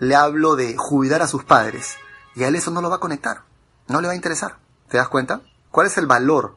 le 0.00 0.16
hablo 0.16 0.56
de 0.56 0.76
jubilar 0.76 1.22
a 1.22 1.28
sus 1.28 1.44
padres 1.44 1.96
y 2.34 2.42
a 2.42 2.48
él 2.48 2.56
eso 2.56 2.70
no 2.70 2.80
lo 2.80 2.90
va 2.90 2.96
a 2.96 3.00
conectar, 3.00 3.42
no 3.86 4.00
le 4.00 4.08
va 4.08 4.14
a 4.14 4.16
interesar. 4.16 4.56
¿Te 4.88 4.96
das 4.96 5.08
cuenta? 5.08 5.42
¿Cuál 5.70 5.86
es 5.86 5.98
el 5.98 6.06
valor 6.06 6.56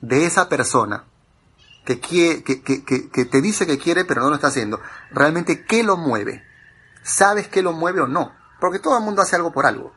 de 0.00 0.24
esa 0.24 0.48
persona 0.48 1.04
que, 1.84 2.00
quiere, 2.00 2.42
que, 2.42 2.62
que, 2.62 2.84
que, 2.84 3.24
te 3.24 3.42
dice 3.42 3.66
que 3.66 3.78
quiere 3.78 4.04
pero 4.04 4.22
no 4.22 4.30
lo 4.30 4.36
está 4.36 4.46
haciendo? 4.46 4.80
¿Realmente 5.10 5.64
qué 5.64 5.82
lo 5.82 5.96
mueve? 5.96 6.44
¿Sabes 7.02 7.48
qué 7.48 7.62
lo 7.62 7.72
mueve 7.72 8.00
o 8.00 8.06
no? 8.06 8.32
Porque 8.60 8.78
todo 8.78 8.96
el 8.96 9.04
mundo 9.04 9.20
hace 9.20 9.36
algo 9.36 9.52
por 9.52 9.66
algo. 9.66 9.92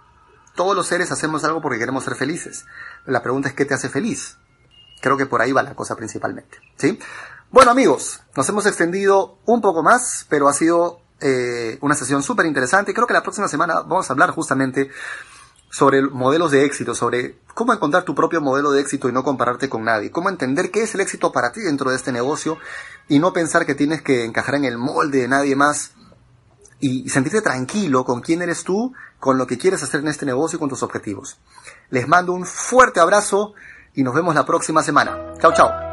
Todos 0.56 0.76
los 0.76 0.88
seres 0.88 1.12
hacemos 1.12 1.44
algo 1.44 1.62
porque 1.62 1.78
queremos 1.78 2.04
ser 2.04 2.16
felices. 2.16 2.66
La 3.06 3.22
pregunta 3.22 3.48
es 3.48 3.54
¿qué 3.54 3.64
te 3.64 3.76
hace 3.76 3.90
feliz? 3.90 4.38
Creo 5.02 5.18
que 5.18 5.28
por 5.28 5.42
ahí 5.42 5.52
va 5.52 5.62
la 5.62 5.76
cosa 5.76 5.96
principalmente. 5.96 6.58
¿Sí? 6.78 7.00
Bueno 7.52 7.70
amigos, 7.72 8.22
nos 8.36 8.50
hemos 8.50 8.66
extendido 8.66 9.38
un 9.46 9.62
poco 9.62 9.84
más, 9.84 10.26
pero 10.30 10.50
ha 10.50 10.54
sido 10.54 11.00
eh, 11.22 11.78
una 11.82 11.96
sesión 11.96 12.24
súper 12.24 12.46
interesante. 12.46 12.94
Creo 12.94 13.08
que 13.08 13.14
la 13.14 13.24
próxima 13.24 13.48
semana 13.48 13.82
vamos 13.82 14.10
a 14.10 14.14
hablar 14.14 14.32
justamente 14.32 14.90
sobre 15.70 16.02
modelos 16.02 16.52
de 16.52 16.64
éxito, 16.66 16.96
sobre 16.96 17.40
cómo 17.54 17.74
encontrar 17.74 18.04
tu 18.04 18.16
propio 18.16 18.42
modelo 18.42 18.72
de 18.72 18.82
éxito 18.82 19.10
y 19.10 19.12
no 19.12 19.24
compararte 19.24 19.70
con 19.70 19.84
nadie, 19.84 20.12
cómo 20.12 20.30
entender 20.30 20.72
qué 20.72 20.84
es 20.84 20.96
el 20.96 21.02
éxito 21.02 21.32
para 21.32 21.52
ti 21.52 21.62
dentro 21.62 21.90
de 21.90 21.98
este 21.98 22.12
negocio 22.12 22.58
y 23.08 23.20
no 23.20 23.34
pensar 23.34 23.66
que 23.66 23.76
tienes 23.76 24.02
que 24.02 24.24
encajar 24.24 24.56
en 24.56 24.66
el 24.66 24.78
molde 24.78 25.22
de 25.22 25.28
nadie 25.28 25.56
más 25.56 25.92
y 26.80 27.10
sentirte 27.10 27.42
tranquilo 27.42 28.06
con 28.06 28.22
quién 28.22 28.42
eres 28.42 28.64
tú, 28.64 28.94
con 29.20 29.38
lo 29.38 29.48
que 29.48 29.58
quieres 29.58 29.84
hacer 29.84 30.02
en 30.02 30.08
este 30.08 30.26
negocio 30.26 30.58
y 30.58 30.60
con 30.60 30.70
tus 30.70 30.84
objetivos. 30.84 31.40
Les 31.90 32.08
mando 32.08 32.34
un 32.34 32.46
fuerte 32.46 33.00
abrazo 33.00 33.54
y 33.94 34.04
nos 34.04 34.14
vemos 34.14 34.36
la 34.36 34.46
próxima 34.46 34.84
semana. 34.84 35.34
Chao, 35.40 35.54
chao. 35.54 35.87